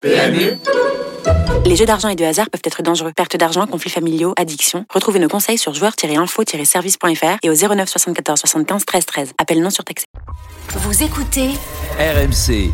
PMU 0.00 0.56
Les 1.66 1.76
jeux 1.76 1.84
d'argent 1.84 2.08
et 2.08 2.16
de 2.16 2.24
hasard 2.24 2.48
peuvent 2.48 2.62
être 2.64 2.82
dangereux. 2.82 3.12
Perte 3.14 3.36
d'argent, 3.36 3.66
conflits 3.66 3.90
familiaux, 3.90 4.32
addiction. 4.38 4.86
Retrouvez 4.88 5.18
nos 5.18 5.28
conseils 5.28 5.58
sur 5.58 5.74
joueurs-info-service.fr 5.74 7.36
et 7.42 7.50
au 7.50 7.54
09 7.54 7.88
74 7.88 8.40
75 8.40 8.84
13 8.86 9.06
13. 9.06 9.32
Appel 9.36 9.60
non 9.60 9.68
surtaxé. 9.68 10.06
Vous 10.70 11.02
écoutez 11.02 11.50
RMC. 11.98 12.70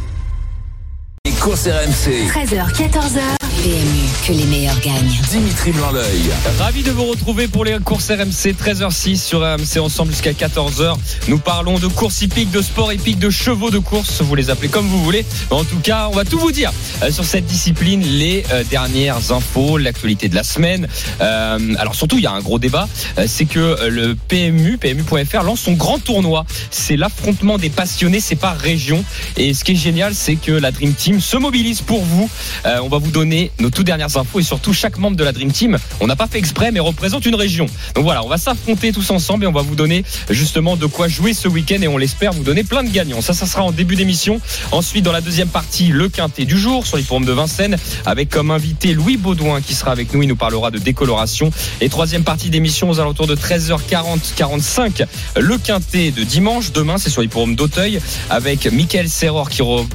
Les 1.24 1.32
courses 1.32 1.66
RMC. 1.66 2.28
13h, 2.28 2.72
14h. 2.76 3.45
PMU, 3.66 4.06
que 4.24 4.32
les 4.32 4.44
meilleurs 4.44 4.78
gagnent. 4.78 5.20
Dimitri 5.28 5.72
Blanc-L'œil. 5.72 6.30
Ravi 6.60 6.84
de 6.84 6.92
vous 6.92 7.06
retrouver 7.06 7.48
pour 7.48 7.64
les 7.64 7.76
courses 7.80 8.10
RMC 8.10 8.54
13h06 8.54 9.16
sur 9.16 9.40
RMC 9.40 9.80
ensemble 9.80 10.12
jusqu'à 10.12 10.30
14h. 10.30 10.94
Nous 11.26 11.38
parlons 11.38 11.80
de 11.80 11.88
courses 11.88 12.22
hippiques, 12.22 12.52
de 12.52 12.62
sport 12.62 12.92
hippique, 12.92 13.18
de 13.18 13.28
chevaux 13.28 13.72
de 13.72 13.80
course, 13.80 14.22
vous 14.22 14.36
les 14.36 14.50
appelez 14.50 14.68
comme 14.68 14.86
vous 14.86 15.02
voulez. 15.02 15.26
En 15.50 15.64
tout 15.64 15.80
cas, 15.80 16.06
on 16.08 16.14
va 16.14 16.24
tout 16.24 16.38
vous 16.38 16.52
dire 16.52 16.72
euh, 17.02 17.10
sur 17.10 17.24
cette 17.24 17.46
discipline, 17.46 18.02
les 18.02 18.44
euh, 18.52 18.62
dernières 18.70 19.32
infos, 19.32 19.78
l'actualité 19.78 20.28
de 20.28 20.36
la 20.36 20.44
semaine. 20.44 20.86
Euh, 21.20 21.74
alors 21.76 21.96
surtout, 21.96 22.18
il 22.18 22.22
y 22.22 22.28
a 22.28 22.32
un 22.32 22.42
gros 22.42 22.60
débat, 22.60 22.88
c'est 23.26 23.46
que 23.46 23.88
le 23.88 24.14
PMU, 24.14 24.78
PMU.fr 24.78 25.42
lance 25.42 25.62
son 25.62 25.72
grand 25.72 25.98
tournoi. 25.98 26.46
C'est 26.70 26.96
l'affrontement 26.96 27.58
des 27.58 27.70
passionnés, 27.70 28.20
c'est 28.20 28.36
par 28.36 28.56
région. 28.56 29.04
Et 29.36 29.54
ce 29.54 29.64
qui 29.64 29.72
est 29.72 29.76
génial, 29.76 30.14
c'est 30.14 30.36
que 30.36 30.52
la 30.52 30.70
Dream 30.70 30.94
Team 30.94 31.20
se 31.20 31.36
mobilise 31.36 31.80
pour 31.80 32.04
vous. 32.04 32.30
Euh, 32.66 32.78
on 32.82 32.88
va 32.88 32.98
vous 32.98 33.10
donner 33.10 33.50
nos 33.60 33.70
toutes 33.70 33.86
dernières 33.86 34.16
infos 34.16 34.40
et 34.40 34.42
surtout 34.42 34.72
chaque 34.72 34.98
membre 34.98 35.16
de 35.16 35.24
la 35.24 35.32
Dream 35.32 35.50
Team, 35.50 35.78
on 36.00 36.06
n'a 36.06 36.16
pas 36.16 36.26
fait 36.26 36.38
exprès, 36.38 36.70
mais 36.72 36.80
représente 36.80 37.26
une 37.26 37.34
région. 37.34 37.66
Donc 37.94 38.04
voilà, 38.04 38.24
on 38.24 38.28
va 38.28 38.38
s'affronter 38.38 38.92
tous 38.92 39.10
ensemble 39.10 39.44
et 39.44 39.46
on 39.46 39.52
va 39.52 39.62
vous 39.62 39.76
donner 39.76 40.04
justement 40.30 40.76
de 40.76 40.86
quoi 40.86 41.08
jouer 41.08 41.34
ce 41.34 41.48
week-end 41.48 41.80
et 41.80 41.88
on 41.88 41.98
l'espère 41.98 42.32
vous 42.32 42.44
donner 42.44 42.64
plein 42.64 42.84
de 42.84 42.90
gagnants. 42.90 43.20
Ça, 43.20 43.34
ça 43.34 43.46
sera 43.46 43.62
en 43.62 43.72
début 43.72 43.96
d'émission. 43.96 44.40
Ensuite, 44.72 45.04
dans 45.04 45.12
la 45.12 45.20
deuxième 45.20 45.48
partie, 45.48 45.88
le 45.88 46.08
quintet 46.08 46.44
du 46.44 46.58
jour 46.58 46.86
sur 46.86 46.96
les 46.96 47.02
de 47.06 47.32
Vincennes 47.32 47.76
avec 48.04 48.28
comme 48.28 48.50
invité 48.50 48.92
Louis 48.92 49.16
Baudouin 49.16 49.60
qui 49.62 49.74
sera 49.74 49.92
avec 49.92 50.12
nous. 50.12 50.22
Il 50.22 50.28
nous 50.28 50.36
parlera 50.36 50.70
de 50.70 50.78
décoloration. 50.78 51.50
Et 51.80 51.88
troisième 51.88 52.24
partie 52.24 52.50
d'émission 52.50 52.90
aux 52.90 53.00
alentours 53.00 53.26
de 53.26 53.34
13h40, 53.34 54.34
45, 54.36 55.04
le 55.36 55.56
quintet 55.56 56.10
de 56.10 56.24
dimanche. 56.24 56.72
Demain, 56.72 56.98
c'est 56.98 57.10
sur 57.10 57.22
les 57.22 57.28
d'Auteuil 57.54 58.00
avec 58.30 58.70
Michael 58.72 59.08
Serror 59.08 59.48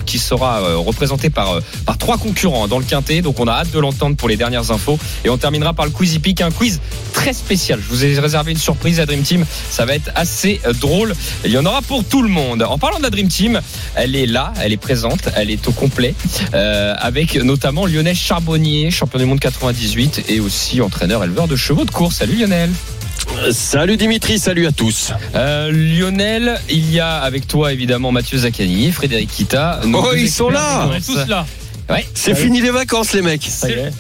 qui, 0.06 0.20
sera 0.20 0.62
euh, 0.62 0.78
représenté 0.78 1.30
par, 1.30 1.52
euh, 1.52 1.60
par 1.86 1.98
trois 1.98 2.18
concurrents 2.18 2.68
dans 2.68 2.80
le 2.80 2.86
quintet. 2.86 3.22
On 3.42 3.48
a 3.48 3.54
hâte 3.54 3.72
de 3.72 3.80
l'entendre 3.80 4.16
pour 4.16 4.30
les 4.30 4.38
dernières 4.38 4.72
infos. 4.72 5.00
Et 5.26 5.30
on 5.30 5.38
terminera 5.38 5.74
par 5.74 5.86
le 5.86 5.92
quiz 5.92 6.14
hippique, 6.14 6.42
un 6.42 6.52
quiz 6.52 6.80
très 7.14 7.34
spécial. 7.34 7.80
Je 7.82 7.88
vous 7.90 8.06
ai 8.06 8.20
réservé 8.20 8.52
une 8.52 8.58
surprise 8.58 9.00
à 9.00 9.06
Dream 9.06 9.22
Team. 9.24 9.46
Ça 9.70 9.86
va 9.86 9.96
être 9.96 10.12
assez 10.16 10.62
euh, 10.66 10.74
drôle. 10.74 11.14
Il 11.46 11.52
y 11.52 11.58
en 11.58 11.66
aura 11.66 11.82
pour 11.82 12.04
tout 12.04 12.22
le 12.22 12.30
monde. 12.30 12.64
En 12.64 12.78
parlant 12.78 12.98
de 12.98 13.04
la 13.04 13.10
Dream 13.10 13.28
Team, 13.28 13.62
elle 13.96 14.16
est 14.16 14.28
là, 14.28 14.54
elle 14.62 14.72
est 14.72 14.78
présente, 14.78 15.30
elle 15.36 15.50
est 15.50 15.68
au 15.68 15.72
complet, 15.72 16.14
euh, 16.54 16.94
avec 16.98 17.36
notamment 17.36 17.86
Lionel 17.86 18.16
Charbonnier, 18.16 18.92
champion 18.92 19.20
du 19.20 19.26
monde 19.26 19.40
98 19.40 20.26
et 20.30 20.40
aussi 20.40 20.82
entraîneur 20.82 21.24
éleveur 21.24 21.48
de 21.48 21.56
chevaux 21.56 21.86
de 21.86 21.92
course. 21.92 22.18
Salut 22.18 22.36
Lionel. 22.36 22.70
Salut 23.52 23.98
Dimitri, 23.98 24.40
salut 24.40 24.68
à 24.68 24.72
tous. 24.72 25.14
Euh, 25.36 25.72
Lionel, 25.72 26.60
il 26.70 26.92
y 26.92 27.00
a 27.00 27.18
avec 27.18 27.48
toi 27.48 27.72
évidemment 27.72 28.12
Mathieu 28.12 28.40
Zaccani, 28.40 28.92
Frédéric 28.92 29.30
Kita. 29.30 29.82
Oh, 29.94 30.12
ils 30.16 30.30
sont 30.30 30.50
là. 30.50 30.86
de 30.86 30.92
course. 30.94 31.06
tous 31.06 31.30
là. 31.30 31.46
Ouais, 31.90 32.06
C'est 32.14 32.36
fini 32.36 32.62
les 32.62 32.72
vacances 32.72 33.14
les 33.14 33.22
mecs. 33.22 33.50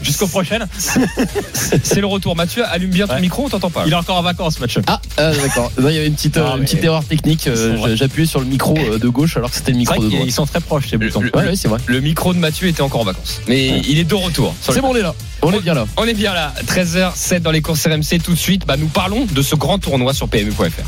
Jusqu'au 0.01 0.27
prochain. 0.27 0.59
c'est 1.83 1.99
le 1.99 2.05
retour. 2.07 2.35
Mathieu, 2.35 2.63
allume 2.65 2.89
bien 2.91 3.07
ton 3.07 3.15
Ouais. 3.15 3.21
micro, 3.21 3.45
on 3.45 3.49
t'entend 3.49 3.69
pas. 3.69 3.83
Il 3.85 3.91
est 3.91 3.95
encore 3.95 4.17
en 4.17 4.21
vacances, 4.21 4.59
match. 4.59 4.77
Ah, 4.87 5.01
euh, 5.19 5.33
d'accord. 5.41 5.71
Là, 5.77 5.89
il 5.91 5.95
y 5.95 5.97
avait 5.97 6.07
une 6.07 6.13
petite, 6.15 6.37
euh, 6.37 6.43
Ah, 6.45 6.51
une 6.53 6.59
mais- 6.59 6.65
petite 6.65 6.83
erreur 6.83 7.03
technique. 7.03 7.47
euh, 7.47 7.97
appuyé 8.01 8.25
sur 8.27 8.39
le 8.39 8.45
micro 8.45 8.77
euh, 8.77 8.97
de 8.97 9.07
gauche 9.09 9.35
alors 9.37 9.49
que 9.49 9.55
c'était 9.57 9.71
le 9.71 9.75
C'est 9.75 9.79
micro 9.79 9.95
vrai 9.95 10.03
de 10.05 10.09
qu'ils 10.09 10.17
droite. 10.17 10.29
ils 10.29 10.33
sont 10.33 10.45
très 10.45 10.61
proches, 10.61 10.89
ces 10.89 10.97
boutons. 10.97 11.21
Le- 11.21 11.31
Ouais, 11.35 11.45
ouais, 11.45 11.55
c'est 11.55 11.67
vrai. 11.67 11.79
Le 11.85 11.99
micro 12.01 12.33
de 12.33 12.39
Mathieu 12.39 12.67
était 12.67 12.81
encore 12.81 13.01
en 13.01 13.05
vacances. 13.05 13.41
Mais 13.47 13.79
il 13.87 13.99
est 13.99 14.03
de 14.05 14.15
retour. 14.15 14.55
C'est 14.61 14.79
bon, 14.81 14.89
on 14.91 14.95
est 14.95 15.01
là. 15.01 15.13
On 15.41 15.51
est 15.53 15.59
bien 15.61 15.73
là. 15.73 15.85
On 15.97 16.05
est 16.05 16.13
bien 16.13 16.33
là, 16.33 16.53
13h07 16.67 17.39
dans 17.41 17.51
les 17.51 17.61
courses 17.61 17.85
RMC 17.85 18.19
tout 18.23 18.31
de 18.33 18.37
suite. 18.37 18.65
Bah, 18.65 18.77
nous 18.77 18.87
parlons 18.87 19.25
de 19.29 19.41
ce 19.41 19.55
grand 19.55 19.79
tournoi 19.79 20.13
sur 20.13 20.27
PMU.fr. 20.27 20.83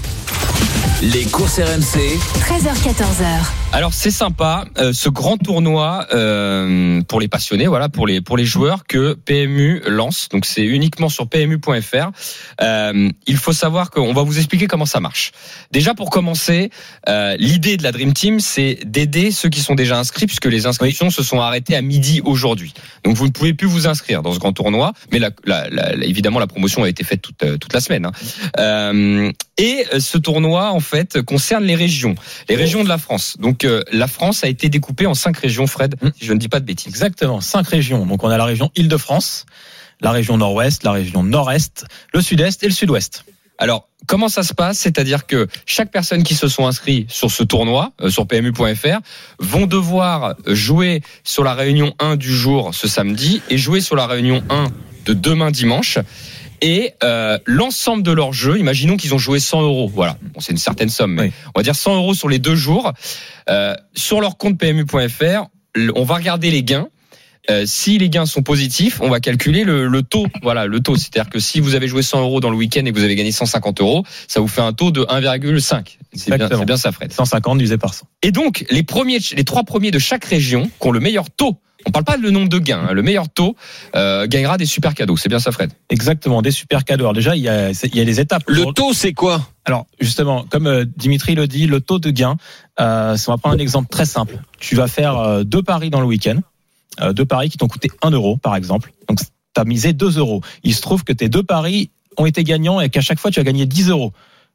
Les 1.11 1.25
courses 1.25 1.59
RMC. 1.59 2.17
13h, 2.39 2.81
14h. 2.81 3.25
Alors 3.73 3.93
c'est 3.93 4.11
sympa, 4.11 4.63
euh, 4.77 4.93
ce 4.93 5.09
grand 5.09 5.37
tournoi 5.37 6.05
euh, 6.13 7.01
pour 7.01 7.19
les 7.19 7.27
passionnés, 7.27 7.67
voilà, 7.67 7.89
pour 7.89 8.07
les 8.07 8.21
pour 8.21 8.37
les 8.37 8.45
joueurs 8.45 8.85
que 8.87 9.13
PMU 9.13 9.81
lance. 9.87 10.29
Donc 10.29 10.45
c'est 10.45 10.63
uniquement 10.63 11.09
sur 11.09 11.27
PMU.fr. 11.27 12.11
Euh, 12.61 13.09
il 13.27 13.35
faut 13.37 13.51
savoir 13.51 13.89
qu'on 13.91 14.13
va 14.13 14.21
vous 14.21 14.37
expliquer 14.37 14.67
comment 14.67 14.85
ça 14.85 15.01
marche. 15.01 15.31
Déjà 15.71 15.93
pour 15.93 16.09
commencer, 16.09 16.69
euh, 17.09 17.35
l'idée 17.37 17.75
de 17.75 17.83
la 17.83 17.91
Dream 17.91 18.13
Team, 18.13 18.39
c'est 18.39 18.79
d'aider 18.85 19.31
ceux 19.31 19.49
qui 19.49 19.59
sont 19.59 19.75
déjà 19.75 19.97
inscrits, 19.97 20.27
puisque 20.27 20.45
les 20.45 20.67
inscriptions 20.67 21.09
se 21.09 21.23
sont 21.23 21.41
arrêtées 21.41 21.75
à 21.75 21.81
midi 21.81 22.21
aujourd'hui. 22.23 22.73
Donc 23.03 23.17
vous 23.17 23.25
ne 23.25 23.31
pouvez 23.31 23.53
plus 23.53 23.67
vous 23.67 23.87
inscrire 23.87 24.21
dans 24.21 24.31
ce 24.33 24.39
grand 24.39 24.53
tournoi, 24.53 24.93
mais 25.11 25.19
la, 25.19 25.31
la- 25.45 25.67
la- 25.69 25.95
la- 25.95 26.05
évidemment 26.05 26.39
la 26.39 26.47
promotion 26.47 26.83
a 26.83 26.89
été 26.89 27.03
faite 27.03 27.21
toute, 27.21 27.43
toute 27.59 27.73
la 27.73 27.81
semaine. 27.81 28.05
hein. 28.05 28.11
Euh, 28.59 29.31
et 29.57 29.85
ce 29.99 30.17
tournoi 30.17 30.71
en 30.71 30.79
fait 30.79 30.92
concerne 31.25 31.63
les 31.63 31.75
régions, 31.75 32.15
les 32.49 32.55
régions 32.55 32.83
de 32.83 32.89
la 32.89 32.97
France. 32.97 33.35
Donc 33.39 33.63
euh, 33.65 33.83
la 33.91 34.07
France 34.07 34.43
a 34.43 34.47
été 34.47 34.69
découpée 34.69 35.05
en 35.05 35.13
cinq 35.13 35.37
régions, 35.37 35.67
Fred, 35.67 35.95
Mm. 36.01 36.09
si 36.19 36.25
je 36.25 36.33
ne 36.33 36.39
dis 36.39 36.49
pas 36.49 36.59
de 36.59 36.65
bêtises. 36.65 36.87
Exactement, 36.87 37.41
cinq 37.41 37.67
régions. 37.67 38.05
Donc 38.05 38.23
on 38.23 38.29
a 38.29 38.37
la 38.37 38.45
région 38.45 38.71
Île-de-France, 38.75 39.45
la 40.01 40.11
région 40.11 40.37
Nord-Ouest, 40.37 40.83
la 40.83 40.91
région 40.91 41.23
Nord-Est, 41.23 41.85
le 42.13 42.21
Sud-Est 42.21 42.63
et 42.63 42.67
le 42.67 42.73
Sud-Ouest. 42.73 43.23
Alors, 43.59 43.87
comment 44.07 44.29
ça 44.29 44.43
se 44.43 44.53
passe? 44.53 44.79
C'est-à-dire 44.79 45.27
que 45.27 45.47
chaque 45.65 45.91
personne 45.91 46.23
qui 46.23 46.33
se 46.35 46.47
sont 46.47 46.67
inscrits 46.67 47.05
sur 47.07 47.31
ce 47.31 47.43
tournoi, 47.43 47.93
euh, 48.01 48.09
sur 48.09 48.27
PMU.fr, 48.27 48.99
vont 49.39 49.67
devoir 49.67 50.35
jouer 50.47 51.01
sur 51.23 51.43
la 51.43 51.53
réunion 51.53 51.93
1 51.99 52.15
du 52.15 52.33
jour 52.33 52.73
ce 52.73 52.87
samedi 52.87 53.41
et 53.49 53.57
jouer 53.57 53.79
sur 53.79 53.95
la 53.95 54.07
réunion 54.07 54.43
1 54.49 54.65
de 55.05 55.13
demain 55.13 55.51
dimanche. 55.51 55.99
Et 56.65 56.93
euh, 57.03 57.37
l'ensemble 57.45 58.03
de 58.03 58.11
leur 58.13 58.31
jeu, 58.31 58.57
imaginons 58.57 58.95
qu'ils 58.95 59.13
ont 59.13 59.17
joué 59.17 59.39
100 59.41 59.61
euros, 59.63 59.91
voilà, 59.93 60.17
bon, 60.33 60.39
c'est 60.39 60.53
une 60.53 60.57
certaine 60.57 60.87
somme, 60.87 61.13
mais 61.13 61.21
Oui. 61.23 61.31
on 61.53 61.59
va 61.59 61.63
dire 61.63 61.75
100 61.75 61.95
euros 61.97 62.13
sur 62.13 62.29
les 62.29 62.39
deux 62.39 62.55
jours. 62.55 62.93
Euh, 63.49 63.75
sur 63.93 64.21
leur 64.21 64.37
compte 64.37 64.57
PMU.fr, 64.57 65.47
on 65.95 66.03
va 66.03 66.15
regarder 66.15 66.49
les 66.51 66.63
gains. 66.63 66.87
Euh, 67.49 67.63
si 67.65 67.97
les 67.97 68.07
gains 68.09 68.25
sont 68.25 68.41
positifs, 68.41 69.01
on 69.01 69.09
va 69.09 69.19
calculer 69.19 69.65
le, 69.65 69.87
le 69.89 70.01
taux. 70.03 70.25
Voilà, 70.41 70.65
le 70.65 70.79
taux. 70.79 70.95
C'est-à-dire 70.95 71.29
que 71.29 71.39
si 71.39 71.59
vous 71.59 71.75
avez 71.75 71.89
joué 71.89 72.01
100 72.01 72.21
euros 72.21 72.39
dans 72.39 72.49
le 72.49 72.55
week-end 72.55 72.85
et 72.85 72.93
que 72.93 72.97
vous 72.97 73.03
avez 73.03 73.15
gagné 73.17 73.33
150 73.33 73.81
euros, 73.81 74.05
ça 74.29 74.39
vous 74.39 74.47
fait 74.47 74.61
un 74.61 74.71
taux 74.71 74.91
de 74.91 75.01
1,5. 75.01 75.97
C'est 76.13 76.27
bien, 76.27 76.35
Exactement. 76.35 76.59
c'est 76.61 76.65
bien 76.65 76.77
ça, 76.77 76.93
Fred. 76.93 77.11
150 77.11 77.57
divisé 77.57 77.77
par 77.77 77.93
100. 77.93 78.07
Et 78.21 78.31
donc, 78.31 78.63
les 78.69 78.83
premiers, 78.83 79.17
les 79.35 79.43
trois 79.43 79.63
premiers 79.63 79.91
de 79.91 79.99
chaque 79.99 80.23
région 80.23 80.63
qui 80.79 80.87
ont 80.87 80.91
le 80.91 81.01
meilleur 81.01 81.29
taux. 81.29 81.57
On 81.85 81.91
parle 81.91 82.05
pas 82.05 82.17
de 82.17 82.21
le 82.23 82.31
nombre 82.31 82.49
de 82.49 82.59
gains. 82.59 82.87
hein, 82.89 82.93
le 82.93 83.01
meilleur 83.01 83.29
taux 83.29 83.55
euh, 83.95 84.25
gagnera 84.27 84.57
des 84.57 84.65
super 84.65 84.93
cadeaux. 84.93 85.17
C'est 85.17 85.29
bien 85.29 85.39
ça, 85.39 85.51
Fred? 85.51 85.71
Exactement, 85.89 86.41
des 86.41 86.51
super 86.51 86.83
cadeaux. 86.85 87.03
Alors 87.05 87.13
déjà, 87.13 87.35
il 87.35 87.41
y 87.41 87.49
a, 87.49 87.71
il 87.71 87.95
y 87.95 87.99
a 88.01 88.03
les 88.03 88.19
étapes. 88.19 88.43
Le 88.47 88.71
taux 88.73 88.93
c'est 88.93 89.13
quoi? 89.13 89.47
Alors 89.65 89.85
justement, 89.99 90.45
comme 90.49 90.67
euh, 90.67 90.85
Dimitri 90.97 91.35
le 91.35 91.47
dit, 91.47 91.67
le 91.67 91.81
taux 91.81 91.99
de 91.99 92.09
gain, 92.09 92.37
euh, 92.79 93.17
on 93.27 93.31
va 93.31 93.37
prendre 93.37 93.55
un 93.55 93.59
exemple 93.59 93.89
très 93.89 94.05
simple. 94.05 94.39
Tu 94.59 94.75
vas 94.75 94.87
faire 94.87 95.17
euh, 95.17 95.43
deux 95.43 95.63
paris 95.63 95.89
dans 95.89 95.99
le 96.01 96.07
week-end, 96.07 96.39
euh, 97.01 97.13
deux 97.13 97.25
paris 97.25 97.49
qui 97.49 97.57
t'ont 97.57 97.67
coûté 97.67 97.89
1 98.01 98.11
euro 98.11 98.37
par 98.37 98.55
exemple. 98.55 98.91
Donc 99.07 99.19
tu 99.19 99.61
as 99.61 99.65
misé 99.65 99.93
2 99.93 100.17
euros. 100.17 100.41
Il 100.63 100.73
se 100.73 100.81
trouve 100.81 101.03
que 101.03 101.13
tes 101.13 101.29
deux 101.29 101.43
paris 101.43 101.91
ont 102.17 102.25
été 102.25 102.43
gagnants 102.43 102.79
et 102.81 102.89
qu'à 102.89 103.01
chaque 103.01 103.19
fois 103.19 103.31
tu 103.31 103.39
as 103.39 103.43
gagné 103.43 103.65
10 103.65 103.89
euros. 103.89 104.11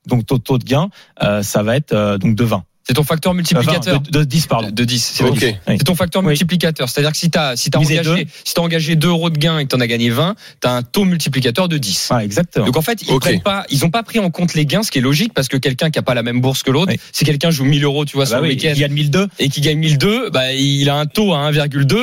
Donc 0.06 0.26
ton 0.26 0.38
taux 0.38 0.58
de 0.58 0.64
gain, 0.64 0.88
euh, 1.22 1.42
ça 1.42 1.62
va 1.62 1.76
être 1.76 1.92
euh, 1.92 2.18
donc 2.18 2.34
de 2.34 2.44
20. 2.44 2.64
C'est 2.88 2.94
ton 2.94 3.02
facteur 3.02 3.34
multiplicateur. 3.34 3.96
Enfin, 3.96 4.02
de, 4.10 4.18
de 4.20 4.24
10 4.24 4.46
pardon. 4.46 4.70
De 4.72 4.84
10. 4.84 5.12
C'est 5.14 5.24
Ok. 5.24 5.38
10. 5.38 5.44
Oui. 5.68 5.74
C'est 5.76 5.84
ton 5.84 5.94
facteur 5.94 6.22
Oui. 6.22 6.28
multiplicateur. 6.28 6.88
C'est-à-dire 6.88 7.12
que 7.12 7.18
si 7.18 7.30
tu 7.30 7.38
as, 7.38 7.54
si 7.54 7.68
t'as 7.68 7.78
Misez 7.80 8.00
engagé, 8.00 8.26
si 8.44 8.54
t'as 8.54 8.62
engagé 8.62 8.96
2 8.96 9.08
euros 9.08 9.28
de 9.28 9.36
gain 9.36 9.58
et 9.58 9.64
que 9.64 9.68
tu 9.68 9.76
en 9.76 9.80
as 9.80 9.86
gagné 9.86 10.08
20, 10.08 10.34
tu 10.62 10.68
as 10.68 10.72
un 10.72 10.82
taux 10.82 11.04
multiplicateur 11.04 11.68
de 11.68 11.76
10. 11.76 12.06
Voilà, 12.08 12.24
exactement. 12.24 12.64
Donc 12.64 12.78
en 12.78 12.82
fait, 12.82 13.02
ils 13.02 13.18
prennent 13.18 13.42
pas, 13.42 13.66
ils 13.68 13.84
ont 13.84 13.90
pas 13.90 14.02
pris 14.02 14.18
en 14.20 14.30
compte 14.30 14.54
les 14.54 14.64
gains, 14.64 14.82
ce 14.82 14.90
qui 14.90 14.98
est 14.98 15.02
logique 15.02 15.34
parce 15.34 15.48
que 15.48 15.58
quelqu'un 15.58 15.90
qui 15.90 15.98
a 15.98 16.02
pas 16.02 16.14
la 16.14 16.22
même 16.22 16.40
bourse 16.40 16.62
que 16.62 16.70
l'autre, 16.70 16.92
Oui. 16.92 17.00
si 17.12 17.26
quelqu'un 17.26 17.50
joue 17.50 17.64
1000 17.66 17.84
euros, 17.84 18.06
tu 18.06 18.16
vois, 18.16 18.22
Ah 18.24 18.26
sur 18.26 18.36
bah 18.36 18.42
le 18.42 18.48
oui, 18.48 18.54
week-end 18.54 18.72
il 18.74 18.80
gagne 18.80 18.92
1002. 18.92 19.28
et 19.38 19.50
qui 19.50 19.60
gagne 19.60 19.78
1002, 19.78 20.30
bah 20.30 20.54
il 20.54 20.88
a 20.88 20.96
un 20.96 21.04
taux 21.04 21.34
à 21.34 21.40
1,2, 21.50 21.94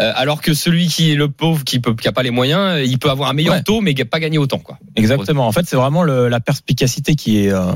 euh, 0.00 0.12
alors 0.14 0.42
que 0.42 0.52
celui 0.52 0.88
qui 0.88 1.10
est 1.10 1.14
le 1.14 1.30
pauvre, 1.30 1.64
qui 1.64 1.78
peut, 1.80 1.94
qui 1.94 2.06
a 2.06 2.12
pas 2.12 2.22
les 2.22 2.30
moyens, 2.30 2.86
il 2.86 2.98
peut 2.98 3.08
avoir 3.08 3.30
un 3.30 3.32
meilleur 3.32 3.54
Ouais. 3.54 3.62
taux, 3.62 3.80
mais 3.80 3.94
pas 3.94 4.20
gagné 4.20 4.36
autant, 4.36 4.58
quoi. 4.58 4.76
Exactement. 4.96 5.46
En 5.46 5.52
fait, 5.52 5.64
c'est 5.66 5.76
vraiment 5.76 6.02
le, 6.02 6.28
la 6.28 6.40
perspicacité 6.40 7.14
qui 7.14 7.46
est 7.46 7.50
euh, 7.50 7.72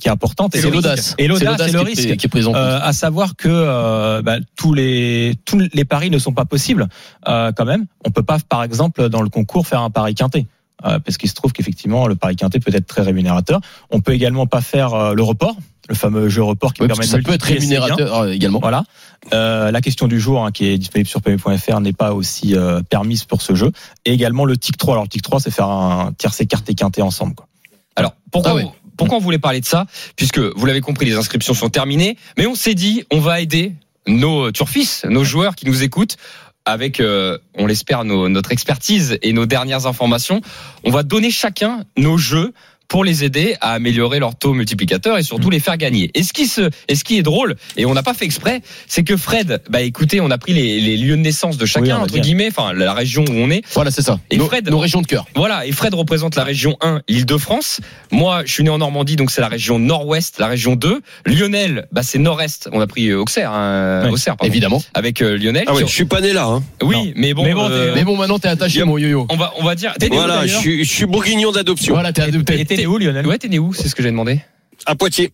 qui 0.00 0.06
est 0.08 0.10
importante. 0.12 0.52
C'est 0.54 0.60
le 0.60 0.68
risque. 0.68 0.74
l'audace. 0.76 1.14
Et 1.18 1.26
l'audace, 1.26 1.72
qui 2.02 2.08
est- 2.08 2.12
risque. 2.12 2.30
qui 2.30 2.38
est. 2.38 2.46
Euh, 2.54 2.78
à 2.82 2.92
savoir 2.92 3.36
que 3.36 3.48
euh, 3.50 4.22
bah, 4.22 4.36
tous 4.56 4.72
les 4.74 5.34
tous 5.44 5.58
les 5.72 5.84
paris 5.84 6.10
ne 6.10 6.18
sont 6.18 6.32
pas 6.32 6.44
possibles 6.44 6.88
euh, 7.28 7.52
quand 7.56 7.64
même. 7.64 7.86
On 8.04 8.10
peut 8.10 8.22
pas, 8.22 8.38
par 8.48 8.62
exemple, 8.62 9.08
dans 9.08 9.22
le 9.22 9.28
concours, 9.28 9.66
faire 9.66 9.80
un 9.80 9.90
pari 9.90 10.14
quinté. 10.14 10.46
Parce 10.82 11.16
qu'il 11.16 11.28
se 11.28 11.34
trouve 11.34 11.52
qu'effectivement 11.52 12.06
le 12.06 12.14
pari 12.14 12.36
quinté 12.36 12.60
peut 12.60 12.70
être 12.72 12.86
très 12.86 13.02
rémunérateur. 13.02 13.60
On 13.90 14.00
peut 14.00 14.12
également 14.12 14.46
pas 14.46 14.60
faire 14.60 15.14
le 15.14 15.22
report, 15.22 15.56
le 15.88 15.96
fameux 15.96 16.28
jeu 16.28 16.42
report 16.44 16.74
qui 16.74 16.82
Ouais, 16.82 16.86
permet 16.86 17.04
de 17.06 17.08
ça 17.10 17.18
peut 17.18 17.32
être 17.32 17.42
rémunérateur 17.42 18.28
également. 18.28 18.60
Voilà. 18.60 18.84
Euh, 19.32 19.72
la 19.72 19.80
question 19.80 20.06
du 20.06 20.20
jour 20.20 20.44
hein, 20.44 20.52
qui 20.52 20.66
est 20.66 20.78
disponible 20.78 21.08
sur 21.08 21.22
PMU.fr 21.22 21.80
n'est 21.80 21.92
pas 21.94 22.12
aussi 22.12 22.54
euh, 22.54 22.82
permise 22.88 23.24
pour 23.24 23.42
ce 23.42 23.54
jeu. 23.56 23.72
Et 24.04 24.12
également 24.12 24.44
le 24.44 24.56
TIC 24.56 24.76
3. 24.76 24.94
Alors 24.94 25.04
le 25.04 25.08
TIC 25.08 25.22
3, 25.22 25.40
c'est 25.40 25.50
faire 25.50 25.66
un 25.68 26.12
tiercé 26.16 26.46
carte 26.46 26.68
et 26.70 26.74
quinté 26.74 27.02
ensemble. 27.02 27.34
Quoi. 27.34 27.48
Alors, 27.96 28.12
pourquoi, 28.30 28.52
Ah 28.52 28.54
ouais. 28.56 28.62
vous- 28.64 28.72
pourquoi 28.96 29.18
on 29.18 29.20
voulait 29.20 29.38
parler 29.38 29.60
de 29.60 29.66
ça 29.66 29.86
Puisque, 30.16 30.38
vous 30.38 30.66
l'avez 30.66 30.80
compris, 30.80 31.06
les 31.06 31.16
inscriptions 31.16 31.54
sont 31.54 31.68
terminées, 31.68 32.16
mais 32.38 32.46
on 32.46 32.54
s'est 32.54 32.74
dit, 32.74 33.04
on 33.10 33.20
va 33.20 33.40
aider 33.40 33.74
nos 34.06 34.52
turfistes, 34.52 35.04
nos 35.06 35.24
joueurs 35.24 35.56
qui 35.56 35.66
nous 35.66 35.82
écoutent, 35.82 36.16
avec, 36.64 36.98
euh, 36.98 37.38
on 37.54 37.66
l'espère, 37.66 38.04
notre 38.04 38.52
expertise 38.52 39.18
et 39.22 39.32
nos 39.32 39.46
dernières 39.46 39.86
informations, 39.86 40.40
on 40.84 40.90
va 40.90 41.04
donner 41.04 41.30
chacun 41.30 41.84
nos 41.96 42.18
jeux 42.18 42.52
pour 42.88 43.04
les 43.04 43.24
aider 43.24 43.56
à 43.60 43.72
améliorer 43.72 44.18
leur 44.18 44.34
taux 44.36 44.52
multiplicateur 44.54 45.16
et 45.18 45.20
Mm. 45.20 45.24
surtout 45.24 45.50
les 45.50 45.60
faire 45.60 45.76
gagner. 45.76 46.10
Et 46.14 46.22
ce 46.22 46.32
qui 46.32 46.46
se, 46.46 46.70
et 46.88 46.94
ce 46.94 47.04
qui 47.04 47.18
est 47.18 47.22
drôle, 47.22 47.56
et 47.76 47.84
on 47.86 47.94
n'a 47.94 48.02
pas 48.02 48.14
fait 48.14 48.24
exprès, 48.24 48.60
c'est 48.86 49.02
que 49.04 49.16
Fred, 49.16 49.62
bah 49.70 49.82
écoutez, 49.82 50.20
on 50.20 50.30
a 50.30 50.38
pris 50.38 50.52
les, 50.52 50.80
les 50.80 50.96
lieux 50.96 51.16
de 51.16 51.20
naissance 51.22 51.56
de 51.56 51.64
Oui, 51.64 51.68
chacun 51.68 51.98
entre 51.98 52.18
guillemets, 52.18 52.48
enfin 52.48 52.72
la 52.72 52.92
région 52.94 53.24
où 53.28 53.32
on 53.32 53.50
est. 53.50 53.62
Voilà, 53.74 53.90
c'est 53.90 54.02
ça. 54.02 54.18
Et 54.30 54.36
nos, 54.36 54.46
Fred- 54.46 54.68
nos 54.70 54.78
régions 54.78 55.02
de 55.02 55.06
cœur. 55.06 55.26
Voilà, 55.34 55.66
et 55.66 55.72
Fred 55.72 55.94
représente 55.94 56.36
la 56.36 56.44
région 56.44 56.76
1, 56.80 57.02
l'Île-de-France. 57.08 57.80
Moi, 58.12 58.42
je 58.46 58.52
suis 58.52 58.62
né 58.64 58.70
en 58.70 58.78
Normandie, 58.78 59.16
donc 59.16 59.30
c'est 59.30 59.40
la 59.40 59.48
région 59.48 59.78
Nord-Ouest, 59.78 60.38
la 60.38 60.46
région 60.46 60.76
2. 60.76 61.00
Lionel, 61.26 61.86
bah 61.92 62.02
c'est 62.02 62.18
Nord-Est. 62.18 62.68
On 62.72 62.80
a 62.80 62.86
pris 62.86 63.08
euh, 63.08 63.18
Auxerre, 63.20 63.52
hein, 63.52 64.08
Auxerre, 64.10 64.36
pardon, 64.36 64.50
Évidemment. 64.52 64.82
avec 64.94 65.22
euh, 65.22 65.36
Lionel. 65.36 65.64
Ah 65.66 65.74
ouais, 65.74 65.82
Qui- 65.82 65.88
je 65.88 65.94
suis 65.94 66.04
pas 66.04 66.20
né 66.20 66.32
là. 66.32 66.46
Hein. 66.46 66.62
Oui, 66.82 66.94
Non. 66.96 67.12
mais 67.16 67.34
bon, 67.34 67.44
Mais 67.44 67.54
bon, 67.54 67.68
euh, 67.68 67.92
Mais 67.94 68.04
bon, 68.04 68.16
maintenant, 68.16 68.38
t'es 68.38 68.48
attaché, 68.48 68.84
mon 68.84 68.96
yo-yo. 68.98 69.26
on 69.30 69.36
va, 69.36 69.52
on 69.58 69.64
va 69.64 69.74
dire. 69.74 69.94
Voilà, 70.10 70.46
je 70.46 70.56
suis, 70.56 70.84
je 70.84 70.90
suis 70.92 71.06
bourguignon 71.06 71.52
d'adoption. 71.52 71.94
Voilà, 71.94 72.12
t'es 72.12 72.22
adopté. 72.22 72.64
Et 72.76 72.82
t'es 72.82 72.82
né 72.82 72.86
où, 72.86 72.98
Lionel 72.98 73.26
Ouais, 73.26 73.38
t'es 73.38 73.48
né 73.48 73.58
où 73.58 73.72
C'est 73.72 73.88
ce 73.88 73.94
que 73.94 74.02
j'ai 74.02 74.10
demandé. 74.10 74.40
À 74.84 74.94
Poitiers. 74.94 75.32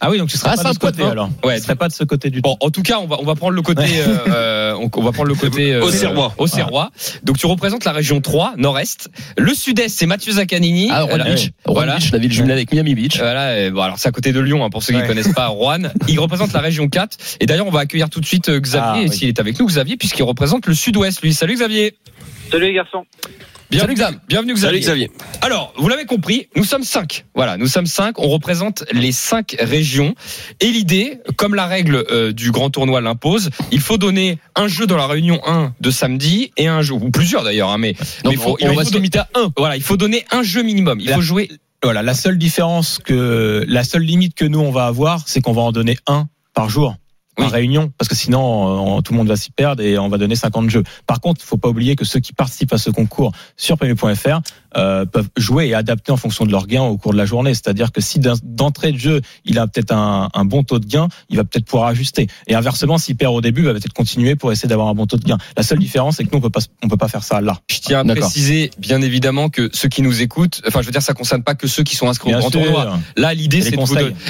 Ah 0.00 0.10
oui, 0.10 0.18
donc 0.18 0.28
tu 0.28 0.36
serais 0.38 0.50
Ah, 0.56 0.62
pas 0.62 0.68
de 0.68 0.74
ce 0.74 0.78
côté 0.78 1.02
alors. 1.02 1.28
Ouais. 1.44 1.56
Tu 1.56 1.62
serais 1.64 1.74
pas 1.74 1.88
de 1.88 1.92
ce 1.92 2.04
côté 2.04 2.30
du 2.30 2.40
tout. 2.40 2.48
Bon, 2.48 2.56
en 2.60 2.70
tout 2.70 2.82
cas, 2.82 2.98
on 3.00 3.06
va, 3.06 3.16
on 3.20 3.24
va 3.24 3.34
prendre 3.34 3.52
le 3.54 3.62
côté, 3.62 3.82
euh, 3.98 4.16
euh, 4.28 4.74
on, 4.74 4.88
on 4.94 5.02
va 5.02 5.10
prendre 5.10 5.28
le 5.28 5.34
côté 5.34 5.72
euh, 5.74 5.82
Auxerrois. 5.82 6.32
Auxerrois. 6.38 6.90
Donc 7.24 7.36
tu 7.36 7.46
représentes 7.46 7.84
la 7.84 7.92
région 7.92 8.20
3, 8.20 8.54
Nord-Est. 8.58 9.08
Le 9.36 9.52
Sud-Est, 9.54 9.88
c'est 9.88 10.06
Mathieu 10.06 10.32
Zaccanini. 10.32 10.88
Ah, 10.92 11.02
Rouen 11.02 11.16
Beach. 11.24 11.50
Rouen 11.64 11.74
Voilà. 11.74 11.96
Beach, 11.96 12.12
la 12.12 12.18
ville 12.18 12.32
jumelée 12.32 12.52
avec 12.52 12.72
Miami 12.72 12.94
Beach. 12.94 13.18
Voilà, 13.18 13.70
bon, 13.70 13.80
alors 13.80 13.98
c'est 13.98 14.08
à 14.08 14.12
côté 14.12 14.32
de 14.32 14.38
Lyon, 14.40 14.64
hein, 14.64 14.70
pour 14.70 14.82
ceux 14.84 14.92
qui 14.92 14.98
ne 14.98 15.02
Ouais. 15.02 15.08
connaissent 15.08 15.32
pas 15.34 15.48
Rouen. 15.48 15.82
Il 16.06 16.20
représente 16.20 16.52
la 16.52 16.60
région 16.60 16.88
4. 16.88 17.16
Et 17.40 17.46
d'ailleurs, 17.46 17.66
on 17.66 17.70
va 17.70 17.80
accueillir 17.80 18.08
tout 18.08 18.20
de 18.20 18.26
suite 18.26 18.48
euh, 18.50 18.60
Xavier, 18.60 18.88
Ah, 19.06 19.08
oui. 19.10 19.12
s'il 19.12 19.28
est 19.28 19.40
avec 19.40 19.58
nous, 19.58 19.66
Xavier, 19.66 19.96
puisqu'il 19.96 20.22
représente 20.22 20.66
le 20.66 20.74
Sud-Ouest, 20.74 21.22
lui. 21.22 21.34
Salut 21.34 21.54
Xavier. 21.54 21.96
Salut 22.52 22.66
les 22.66 22.74
garçons. 22.74 23.04
Bienvenue, 23.70 23.94
Xavier. 23.94 24.56
Salut 24.56 24.78
Xavier. 24.80 25.10
Alors, 25.42 25.72
vous 25.76 25.88
l'avez 25.88 26.04
compris, 26.04 26.48
nous 26.54 26.64
sommes 26.64 26.84
cinq. 26.84 27.24
Voilà, 27.34 27.56
nous 27.56 27.66
sommes 27.66 27.86
cinq. 27.86 28.18
On 28.20 28.28
représente 28.28 28.84
les 28.92 29.10
cinq 29.12 29.56
régions. 29.58 30.14
Et 30.60 30.70
l'idée, 30.70 31.18
comme 31.36 31.54
la 31.54 31.66
règle 31.66 32.04
euh, 32.10 32.32
du 32.32 32.52
grand 32.52 32.70
tournoi 32.70 33.00
l'impose, 33.00 33.50
il 33.72 33.80
faut 33.80 33.98
donner 33.98 34.38
un 34.54 34.68
jeu 34.68 34.86
dans 34.86 34.96
la 34.96 35.06
réunion 35.06 35.40
1 35.46 35.74
de 35.80 35.90
samedi 35.90 36.52
et 36.56 36.68
un 36.68 36.82
jeu, 36.82 36.94
ou 36.94 37.10
plusieurs 37.10 37.42
d'ailleurs, 37.42 37.70
hein, 37.70 37.78
mais, 37.78 37.94
Non, 38.24 38.30
mais 38.30 38.36
il 38.36 38.38
faut, 38.38 38.52
on, 38.52 38.56
il 38.60 38.66
on 38.66 38.70
faut 38.70 38.76
va 38.78 38.84
se 38.84 38.94
limiter 38.94 39.18
à 39.18 39.28
un. 39.34 39.52
voilà, 39.56 39.76
il 39.76 39.82
faut 39.82 39.96
donner 39.96 40.24
un 40.30 40.42
jeu 40.42 40.62
minimum. 40.62 41.00
Il 41.00 41.08
La- 41.08 41.16
faut 41.16 41.22
jouer. 41.22 41.50
Voilà, 41.82 42.02
la 42.02 42.14
seule 42.14 42.38
différence 42.38 42.98
que 43.04 43.64
la 43.68 43.84
seule 43.84 44.02
limite 44.02 44.34
que 44.34 44.44
nous 44.44 44.60
on 44.60 44.70
va 44.70 44.86
avoir, 44.86 45.22
c'est 45.26 45.40
qu'on 45.40 45.52
va 45.52 45.62
en 45.62 45.72
donner 45.72 45.96
un 46.06 46.28
par 46.54 46.68
jour. 46.70 46.96
Oui. 47.38 47.46
réunion, 47.46 47.92
parce 47.98 48.08
que 48.08 48.14
sinon 48.14 48.98
euh, 48.98 49.00
tout 49.02 49.12
le 49.12 49.18
monde 49.18 49.28
va 49.28 49.36
s'y 49.36 49.50
perdre 49.50 49.82
et 49.82 49.98
on 49.98 50.08
va 50.08 50.18
donner 50.18 50.36
50 50.36 50.70
jeux. 50.70 50.82
Par 51.06 51.20
contre, 51.20 51.40
il 51.42 51.46
faut 51.46 51.58
pas 51.58 51.68
oublier 51.68 51.94
que 51.94 52.04
ceux 52.04 52.20
qui 52.20 52.32
participent 52.32 52.72
à 52.72 52.78
ce 52.78 52.90
concours 52.90 53.32
sur 53.56 53.76
PMU.fr 53.76 54.40
euh, 54.76 55.04
peuvent 55.04 55.28
jouer 55.36 55.68
et 55.68 55.74
adapter 55.74 56.12
en 56.12 56.16
fonction 56.16 56.44
de 56.46 56.52
leur 56.52 56.66
gain 56.66 56.82
au 56.82 56.96
cours 56.96 57.12
de 57.12 57.18
la 57.18 57.26
journée. 57.26 57.54
C'est-à-dire 57.54 57.92
que 57.92 58.00
si 58.00 58.20
d'entrée 58.20 58.92
de 58.92 58.98
jeu 58.98 59.20
il 59.44 59.58
a 59.58 59.66
peut-être 59.66 59.92
un, 59.92 60.28
un 60.32 60.44
bon 60.44 60.62
taux 60.62 60.78
de 60.78 60.86
gain, 60.86 61.08
il 61.28 61.36
va 61.36 61.44
peut-être 61.44 61.64
pouvoir 61.64 61.88
ajuster. 61.88 62.26
Et 62.46 62.54
inversement, 62.54 62.98
s'il 62.98 63.16
perd 63.16 63.34
au 63.34 63.40
début, 63.40 63.62
il 63.62 63.66
va 63.66 63.72
peut-être 63.72 63.92
continuer 63.92 64.36
pour 64.36 64.52
essayer 64.52 64.68
d'avoir 64.68 64.88
un 64.88 64.94
bon 64.94 65.06
taux 65.06 65.16
de 65.16 65.24
gain. 65.24 65.38
La 65.56 65.62
seule 65.62 65.78
différence, 65.78 66.16
c'est 66.16 66.24
que 66.24 66.30
nous 66.32 66.38
on 66.38 66.42
peut 66.42 66.50
pas 66.50 66.60
on 66.82 66.88
peut 66.88 66.96
pas 66.96 67.08
faire 67.08 67.24
ça 67.24 67.40
là. 67.40 67.60
Je 67.70 67.78
tiens 67.80 68.08
à 68.08 68.14
préciser, 68.14 68.70
bien 68.78 69.00
évidemment, 69.02 69.48
que 69.48 69.70
ceux 69.72 69.88
qui 69.88 70.02
nous 70.02 70.22
écoutent, 70.22 70.62
enfin, 70.66 70.80
je 70.80 70.86
veux 70.86 70.92
dire, 70.92 71.02
ça 71.02 71.14
concerne 71.14 71.42
pas 71.42 71.54
que 71.54 71.66
ceux 71.66 71.82
qui 71.82 71.96
sont 71.96 72.08
inscrits 72.08 72.34
au 72.34 72.38
grand 72.38 72.50
sûr. 72.50 72.62
tournoi. 72.62 72.98
Là, 73.16 73.34
l'idée, 73.34 73.62
c'est 73.62 73.76
vous 73.76 73.86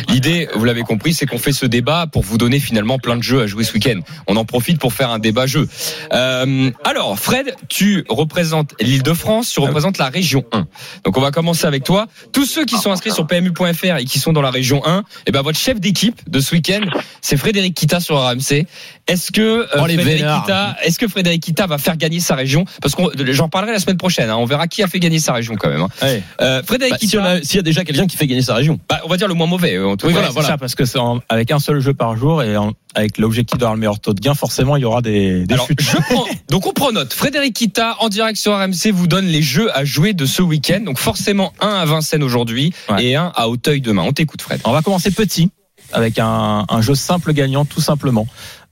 l'idée, 0.08 0.48
vous 0.54 0.64
l'avez 0.64 0.82
compris, 0.82 1.14
c'est 1.14 1.26
qu'on 1.26 1.38
fait 1.38 1.52
ce 1.52 1.66
débat 1.66 2.06
pour 2.06 2.22
vous 2.22 2.38
donner 2.38 2.60
finalement 2.60 2.98
plein 2.98 3.16
de 3.16 3.22
jeux 3.22 3.42
à 3.42 3.46
jouer 3.46 3.64
ce 3.64 3.72
week-end. 3.72 4.00
On 4.26 4.36
en 4.36 4.44
profite 4.44 4.78
pour 4.78 4.92
faire 4.92 5.10
un 5.10 5.18
débat 5.18 5.46
jeu. 5.46 5.68
Euh, 6.12 6.70
alors, 6.84 7.18
Fred, 7.18 7.54
tu 7.68 8.04
représentes 8.08 8.74
l'Île-de-France, 8.80 9.50
tu 9.50 9.60
représentes 9.60 9.98
la 9.98 10.08
région 10.08 10.35
1. 10.52 10.66
Donc, 11.04 11.16
on 11.16 11.20
va 11.20 11.30
commencer 11.30 11.66
avec 11.66 11.84
toi. 11.84 12.06
Tous 12.32 12.44
ceux 12.46 12.64
qui 12.64 12.76
sont 12.76 12.90
inscrits 12.90 13.12
sur 13.12 13.26
PMU.fr 13.26 13.96
et 13.98 14.04
qui 14.04 14.18
sont 14.18 14.32
dans 14.32 14.42
la 14.42 14.50
région 14.50 14.82
1, 14.86 15.04
eh 15.26 15.32
ben, 15.32 15.42
votre 15.42 15.58
chef 15.58 15.80
d'équipe 15.80 16.20
de 16.28 16.40
ce 16.40 16.54
week-end, 16.54 16.80
c'est 17.20 17.36
Frédéric 17.36 17.74
Kita 17.74 18.00
sur 18.00 18.16
RMC. 18.20 18.66
Est-ce 19.06 19.30
que, 19.32 19.40
euh, 19.40 19.66
Oh, 19.76 19.78
Frédéric. 19.84 20.24
Kita, 20.42 20.76
est-ce 20.82 20.98
que 20.98 21.06
Frédéric 21.08 21.42
Kita 21.42 21.66
va 21.66 21.78
faire 21.78 21.96
gagner 21.96 22.20
sa 22.20 22.34
région? 22.34 22.64
Parce 22.82 22.94
qu'on, 22.94 23.10
j'en 23.30 23.48
parlerai 23.48 23.72
la 23.72 23.78
semaine 23.78 23.96
prochaine, 23.98 24.30
hein. 24.30 24.36
On 24.38 24.44
verra 24.46 24.66
qui 24.66 24.82
a 24.82 24.88
fait 24.88 24.98
gagner 24.98 25.18
sa 25.20 25.32
région 25.32 25.54
quand 25.56 25.68
même, 25.68 25.82
hein. 25.82 25.88
Ouais. 26.02 26.22
Euh, 26.40 26.62
Frédéric 26.64 26.92
Bah, 26.94 26.98
S'il 27.00 27.08
y, 27.08 27.10
Kita, 27.12 27.42
s'il 27.42 27.56
y 27.56 27.58
a 27.60 27.62
déjà 27.62 27.84
quelqu'un 27.84 28.06
qui 28.06 28.16
fait 28.16 28.26
gagner 28.26 28.42
sa 28.42 28.54
région. 28.54 28.78
bah, 28.88 29.00
on 29.04 29.08
va 29.08 29.16
dire 29.16 29.28
le 29.28 29.34
moins 29.34 29.46
mauvais, 29.46 29.78
en 29.78 29.96
tout 29.96 30.06
Oui, 30.06 30.12
cas. 30.12 30.18
voilà, 30.18 30.28
c'est 30.28 30.32
voilà. 30.34 30.48
ça, 30.48 30.58
parce 30.58 30.74
que 30.74 30.84
c'est 30.84 30.98
en- 30.98 31.20
avec 31.28 31.50
un 31.50 31.58
seul 31.58 31.80
jeu 31.80 31.94
par 31.94 32.16
jour 32.16 32.42
et 32.42 32.56
en- 32.56 32.72
avec 32.94 33.18
l'objectif 33.18 33.58
d'avoir 33.58 33.74
le 33.74 33.80
meilleur 33.80 34.00
taux 34.00 34.14
de 34.14 34.20
gain, 34.20 34.34
forcément, 34.34 34.76
il 34.76 34.82
y 34.82 34.84
aura 34.86 35.02
des, 35.02 35.44
des 35.44 35.54
Alors, 35.54 35.66
chutes. 35.66 35.80
je 35.82 35.96
prends, 36.10 36.24
donc 36.50 36.66
on 36.66 36.72
prend 36.72 36.92
note. 36.92 37.12
Frédéric 37.12 37.54
Kita, 37.54 37.96
en 38.00 38.08
direct 38.08 38.38
sur 38.38 38.52
RMC, 38.58 38.90
vous 38.92 39.06
donne 39.06 39.26
les 39.26 39.42
jeux 39.42 39.70
à 39.76 39.84
jouer 39.84 40.14
de 40.14 40.25
ce 40.26 40.42
week-end. 40.42 40.80
Donc 40.84 40.98
forcément, 40.98 41.52
un 41.60 41.74
à 41.74 41.84
Vincennes 41.84 42.22
aujourd'hui 42.22 42.72
Ouais. 42.90 43.04
et 43.04 43.16
un 43.16 43.32
à 43.34 43.48
Auteuil 43.48 43.80
demain. 43.80 44.02
On 44.02 44.12
t'écoute, 44.12 44.42
Fred. 44.42 44.60
On 44.64 44.72
va 44.72 44.82
commencer 44.82 45.10
petit 45.10 45.50
avec 45.92 46.18
un, 46.18 46.64
un 46.68 46.80
jeu 46.80 46.94
simple 46.94 47.32
gagnant, 47.32 47.64
tout 47.64 47.80
simplement. 47.80 48.26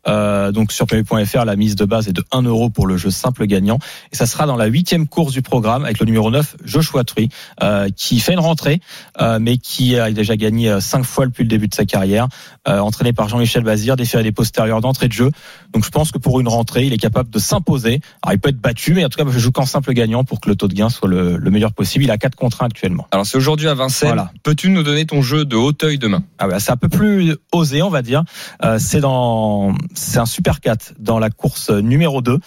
Euh, 0.07 0.53
donc 0.53 0.73
sur 0.73 0.87
PMU.fr, 0.87 1.45
la 1.45 1.57
mise 1.57 1.77
de 1.77 1.85
base 1.85 2.09
est 2.09 2.13
de 2.13 2.25
1 2.33 2.43
euro 2.43 2.71
pour 2.71 2.87
le 2.87 2.97
jeu 2.97 3.11
simple 3.11 3.47
gagnant. 3.47 3.79
Et 4.13 4.17
ça 4.17 4.27
sera 4.27 4.47
dans 4.47 4.57
la 4.57 4.67
huitième 4.67 5.07
course 5.09 5.33
du 5.33 5.43
programme 5.43 5.85
avec 5.85 5.99
le 5.99 6.07
numéro 6.07 6.31
9, 6.31 6.57
Joshua 6.65 7.05
Tree, 7.05 7.29
euh, 7.63 7.89
qui 7.97 8.21
fait 8.21 8.33
une 8.33 8.41
rentrée, 8.41 8.81
euh, 9.21 9.39
mais 9.41 9.59
qui 9.59 9.99
a 9.99 10.11
déjà 10.11 10.37
gagné 10.37 10.71
euh, 10.71 10.81
cinq 10.81 11.05
fois 11.05 11.27
depuis 11.27 11.43
le 11.43 11.49
début 11.49 11.69
de 11.69 11.75
sa 11.75 11.85
carrière, 11.85 12.29
euh, 12.69 12.79
entraîné 12.79 13.13
par 13.13 13.29
Jean-Michel 13.29 13.63
Bazir, 13.63 13.97
déféré 13.97 14.23
des 14.23 14.33
postérieurs 14.33 14.81
d'entrée 14.81 15.09
de 15.09 15.13
jeu. 15.13 15.31
Donc 15.73 15.85
je 15.85 15.91
pense 15.91 16.13
que 16.13 16.19
pour 16.19 16.41
une 16.41 16.49
rentrée, 16.49 16.87
il 16.87 16.93
est 16.93 16.99
capable 16.99 17.31
de 17.31 17.39
s'imposer. 17.39 18.01
Alors 18.23 18.35
il 18.35 18.39
peut 18.39 18.51
être 18.51 18.61
battu, 18.61 18.95
mais 18.95 19.05
en 19.05 19.09
tout 19.09 19.23
cas, 19.23 19.31
je 19.31 19.39
joue 19.39 19.53
qu'en 19.53 19.67
simple 19.67 19.93
gagnant 19.93 20.25
pour 20.25 20.41
que 20.41 20.49
le 20.49 20.57
taux 20.57 20.69
de 20.69 20.75
gain 20.75 20.89
soit 20.89 21.09
le, 21.09 21.37
le 21.37 21.51
meilleur 21.51 21.73
possible. 21.73 22.05
Il 22.05 22.11
a 22.11 22.19
4 22.19 22.37
contre 22.37 22.63
1 22.63 22.67
actuellement. 22.67 23.07
Alors 23.11 23.27
c'est 23.27 23.37
aujourd'hui 23.37 23.69
à 23.69 23.75
Vincennes. 23.75 24.09
Voilà. 24.09 24.31
Peux-tu 24.43 24.71
nous 24.71 24.83
donner 24.83 25.07
ton 25.07 25.23
jeu 25.23 25.45
de 25.45 25.57
Auteuil 25.57 25.99
demain? 25.99 26.23
Ah 26.39 26.49
ouais, 26.49 26.61
c'est 26.61 26.73
un 26.73 26.77
peu 26.77 26.89
plus 26.89 27.37
osé, 27.53 27.83
on 27.83 27.91
va 27.91 28.03
dire. 28.03 28.25
Euh, 28.63 28.79
c'est 28.79 29.01
dans, 29.01 29.75
c'est 29.95 30.19
un 30.19 30.27
super 30.27 30.61
4 30.61 30.95
dans 30.99 31.19
la 31.19 31.31
course 31.31 31.71
numéro 31.71 32.21
2, 32.21 32.39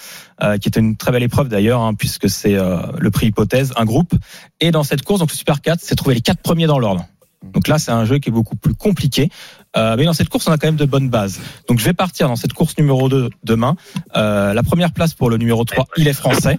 euh, 0.43 0.57
qui 0.57 0.67
était 0.67 0.79
une 0.79 0.97
très 0.97 1.11
belle 1.11 1.23
épreuve 1.23 1.47
d'ailleurs, 1.47 1.81
hein, 1.81 1.93
puisque 1.93 2.29
c'est 2.29 2.55
euh, 2.55 2.79
le 2.97 3.11
prix 3.11 3.27
hypothèse, 3.27 3.73
un 3.75 3.85
groupe. 3.85 4.13
Et 4.59 4.71
dans 4.71 4.83
cette 4.83 5.03
course, 5.03 5.19
donc 5.19 5.31
le 5.31 5.35
super 5.35 5.61
4, 5.61 5.79
c'est 5.81 5.95
trouver 5.95 6.15
les 6.15 6.21
quatre 6.21 6.41
premiers 6.41 6.67
dans 6.67 6.79
l'ordre. 6.79 7.05
Donc 7.43 7.67
là, 7.67 7.77
c'est 7.77 7.91
un 7.91 8.05
jeu 8.05 8.17
qui 8.17 8.29
est 8.29 8.31
beaucoup 8.31 8.55
plus 8.55 8.73
compliqué. 8.73 9.29
Euh, 9.75 9.95
mais 9.97 10.05
dans 10.05 10.13
cette 10.13 10.29
course, 10.29 10.47
on 10.47 10.51
a 10.51 10.57
quand 10.57 10.67
même 10.67 10.75
de 10.75 10.85
bonnes 10.85 11.09
bases. 11.09 11.39
Donc 11.67 11.79
je 11.79 11.85
vais 11.85 11.93
partir 11.93 12.27
dans 12.27 12.35
cette 12.35 12.53
course 12.53 12.77
numéro 12.77 13.09
2 13.09 13.29
demain. 13.43 13.75
Euh, 14.15 14.53
la 14.53 14.63
première 14.63 14.91
place 14.91 15.13
pour 15.13 15.29
le 15.29 15.37
numéro 15.37 15.63
3, 15.63 15.87
il 15.97 16.07
est 16.07 16.13
français. 16.13 16.57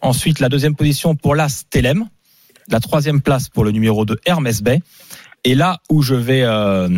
Ensuite, 0.00 0.40
la 0.40 0.48
deuxième 0.48 0.76
position 0.76 1.16
pour 1.16 1.34
l'As 1.34 1.64
Telem. 1.68 2.06
La 2.68 2.80
troisième 2.80 3.20
place 3.20 3.48
pour 3.50 3.64
le 3.64 3.72
numéro 3.72 4.06
2, 4.06 4.16
Hermès 4.24 4.62
Bay. 4.62 4.80
Et 5.44 5.54
là 5.54 5.78
où 5.90 6.02
je 6.02 6.14
vais 6.14 6.42
euh, 6.42 6.88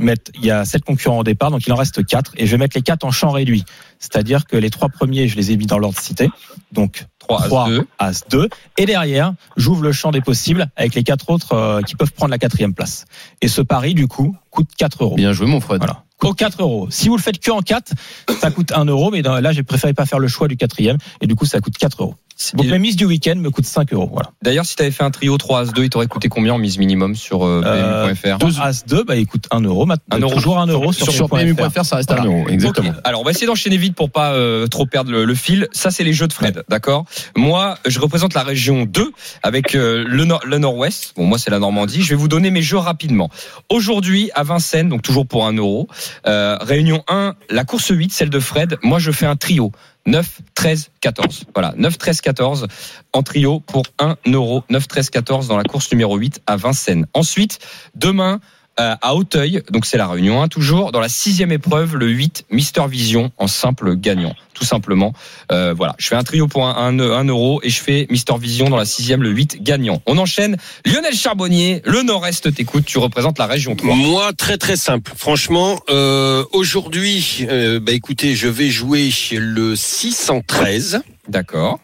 mettre, 0.00 0.30
il 0.34 0.44
y 0.44 0.50
a 0.52 0.64
sept 0.64 0.84
concurrents 0.84 1.18
au 1.18 1.24
départ, 1.24 1.50
donc 1.50 1.66
il 1.66 1.72
en 1.72 1.76
reste 1.76 2.06
quatre, 2.06 2.32
et 2.36 2.46
je 2.46 2.52
vais 2.52 2.58
mettre 2.58 2.76
les 2.76 2.82
quatre 2.82 3.04
en 3.04 3.10
champ 3.10 3.30
réduit. 3.30 3.64
C'est-à-dire 3.98 4.46
que 4.46 4.56
les 4.56 4.70
trois 4.70 4.88
premiers, 4.88 5.26
je 5.26 5.36
les 5.36 5.50
ai 5.50 5.56
mis 5.56 5.66
dans 5.66 5.78
l'ordre 5.78 5.98
cité. 5.98 6.30
Donc 6.70 7.06
3 7.18 7.42
3 7.42 7.64
As 7.64 7.68
2. 7.68 7.86
As 7.98 8.24
2. 8.30 8.48
Et 8.78 8.86
derrière, 8.86 9.34
j'ouvre 9.56 9.82
le 9.82 9.92
champ 9.92 10.12
des 10.12 10.20
possibles 10.20 10.68
avec 10.76 10.94
les 10.94 11.02
quatre 11.02 11.30
autres 11.30 11.52
euh, 11.52 11.82
qui 11.82 11.96
peuvent 11.96 12.12
prendre 12.12 12.30
la 12.30 12.38
quatrième 12.38 12.74
place. 12.74 13.04
Et 13.42 13.48
ce 13.48 13.60
pari, 13.60 13.94
du 13.94 14.06
coup, 14.06 14.36
coûte 14.50 14.68
4 14.76 15.02
euros. 15.04 15.16
Bien 15.16 15.32
joué, 15.32 15.46
mon 15.46 15.60
Fred. 15.60 15.78
Voilà. 15.78 16.04
Coûte 16.18 16.36
4 16.36 16.62
euros. 16.62 16.88
Si 16.90 17.08
vous 17.08 17.16
le 17.16 17.22
faites 17.22 17.38
que 17.38 17.50
en 17.50 17.60
4, 17.60 17.92
ça 18.40 18.50
coûte 18.50 18.72
1 18.72 18.84
euro, 18.86 19.10
mais 19.10 19.22
là, 19.22 19.52
j'ai 19.52 19.62
préféré 19.62 19.92
pas 19.94 20.04
faire 20.06 20.18
le 20.18 20.28
choix 20.28 20.48
du 20.48 20.56
quatrième, 20.56 20.98
et 21.20 21.26
du 21.26 21.34
coup, 21.36 21.46
ça 21.46 21.60
coûte 21.60 21.76
4 21.78 22.02
euros. 22.02 22.14
Donc 22.54 22.66
mes 22.66 22.78
mises 22.78 22.94
du 22.94 23.04
week-end 23.04 23.34
me 23.34 23.50
coûtent 23.50 23.66
5 23.66 23.92
euros. 23.92 24.08
Voilà. 24.12 24.30
D'ailleurs, 24.42 24.64
si 24.64 24.76
tu 24.76 24.82
avais 24.82 24.92
fait 24.92 25.02
un 25.02 25.10
trio 25.10 25.36
3 25.36 25.58
As 25.70 25.72
2, 25.72 25.82
il 25.82 25.90
t'aurait 25.90 26.06
coûté 26.06 26.28
combien 26.28 26.54
en 26.54 26.58
mise 26.58 26.78
minimum 26.78 27.16
sur 27.16 27.44
euh, 27.44 27.62
Euh, 27.66 28.14
PMU.fr 28.14 28.38
Deux 28.38 28.60
As 28.60 28.86
2, 28.86 29.02
bah, 29.02 29.16
il 29.16 29.26
coûte 29.26 29.46
1 29.50 29.62
euro. 29.62 29.86
Maintenant, 29.86 30.16
Un 30.16 30.20
euro. 30.20 30.34
Toujours 30.34 30.58
1 30.60 30.66
euro 30.68 30.92
sur, 30.92 31.10
Sur 31.10 31.28
PMU.fr. 31.28 31.56
PMU.fr, 31.68 31.84
ça 31.84 31.96
reste 31.96 32.12
un 32.12 32.14
Voilà. 32.14 32.30
euro. 32.30 32.48
Exactement. 32.48 32.90
Ok. 32.90 32.94
Alors, 33.02 33.22
on 33.22 33.24
va 33.24 33.32
essayer 33.32 33.48
d'enchaîner 33.48 33.76
vite 33.76 33.96
pour 33.96 34.12
pas 34.12 34.34
euh, 34.34 34.68
trop 34.68 34.86
perdre 34.86 35.10
le, 35.10 35.24
le 35.24 35.34
fil. 35.34 35.66
Ça, 35.72 35.90
c'est 35.90 36.04
les 36.04 36.12
jeux 36.12 36.28
de 36.28 36.32
Fred, 36.32 36.62
d'accord? 36.68 37.06
Moi, 37.36 37.76
je 37.88 37.98
représente 37.98 38.34
la 38.34 38.44
région 38.44 38.84
2 38.84 39.10
avec 39.42 39.74
euh, 39.74 40.04
le, 40.06 40.24
nord, 40.24 40.40
le 40.46 40.58
nord-ouest. 40.58 41.14
Bon, 41.16 41.24
moi, 41.26 41.38
c'est 41.38 41.50
la 41.50 41.58
Normandie. 41.58 42.02
Je 42.04 42.10
vais 42.10 42.14
vous 42.14 42.28
donner 42.28 42.52
mes 42.52 42.62
jeux 42.62 42.78
rapidement. 42.78 43.30
Aujourd'hui, 43.68 44.30
à 44.38 44.44
Vincennes, 44.44 44.88
donc 44.88 45.02
toujours 45.02 45.26
pour 45.26 45.46
un 45.46 45.52
euro. 45.52 45.88
Euh, 46.28 46.56
réunion 46.60 47.02
1, 47.08 47.34
la 47.50 47.64
course 47.64 47.88
8, 47.90 48.12
celle 48.12 48.30
de 48.30 48.38
Fred. 48.38 48.78
Moi, 48.84 49.00
je 49.00 49.10
fais 49.10 49.26
un 49.26 49.34
trio. 49.34 49.72
9, 50.06 50.40
13, 50.54 50.90
14. 51.00 51.44
Voilà, 51.54 51.74
9, 51.76 51.98
13, 51.98 52.20
14 52.20 52.66
en 53.12 53.22
trio 53.24 53.58
pour 53.58 53.82
1 53.98 54.16
euro. 54.32 54.62
9, 54.70 54.86
13, 54.86 55.10
14 55.10 55.48
dans 55.48 55.56
la 55.56 55.64
course 55.64 55.90
numéro 55.90 56.16
8 56.16 56.40
à 56.46 56.56
Vincennes. 56.56 57.06
Ensuite, 57.14 57.58
demain, 57.96 58.38
à 58.78 59.14
Auteuil. 59.14 59.62
Donc 59.70 59.86
c'est 59.86 59.98
la 59.98 60.06
Réunion 60.06 60.42
1 60.42 60.48
toujours. 60.48 60.92
Dans 60.92 61.00
la 61.00 61.08
sixième 61.08 61.52
épreuve, 61.52 61.96
le 61.96 62.08
8 62.08 62.46
Mister 62.50 62.82
Vision 62.88 63.30
en 63.36 63.48
simple 63.48 63.96
gagnant, 63.96 64.34
tout 64.54 64.64
simplement. 64.64 65.12
Euh, 65.52 65.74
voilà, 65.76 65.94
je 65.98 66.06
fais 66.08 66.14
un 66.14 66.22
trio 66.22 66.46
pour 66.46 66.66
un, 66.66 66.76
un, 66.76 67.00
un 67.00 67.24
euro 67.24 67.60
et 67.62 67.70
je 67.70 67.80
fais 67.80 68.06
Mister 68.10 68.34
Vision 68.38 68.70
dans 68.70 68.76
la 68.76 68.84
sixième, 68.84 69.22
le 69.22 69.30
8 69.30 69.62
gagnant. 69.62 70.00
On 70.06 70.16
enchaîne. 70.18 70.56
Lionel 70.86 71.14
Charbonnier, 71.14 71.82
le 71.84 72.02
Nord-Est 72.02 72.54
t'écoute. 72.54 72.84
Tu 72.84 72.98
représentes 72.98 73.38
la 73.38 73.46
région 73.46 73.74
3. 73.76 73.94
Moi, 73.94 74.32
très 74.32 74.58
très 74.58 74.76
simple. 74.76 75.12
Franchement, 75.16 75.80
euh, 75.90 76.44
aujourd'hui, 76.52 77.46
euh, 77.48 77.80
bah 77.80 77.92
écoutez, 77.92 78.34
je 78.34 78.48
vais 78.48 78.70
jouer 78.70 79.10
le 79.32 79.76
613 79.76 81.00
D'accord. 81.28 81.80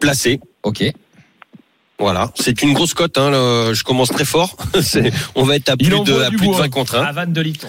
placé. 0.00 0.40
Ok. 0.62 0.82
Voilà, 1.98 2.30
c'est 2.34 2.62
une 2.62 2.72
grosse 2.74 2.92
cote. 2.94 3.16
Hein, 3.18 3.72
je 3.72 3.82
commence 3.82 4.10
très 4.10 4.24
fort. 4.26 4.56
C'est- 4.82 5.12
On 5.34 5.44
va 5.44 5.56
être 5.56 5.68
à 5.70 5.76
plus 5.76 5.88
de, 5.88 6.20
à 6.20 6.28
plus 6.28 6.38
de 6.38 6.44
bois. 6.44 6.58
20 6.62 6.68
contre 6.68 6.94
1. 6.96 7.02
À 7.04 7.12
Vannes 7.12 7.32
de 7.32 7.40
Liton. 7.40 7.68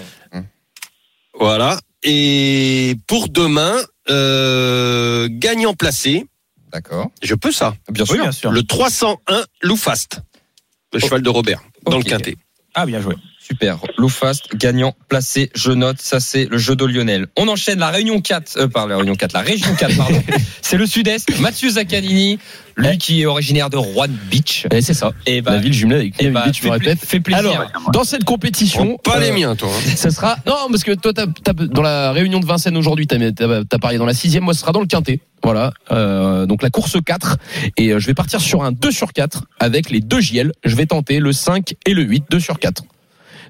Voilà. 1.39 1.79
Et 2.03 2.95
pour 3.07 3.29
demain, 3.29 3.73
euh, 4.09 5.27
gagnant 5.31 5.73
placé, 5.73 6.25
D'accord. 6.71 7.09
je 7.21 7.35
peux 7.35 7.51
ça? 7.51 7.75
Bien 7.91 8.03
Oui, 8.09 8.15
sûr. 8.15 8.21
bien 8.23 8.31
sûr. 8.31 8.51
Le 8.51 8.63
301 8.63 9.43
Loufast, 9.61 10.21
le 10.93 10.99
cheval 10.99 11.21
de 11.21 11.29
Robert, 11.29 11.61
dans 11.85 11.97
le 11.97 12.03
quintet. 12.03 12.35
Ah, 12.73 12.85
bien 12.85 13.01
joué. 13.01 13.15
Super. 13.47 13.77
Loufast, 13.97 14.55
gagnant, 14.55 14.93
placé, 15.07 15.49
je 15.55 15.71
note. 15.71 16.01
Ça, 16.01 16.19
c'est 16.19 16.45
le 16.49 16.57
jeu 16.57 16.75
de 16.75 16.83
Lionel. 16.85 17.27
On 17.37 17.47
enchaîne 17.47 17.79
la 17.79 17.89
Réunion 17.89 18.19
4, 18.19 18.57
euh, 18.57 18.67
par 18.67 18.87
la 18.87 18.97
Réunion 18.97 19.15
4, 19.15 19.33
la 19.33 19.41
Région 19.41 19.73
4, 19.75 19.95
pardon. 19.95 20.21
c'est 20.61 20.77
le 20.77 20.85
Sud-Est. 20.85 21.39
Mathieu 21.39 21.69
Zaccanini, 21.69 22.39
lui 22.75 22.97
qui 22.97 23.21
est 23.21 23.25
originaire 23.25 23.69
de 23.69 23.77
Rouen 23.77 24.07
Beach. 24.29 24.67
Et 24.71 24.81
c'est 24.81 24.93
ça. 24.93 25.11
Et 25.25 25.41
La 25.41 25.57
ville 25.57 25.73
jumelée 25.73 25.95
avec 25.95 26.21
et 26.21 26.23
Miami 26.29 26.33
bah, 26.33 26.45
Beach, 26.47 26.59
je 26.61 26.67
répète. 26.69 26.99
fait 26.99 27.19
plaisir. 27.21 27.39
Alors, 27.51 27.71
dans 27.93 28.03
cette 28.03 28.25
compétition, 28.25 28.97
pas 28.97 29.19
les 29.19 29.29
euh, 29.31 29.33
miens, 29.33 29.55
toi. 29.55 29.69
hein. 29.71 29.91
ça 29.95 30.11
sera 30.11 30.37
non 30.45 30.55
parce 30.69 30.83
que 30.83 30.91
toi 30.91 31.13
t'as, 31.13 31.25
t'as- 31.43 31.53
dans 31.53 31.81
la 31.81 32.11
réunion 32.11 32.39
de 32.39 32.45
Vincennes 32.45 32.77
aujourd'hui 32.77 33.07
t'as, 33.07 33.17
t'as, 33.31 33.63
t'as 33.63 33.77
parié 33.79 33.97
dans 33.97 34.05
la 34.05 34.13
sixième 34.13 34.43
moi 34.43 34.53
ce 34.53 34.59
sera 34.61 34.71
dans 34.71 34.79
le 34.81 34.85
quintet 34.87 35.19
voilà 35.43 35.71
euh, 35.91 36.45
donc 36.45 36.61
la 36.61 36.69
course 36.69 36.97
4 37.03 37.37
et 37.77 37.89
euh, 37.89 37.99
je 37.99 38.07
vais 38.07 38.13
partir 38.13 38.39
sur 38.41 38.63
un 38.63 38.71
2 38.71 38.91
sur 38.91 39.13
4 39.13 39.43
avec 39.59 39.89
les 39.89 39.99
deux 40.01 40.19
JL 40.21 40.51
je 40.63 40.75
vais 40.75 40.85
tenter 40.85 41.19
le 41.19 41.31
5 41.33 41.73
et 41.85 41.93
le 41.93 42.03
8 42.03 42.25
2 42.29 42.39
sur 42.39 42.59
4 42.59 42.83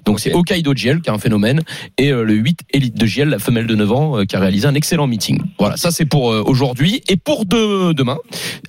donc 0.04 0.20
c'est 0.20 0.34
Hokkaido 0.34 0.74
JL 0.74 1.00
qui 1.00 1.10
est 1.10 1.12
un 1.12 1.18
phénomène 1.18 1.62
et 1.96 2.12
euh, 2.12 2.22
le 2.22 2.34
8 2.34 2.60
Elite 2.72 2.96
de 2.96 3.06
JL 3.06 3.28
la 3.28 3.38
femelle 3.38 3.66
de 3.66 3.74
9 3.74 3.92
ans 3.92 4.18
euh, 4.18 4.24
qui 4.24 4.36
a 4.36 4.40
réalisé 4.40 4.66
un 4.66 4.74
excellent 4.74 5.06
meeting. 5.06 5.40
Voilà 5.58 5.76
ça 5.76 5.90
c'est 5.90 6.04
pour 6.04 6.32
euh, 6.32 6.42
aujourd'hui. 6.44 7.02
Et 7.08 7.16
pour 7.16 7.44
de, 7.44 7.92
demain 7.92 8.18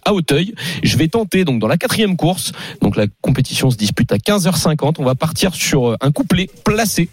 à 0.05 0.13
Auteuil 0.13 0.53
je 0.83 0.97
vais 0.97 1.07
tenter 1.07 1.45
donc 1.45 1.59
dans 1.59 1.67
la 1.67 1.77
quatrième 1.77 2.15
course 2.17 2.51
donc 2.81 2.95
la 2.95 3.05
compétition 3.21 3.69
se 3.69 3.77
dispute 3.77 4.11
à 4.11 4.17
15h50 4.17 4.95
on 4.99 5.03
va 5.03 5.15
partir 5.15 5.53
sur 5.55 5.95
un 6.01 6.11
couplet 6.11 6.49
placé 6.63 7.09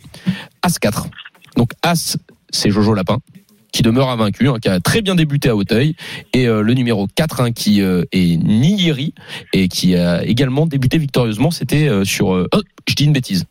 As 0.62 0.78
4. 0.78 1.08
Donc 1.56 1.72
As, 1.82 2.16
c'est 2.50 2.70
Jojo 2.70 2.94
Lapin 2.94 3.18
qui 3.76 3.82
demeure 3.82 4.08
invaincu, 4.08 4.48
hein, 4.48 4.56
qui 4.60 4.68
a 4.68 4.80
très 4.80 5.02
bien 5.02 5.14
débuté 5.14 5.50
à 5.50 5.56
Auteuil, 5.56 5.96
et 6.32 6.48
euh, 6.48 6.62
le 6.62 6.72
numéro 6.72 7.06
4 7.14 7.40
hein, 7.40 7.52
qui 7.52 7.82
euh, 7.82 8.04
est 8.10 8.42
Niyeri 8.42 9.12
et 9.52 9.68
qui 9.68 9.94
a 9.94 10.24
également 10.24 10.66
débuté 10.66 10.96
victorieusement, 10.96 11.50
c'était 11.50 11.86
euh, 11.86 12.02
sur 12.04 12.28
oh, 12.28 12.62
je 12.88 12.94
dis 12.94 13.04
une 13.04 13.12
bêtise. 13.12 13.44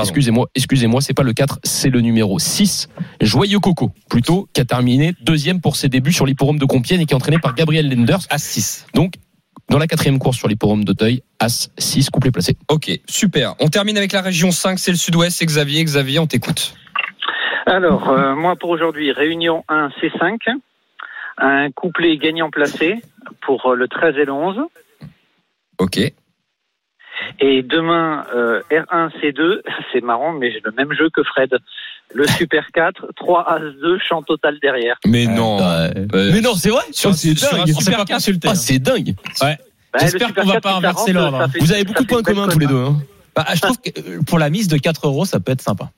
Excusez-moi, 0.00 0.48
excusez-moi, 0.54 1.00
c'est 1.00 1.14
pas 1.14 1.22
le 1.22 1.32
4, 1.32 1.60
c'est 1.62 1.88
le 1.88 2.00
numéro 2.00 2.38
6, 2.38 2.88
Joyeux 3.20 3.60
Coco, 3.60 3.92
plutôt, 4.10 4.48
qui 4.52 4.60
a 4.60 4.64
terminé 4.64 5.14
deuxième 5.22 5.60
pour 5.60 5.76
ses 5.76 5.88
débuts 5.88 6.12
sur 6.12 6.26
l'hipporome 6.26 6.58
de 6.58 6.64
Compiègne 6.64 7.02
et 7.02 7.06
qui 7.06 7.12
est 7.12 7.16
entraîné 7.16 7.38
par 7.38 7.54
Gabriel 7.54 7.88
Lenders. 7.88 8.26
À 8.28 8.38
6. 8.38 8.86
Donc, 8.94 9.14
dans 9.70 9.78
la 9.78 9.86
quatrième 9.86 10.18
course 10.18 10.36
sur 10.36 10.48
l'hipporome 10.48 10.84
d'Auteuil, 10.84 11.22
As 11.38 11.70
6, 11.78 12.10
couplet 12.10 12.32
placé. 12.32 12.56
Ok, 12.68 12.90
super. 13.08 13.54
On 13.60 13.68
termine 13.68 13.96
avec 13.96 14.12
la 14.12 14.20
région 14.20 14.50
5, 14.50 14.78
c'est 14.78 14.90
le 14.90 14.96
Sud-Ouest. 14.96 15.44
Xavier. 15.44 15.84
Xavier, 15.84 16.18
on 16.18 16.26
t'écoute. 16.26 16.74
Alors, 17.66 18.10
euh, 18.10 18.34
moi 18.34 18.56
pour 18.56 18.70
aujourd'hui, 18.70 19.12
Réunion 19.12 19.64
1 19.68 19.88
C5, 20.00 20.38
un 21.38 21.70
couplet 21.70 22.16
gagnant 22.18 22.50
placé 22.50 23.00
pour 23.40 23.66
euh, 23.66 23.74
le 23.74 23.88
13 23.88 24.16
et 24.18 24.24
le 24.24 24.32
11. 24.32 24.56
Ok. 25.78 25.98
Et 27.40 27.62
demain, 27.62 28.24
euh, 28.34 28.60
R1 28.70 29.10
C2, 29.20 29.60
c'est 29.92 30.02
marrant, 30.02 30.32
mais 30.32 30.50
j'ai 30.52 30.60
le 30.64 30.72
même 30.72 30.92
jeu 30.92 31.08
que 31.14 31.22
Fred. 31.22 31.56
Le 32.14 32.26
Super 32.28 32.70
4, 32.72 33.06
3 33.16 33.42
As 33.50 33.60
2, 33.60 33.98
champ 33.98 34.22
total 34.22 34.58
derrière. 34.62 34.96
Mais 35.06 35.26
non. 35.26 35.58
Euh, 35.60 35.88
Euh, 36.14 36.30
mais 36.32 36.40
non, 36.40 36.54
c'est 36.54 36.70
vrai 36.70 36.82
sur 36.92 37.10
un- 37.10 37.12
c'est 37.14 37.36
sur 37.36 37.54
un 37.54 37.64
dingue. 37.64 37.96
Pas 37.96 38.04
consulté. 38.04 38.48
Ah, 38.50 38.54
c'est 38.54 38.78
dingue. 38.78 39.14
Bah, 39.40 39.48
J'espère 40.00 40.28
Super 40.28 40.42
qu'on 40.42 40.48
va 40.48 40.54
4, 40.54 40.62
pas 40.62 40.76
inverser 40.76 41.12
l'ordre, 41.12 41.40
hein. 41.40 41.46
Vous 41.60 41.72
avez 41.72 41.84
beaucoup 41.84 42.02
de 42.02 42.08
points 42.08 42.22
communs 42.22 42.48
tous 42.48 42.58
les 42.58 42.66
deux. 42.66 42.76
Hein. 42.76 42.96
Bah, 43.34 43.44
je 43.54 43.60
trouve 43.60 43.78
que 43.80 43.90
euh, 43.98 44.20
pour 44.26 44.38
la 44.38 44.50
mise 44.50 44.68
de 44.68 44.76
4 44.76 45.06
euros, 45.06 45.24
ça 45.24 45.40
peut 45.40 45.52
être 45.52 45.62
sympa. 45.62 45.90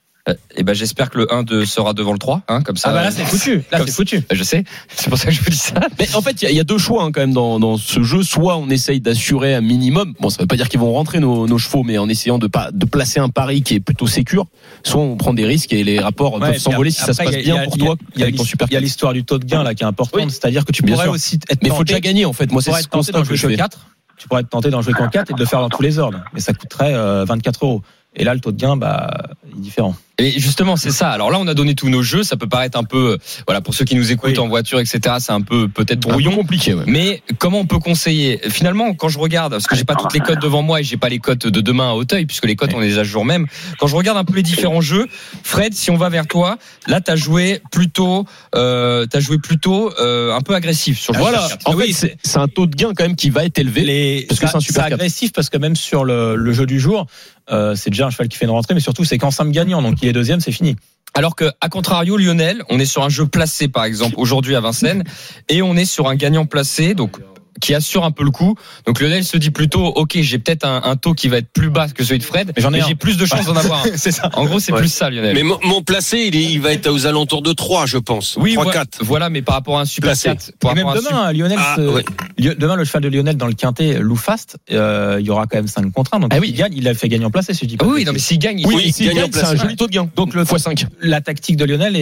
Et 0.55 0.63
ben 0.63 0.73
j'espère 0.73 1.09
que 1.09 1.19
le 1.19 1.33
1 1.33 1.43
2 1.43 1.65
sera 1.65 1.93
devant 1.93 2.11
le 2.11 2.19
3, 2.19 2.41
hein, 2.49 2.61
comme 2.61 2.75
ça. 2.77 2.89
Ah 2.89 2.93
bah 2.93 3.03
là, 3.03 3.11
c'est 3.11 3.23
foutu. 3.23 3.63
Là, 3.71 3.79
c'est 3.85 3.91
foutu. 3.91 4.23
Je 4.31 4.43
sais. 4.43 4.63
C'est 4.95 5.09
pour 5.09 5.17
ça 5.17 5.25
que 5.27 5.31
je 5.31 5.41
vous 5.41 5.49
dis 5.49 5.55
ça. 5.57 5.75
Mais 5.99 6.13
en 6.15 6.21
fait, 6.21 6.41
il 6.41 6.45
y 6.45 6.47
a- 6.47 6.51
il 6.51 6.57
y, 6.57 6.59
a 6.59 6.63
deux 6.63 6.77
choix 6.77 7.03
hein, 7.03 7.11
quand 7.13 7.21
même 7.21 7.33
dans, 7.33 7.59
dans 7.59 7.77
ce 7.77 8.03
jeu. 8.03 8.23
Soit 8.23 8.57
on 8.57 8.69
essaye 8.69 8.99
d'assurer 8.99 9.55
un 9.55 9.61
minimum. 9.61 10.13
Bon, 10.19 10.29
ça 10.29 10.41
veut 10.41 10.47
pas 10.47 10.55
dire 10.57 10.67
qu'ils 10.69 10.79
vont 10.79 10.91
rentrer 10.91 11.19
nos, 11.19 11.47
nos 11.47 11.57
chevaux, 11.57 11.83
mais 11.83 11.97
en 11.97 12.09
essayant 12.09 12.39
de 12.39 12.47
pas 12.47 12.71
de 12.73 12.85
placer 12.85 13.19
un 13.19 13.29
pari 13.29 13.61
qui 13.61 13.75
est 13.75 13.79
plutôt 13.79 14.07
sécure. 14.07 14.47
Soit 14.83 15.01
on 15.01 15.15
prend 15.15 15.33
des 15.33 15.45
risques 15.45 15.71
et 15.73 15.83
les 15.83 15.99
rapports 15.99 16.33
Ouais, 16.41 16.51
peuvent 16.51 16.57
s'envoler 16.57 16.91
si 16.91 16.99
ça 17.01 17.13
se 17.13 17.23
passe 17.23 17.33
a- 17.33 17.37
bien 17.39 17.55
a- 17.55 17.63
pour 17.63 17.77
toi 17.77 17.95
il 18.15 18.19
y 18.19 18.23
a 18.23 18.25
avec 18.25 18.35
ton 18.35 18.43
l'his- 18.43 18.49
super. 18.49 18.67
Il 18.69 18.73
y 18.73 18.77
a 18.77 18.79
l'histoire 18.81 19.13
du 19.13 19.23
taux 19.23 19.37
de 19.39 19.45
gain 19.45 19.63
là 19.63 19.73
qui 19.75 19.83
est 19.83 19.87
importante, 19.87 20.21
Oui. 20.25 20.29
c'est-à-dire 20.31 20.65
que 20.65 20.71
tu 20.71 20.81
Bien 20.83 20.95
pourrais 20.95 21.05
sûr. 21.05 21.13
aussi 21.13 21.35
être 21.49 21.61
Mais 21.63 21.69
il 21.69 21.75
faut 21.75 21.83
déjà 21.83 21.99
gagner 21.99 22.25
en 22.25 22.33
fait. 22.33 22.51
Moi, 22.51 22.61
c'est 22.61 22.71
ce 22.73 22.87
constat 22.87 23.21
que 23.21 23.35
je 23.35 23.47
fais. 23.47 23.55
4. 23.55 23.87
Tu 24.17 24.27
pourrais 24.27 24.41
être 24.41 24.49
tenté 24.49 24.69
d'en 24.71 24.81
jouer 24.81 24.93
qu'en 24.93 25.07
4 25.09 25.29
et 25.31 25.33
de 25.35 25.39
le 25.39 25.45
faire 25.45 25.59
dans 25.61 25.69
tous 25.69 25.83
les 25.83 25.99
ordres. 25.99 26.19
Et 26.35 26.39
ça 26.39 26.51
coûterait 26.53 26.93
euh, 26.95 27.23
24 27.25 27.63
euros. 27.63 27.83
Et 28.15 28.23
là, 28.23 28.33
le 28.33 28.39
taux 28.39 28.51
de 28.51 28.57
gain, 28.59 28.75
bah, 28.75 29.11
il 29.51 29.59
est 29.59 29.61
différent. 29.61 29.95
Et 30.19 30.39
justement, 30.39 30.75
c'est 30.77 30.89
ça. 30.91 31.11
Alors 31.11 31.29
là, 31.29 31.37
on 31.39 31.45
a 31.47 31.53
donné 31.53 31.75
tous 31.75 31.89
nos 31.89 32.01
jeux. 32.01 32.23
Ça 32.23 32.37
peut 32.37 32.47
paraître 32.49 32.77
un 32.79 32.83
peu, 32.83 33.11
euh, 33.13 33.17
voilà, 33.45 33.61
pour 33.61 33.75
ceux 33.75 33.85
qui 33.85 33.93
nous 33.95 34.11
écoutent 34.11 34.31
Oui. 34.31 34.39
en 34.39 34.47
voiture, 34.47 34.79
etc. 34.79 34.99
C'est 35.19 35.31
un 35.31 35.41
peu 35.41 35.67
peut-être 35.67 35.99
Un 36.05 36.07
peu 36.07 36.09
brouillon. 36.09 36.35
compliqué. 36.35 36.73
Ouais. 36.73 36.85
Mais 36.87 37.21
comment 37.37 37.59
on 37.59 37.65
peut 37.67 37.77
conseiller? 37.77 38.39
Finalement, 38.49 38.95
quand 38.95 39.09
je 39.09 39.19
regarde, 39.19 39.51
parce 39.51 39.67
que 39.67 39.75
j'ai 39.75 39.83
pas 39.83 39.93
toutes 39.95 40.13
les 40.15 40.19
cotes 40.19 40.41
devant 40.41 40.63
moi 40.63 40.79
et 40.81 40.83
j'ai 40.83 40.97
pas 40.97 41.09
les 41.09 41.19
cotes 41.19 41.45
de 41.45 41.61
demain 41.61 41.91
à 41.91 41.93
Auteuil, 41.93 42.25
puisque 42.25 42.45
les 42.45 42.55
cotes 42.55 42.73
on 42.73 42.79
les 42.79 42.97
a 42.97 43.03
jour 43.03 43.25
même. 43.25 43.45
Quand 43.79 43.85
je 43.85 43.95
regarde 43.95 44.17
un 44.17 44.23
peu 44.23 44.33
les 44.35 44.41
différents 44.43 44.81
jeux, 44.81 45.05
Fred, 45.43 45.75
si 45.75 45.91
on 45.91 45.97
va 45.97 46.09
vers 46.09 46.25
toi, 46.25 46.57
là 46.87 46.99
t'as 46.99 47.15
joué 47.15 47.61
plutôt, 47.71 48.25
euh, 48.55 49.05
t'as 49.05 49.19
joué 49.19 49.37
plutôt 49.37 49.93
euh, 49.99 50.33
un 50.35 50.41
peu 50.41 50.55
agressif 50.55 50.99
sur 50.99 51.13
le 51.13 51.19
Voilà. 51.19 51.47
En 51.65 51.73
fait, 51.77 52.17
c'est 52.23 52.37
un 52.39 52.47
taux 52.47 52.65
de 52.65 52.75
gain 52.75 52.93
quand 52.95 53.03
même 53.03 53.15
qui 53.15 53.29
va 53.29 53.45
être 53.45 53.59
élevé. 53.59 53.81
Les, 53.83 54.25
Parce 54.27 54.39
que 54.39 54.47
c'est 54.47 54.55
un 54.55 54.59
super 54.61 54.85
agressif 54.85 55.31
parce 55.31 55.49
que 55.51 55.57
même 55.57 55.75
sur 55.75 56.05
le, 56.05 56.35
le 56.35 56.53
jeu 56.53 56.65
du 56.65 56.79
jour, 56.79 57.05
euh, 57.49 57.75
c'est 57.75 57.89
déjà 57.91 58.07
un 58.07 58.09
cheval 58.09 58.27
qui 58.27 58.37
fait 58.37 58.43
une 58.45 58.51
rentrée, 58.51 58.73
mais 58.73 58.81
surtout 58.81 59.05
c'est 59.05 59.17
qu'en 59.17 59.31
simple 59.31 59.51
gagnant, 59.51 59.81
donc 59.81 60.01
deuxième, 60.13 60.39
c'est 60.39 60.51
fini. 60.51 60.75
Alors 61.13 61.35
que, 61.35 61.45
à 61.61 61.69
contrario, 61.69 62.17
Lionel, 62.17 62.63
on 62.69 62.79
est 62.79 62.85
sur 62.85 63.03
un 63.03 63.09
jeu 63.09 63.25
placé, 63.25 63.67
par 63.67 63.85
exemple, 63.85 64.15
aujourd'hui 64.17 64.55
à 64.55 64.59
Vincennes, 64.59 65.03
et 65.49 65.61
on 65.61 65.75
est 65.75 65.85
sur 65.85 66.07
un 66.07 66.15
gagnant 66.15 66.45
placé, 66.45 66.93
donc 66.93 67.17
qui 67.61 67.73
assure 67.73 68.03
un 68.05 68.11
peu 68.11 68.23
le 68.23 68.31
coup. 68.31 68.55
Donc 68.85 68.99
Lionel 69.01 69.23
se 69.23 69.37
dit 69.37 69.51
plutôt, 69.51 69.85
ok, 69.85 70.17
j'ai 70.21 70.37
peut-être 70.39 70.65
un, 70.65 70.81
un 70.83 70.95
taux 70.95 71.13
qui 71.13 71.27
va 71.27 71.37
être 71.37 71.51
plus 71.51 71.69
bas 71.69 71.87
que 71.89 72.03
celui 72.03 72.19
de 72.19 72.23
Fred, 72.23 72.51
Mais 72.55 72.61
j'en 72.61 72.73
ai 72.73 72.81
j'ai 72.81 72.95
plus 72.95 73.17
de 73.17 73.25
chances 73.25 73.45
d'en 73.45 73.55
avoir 73.55 73.85
un. 73.85 73.89
c'est 73.95 74.11
ça. 74.11 74.29
En 74.33 74.45
gros, 74.45 74.59
c'est 74.59 74.71
Ouais. 74.73 74.79
plus 74.79 74.91
ça, 74.91 75.09
Lionel. 75.09 75.33
Mais 75.33 75.43
mon, 75.43 75.57
mon 75.63 75.81
placé, 75.81 76.25
il, 76.27 76.35
est- 76.35 76.43
il 76.43 76.59
va 76.61 76.71
être 76.73 76.87
aux 76.89 77.05
alentours 77.07 77.41
de 77.41 77.53
3, 77.53 77.85
je 77.85 77.97
pense. 77.97 78.37
oui, 78.39 78.53
3, 78.53 78.63
voilà, 78.65 78.79
4. 78.81 78.99
voilà, 79.03 79.29
mais 79.29 79.41
par 79.41 79.55
rapport 79.55 79.77
à 79.77 79.81
un 79.81 79.85
Super 79.85 80.09
Placé. 80.09 80.29
4, 80.29 80.51
par 80.59 80.71
Et 80.73 80.75
même 80.75 80.87
demain, 80.95 81.31
Lionel, 81.33 81.57
Ah, 81.59 81.75
se- 81.77 82.53
demain, 82.55 82.75
le 82.75 82.83
cheval 82.85 83.01
de 83.03 83.09
Lionel 83.09 83.37
dans 83.37 83.47
le 83.47 83.53
quintet, 83.53 83.99
Lou 83.99 84.15
Fast, 84.15 84.57
euh, 84.71 85.17
il 85.19 85.25
y 85.25 85.29
aura 85.29 85.45
quand 85.47 85.57
même 85.57 85.67
5 85.67 85.91
contre 85.91 86.13
1. 86.13 86.19
Donc, 86.19 86.31
Ah 86.33 86.37
oui. 86.39 86.49
il 86.49 86.55
gagne, 86.55 86.73
il 86.75 86.83
l'a 86.83 86.93
fait 86.93 87.09
gagner 87.09 87.25
en 87.25 87.31
placé, 87.31 87.53
si 87.53 87.61
je 87.65 87.69
dis 87.69 87.77
pas. 87.77 87.85
Ah 87.87 87.91
oui, 87.93 88.05
non, 88.05 88.13
mais 88.13 88.19
s'il 88.19 88.39
gagne, 88.39 88.59
il 88.59 88.67
Oui, 88.67 88.75
gagne 88.75 89.29
c'est 89.31 89.43
un 89.45 89.55
joli 89.55 89.75
taux 89.75 89.87
de 89.87 89.91
gain. 89.91 90.09
Donc, 90.15 90.33
le 90.33 90.43
x5. 90.43 90.85
la 91.01 91.21
tactique 91.21 91.57
de 91.57 91.65
Lionel 91.65 91.95
est, 91.95 92.01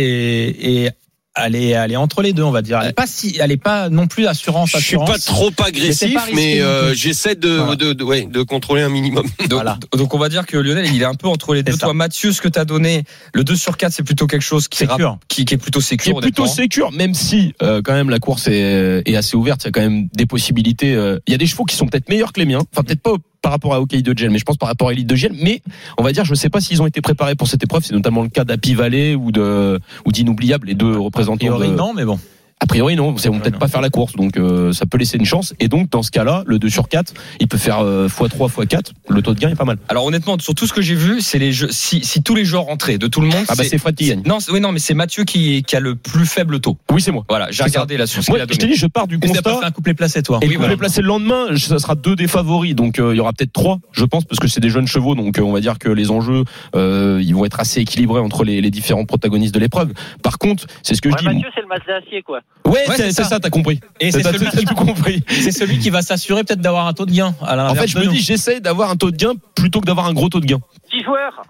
est 0.85 0.91
elle 1.35 1.55
est, 1.55 1.69
elle 1.69 1.91
est 1.91 1.95
entre 1.95 2.21
les 2.21 2.33
deux, 2.33 2.43
on 2.43 2.51
va 2.51 2.61
dire. 2.61 2.79
Elle 2.81 2.89
est 2.89 2.93
pas 2.93 3.07
si, 3.07 3.37
elle 3.39 3.51
est 3.51 3.57
pas 3.57 3.89
non 3.89 4.07
plus 4.07 4.25
assurance, 4.27 4.69
Je 4.71 4.77
suis 4.77 4.95
assurance. 4.95 5.09
pas 5.09 5.17
trop 5.19 5.51
agressif, 5.65 6.13
pas 6.13 6.25
mais 6.33 6.61
euh, 6.61 6.93
j'essaie 6.93 7.35
de, 7.35 7.49
Voilà. 7.57 7.75
de, 7.75 7.93
de, 7.93 8.03
ouais, 8.03 8.25
de 8.25 8.41
contrôler 8.43 8.81
un 8.81 8.89
minimum. 8.89 9.25
Donc, 9.39 9.51
Voilà. 9.53 9.77
donc 9.95 10.13
on 10.13 10.17
va 10.17 10.29
dire 10.29 10.45
que 10.45 10.57
Lionel, 10.57 10.87
il 10.93 11.01
est 11.01 11.05
un 11.05 11.13
peu 11.15 11.27
entre 11.27 11.53
les 11.53 11.63
deux. 11.63 11.73
Ça. 11.73 11.79
Toi, 11.87 11.93
Mathieu, 11.93 12.31
ce 12.31 12.41
que 12.41 12.47
tu 12.47 12.57
as 12.59 12.65
donné, 12.65 13.03
le 13.33 13.43
2 13.43 13.55
sur 13.55 13.77
4, 13.77 13.91
c'est 13.93 14.03
plutôt 14.03 14.27
quelque 14.27 14.41
chose 14.41 14.67
qui, 14.67 14.85
rap- 14.85 15.01
qui, 15.27 15.45
qui 15.45 15.53
est 15.53 15.57
plutôt 15.57 15.79
qui 15.79 15.85
sécure. 15.85 16.17
est 16.17 16.21
plutôt 16.21 16.47
sécure, 16.47 16.91
même 16.91 17.13
si 17.13 17.53
euh, 17.61 17.81
quand 17.83 17.93
même 17.93 18.09
la 18.09 18.19
course 18.19 18.47
est, 18.47 19.03
est 19.05 19.15
assez 19.15 19.35
ouverte. 19.35 19.63
Il 19.63 19.65
y 19.65 19.69
a 19.69 19.71
quand 19.71 19.81
même 19.81 20.07
des 20.13 20.25
possibilités. 20.25 20.93
euh, 20.95 21.19
Il 21.27 21.31
y 21.31 21.35
a 21.35 21.37
des 21.37 21.47
chevaux 21.47 21.65
qui 21.65 21.75
sont 21.75 21.85
peut-être 21.85 22.09
meilleurs 22.09 22.31
que 22.33 22.39
les 22.39 22.45
miens. 22.45 22.61
Enfin, 22.73 22.83
peut-être 22.83 23.01
pas 23.01 23.11
par 23.45 23.51
rapport 23.51 23.75
à 23.75 23.79
Hockey 23.79 24.01
de 24.01 24.17
Gel, 24.17 24.31
mais 24.31 24.39
je 24.39 24.43
pense 24.43 24.57
par 24.57 24.67
rapport 24.67 24.87
à 24.89 24.91
Elite 24.93 25.05
de 25.05 25.15
Gel. 25.15 25.31
Mais 25.39 25.61
on 25.99 26.03
va 26.03 26.11
dire, 26.11 26.25
je 26.25 26.33
sais 26.33 26.49
pas 26.49 26.61
s'ils 26.61 26.81
ont 26.81 26.87
été 26.87 26.99
préparés 26.99 27.35
pour 27.35 27.47
cette 27.47 27.63
épreuve. 27.63 27.83
C'est 27.85 27.93
notamment 27.93 28.23
le 28.23 28.29
cas 28.29 28.43
d'Happy 28.43 28.73
Valley 28.73 29.13
ou 29.13 29.31
de 29.31 29.79
ou 30.03 30.11
d'Inoubliable, 30.11 30.65
les 30.65 30.73
deux 30.73 30.97
représentants. 30.97 31.37
priori, 31.45 31.69
de- 31.69 31.75
non, 31.75 31.93
mais 31.93 32.05
bon. 32.05 32.17
A 32.61 32.67
priori, 32.67 32.95
non, 32.95 33.13
ils 33.15 33.29
vont 33.29 33.39
peut-être 33.39 33.59
pas 33.59 33.67
faire 33.67 33.81
la 33.81 33.89
course, 33.89 34.13
donc 34.13 34.37
euh, 34.37 34.71
ça 34.71 34.85
peut 34.85 34.97
laisser 34.97 35.17
une 35.17 35.25
chance. 35.25 35.53
Et 35.59 35.67
donc, 35.67 35.89
dans 35.89 36.01
ce 36.01 36.09
cas-là, 36.09 36.41
le 36.47 36.57
2 36.57 36.69
sur 36.69 36.87
4, 36.87 37.13
il 37.41 37.47
peut 37.49 37.57
faire 37.57 37.79
euh, 37.81 38.07
x3, 38.07 38.49
x4. 38.49 38.91
Le 39.09 39.21
taux 39.21 39.33
de 39.33 39.39
gain 39.39 39.49
est 39.49 39.55
pas 39.55 39.65
mal. 39.65 39.77
Alors 39.89 40.05
honnêtement, 40.05 40.37
sur 40.39 40.55
tout 40.55 40.65
ce 40.65 40.73
que 40.73 40.81
j'ai 40.81 40.95
vu, 40.95 41.19
c'est 41.21 41.37
les 41.37 41.51
jeux. 41.51 41.67
Si, 41.69 42.03
si 42.03 42.23
tous 42.23 42.33
les 42.33 42.45
joueurs 42.45 42.63
rentraient 42.63 42.97
de 42.97 43.07
tout 43.07 43.19
le 43.19 43.27
monde, 43.27 43.43
Ah 43.49 43.55
bah 43.57 43.63
c'est 43.65 43.77
Fred 43.77 43.93
qui 43.95 44.07
gagne. 44.07 44.23
Non, 44.25 44.37
oui, 44.51 44.61
non, 44.61 44.71
mais 44.71 44.79
c'est 44.79 44.93
Mathieu 44.93 45.25
qui, 45.25 45.63
qui 45.63 45.75
a 45.75 45.79
le 45.81 45.95
plus 45.95 46.25
faible 46.25 46.59
taux. 46.61 46.77
Oui, 46.91 47.01
c'est 47.01 47.11
moi. 47.11 47.25
Voilà, 47.29 47.51
j'ai 47.51 47.63
regardé 47.63 47.97
là 47.97 48.07
sur 48.07 48.23
ce 48.23 48.31
Moi, 48.31 48.39
je 48.39 48.45
t'ai 48.57 48.67
dit, 48.67 48.75
je 48.75 48.87
pars 48.87 49.05
du 49.07 49.15
Et 49.17 49.19
constat. 49.19 49.59
fait 49.59 49.65
un 49.65 49.71
couplet 49.71 49.93
placé, 49.93 50.23
toi. 50.23 50.39
Et 50.41 50.47
Oui, 50.47 50.55
vous 50.55 50.61
voilà. 50.61 50.77
placer 50.77 51.01
le 51.01 51.07
lendemain, 51.07 51.55
ça 51.57 51.77
sera 51.77 51.95
deux 51.95 52.15
des 52.15 52.27
favoris, 52.27 52.73
donc 52.73 52.99
euh, 52.99 53.13
il 53.13 53.17
y 53.17 53.19
aura 53.19 53.33
peut-être 53.33 53.53
trois, 53.53 53.79
je 53.91 54.05
pense, 54.05 54.23
parce 54.23 54.39
que 54.39 54.47
c'est 54.47 54.61
des 54.61 54.69
jeunes 54.69 54.87
chevaux, 54.87 55.13
donc 55.13 55.37
euh, 55.37 55.41
on 55.43 55.51
va 55.51 55.59
dire 55.59 55.77
que 55.77 55.89
les 55.89 56.09
enjeux, 56.09 56.45
euh, 56.75 57.19
ils 57.21 57.35
vont 57.35 57.43
être 57.45 57.59
assez 57.59 57.81
équilibrés 57.81 58.21
entre 58.21 58.43
les, 58.45 58.61
les 58.61 58.71
différents 58.71 59.05
protagonistes 59.05 59.53
de 59.53 59.59
l'épreuve. 59.59 59.91
Par 60.23 60.37
contre, 60.39 60.65
c'est 60.83 60.95
ce 60.95 61.01
que 61.01 61.09
Ouais, 61.09 61.15
je 61.19 61.29
dis. 61.29 61.35
Mathieu, 61.35 61.49
c'est 61.53 61.61
le 61.61 61.67
Mazda 61.67 61.97
acier, 61.97 62.21
quoi. 62.23 62.39
Ouais, 62.65 62.83
Ouais, 62.89 62.95
c'est 62.97 63.11
ça. 63.11 63.25
ça, 63.25 63.39
t'as 63.39 63.51
compris. 63.51 63.79
Et 63.99 64.11
c'est 64.11 64.23
celui, 64.23 64.65
tout 64.65 64.73
compris. 64.73 65.23
c'est 65.29 65.51
celui 65.51 65.77
qui 65.77 65.91
va 65.91 66.01
s'assurer 66.01 66.43
peut-être 66.43 66.61
d'avoir 66.61 66.87
un 66.87 66.93
taux 66.93 67.05
de 67.05 67.11
gain. 67.11 67.35
À 67.45 67.69
En 67.69 67.75
fait, 67.75 67.85
je 67.87 67.99
me 67.99 68.07
dis, 68.07 68.19
j'essaie 68.19 68.59
d'avoir 68.59 68.89
un 68.89 68.95
taux 68.95 69.11
de 69.11 69.17
gain 69.17 69.33
plutôt 69.53 69.81
que 69.81 69.85
d'avoir 69.85 70.07
un 70.07 70.13
gros 70.13 70.29
taux 70.29 70.39
de 70.39 70.47
gain. 70.47 70.59
6 70.91 71.03
joueurs. 71.03 71.43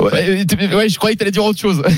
Ouais, 0.00 0.44
ouais, 0.74 0.88
je 0.88 0.96
croyais 0.98 1.14
que 1.14 1.18
t'allais 1.20 1.30
dire 1.32 1.44
autre 1.44 1.58
chose. 1.58 1.82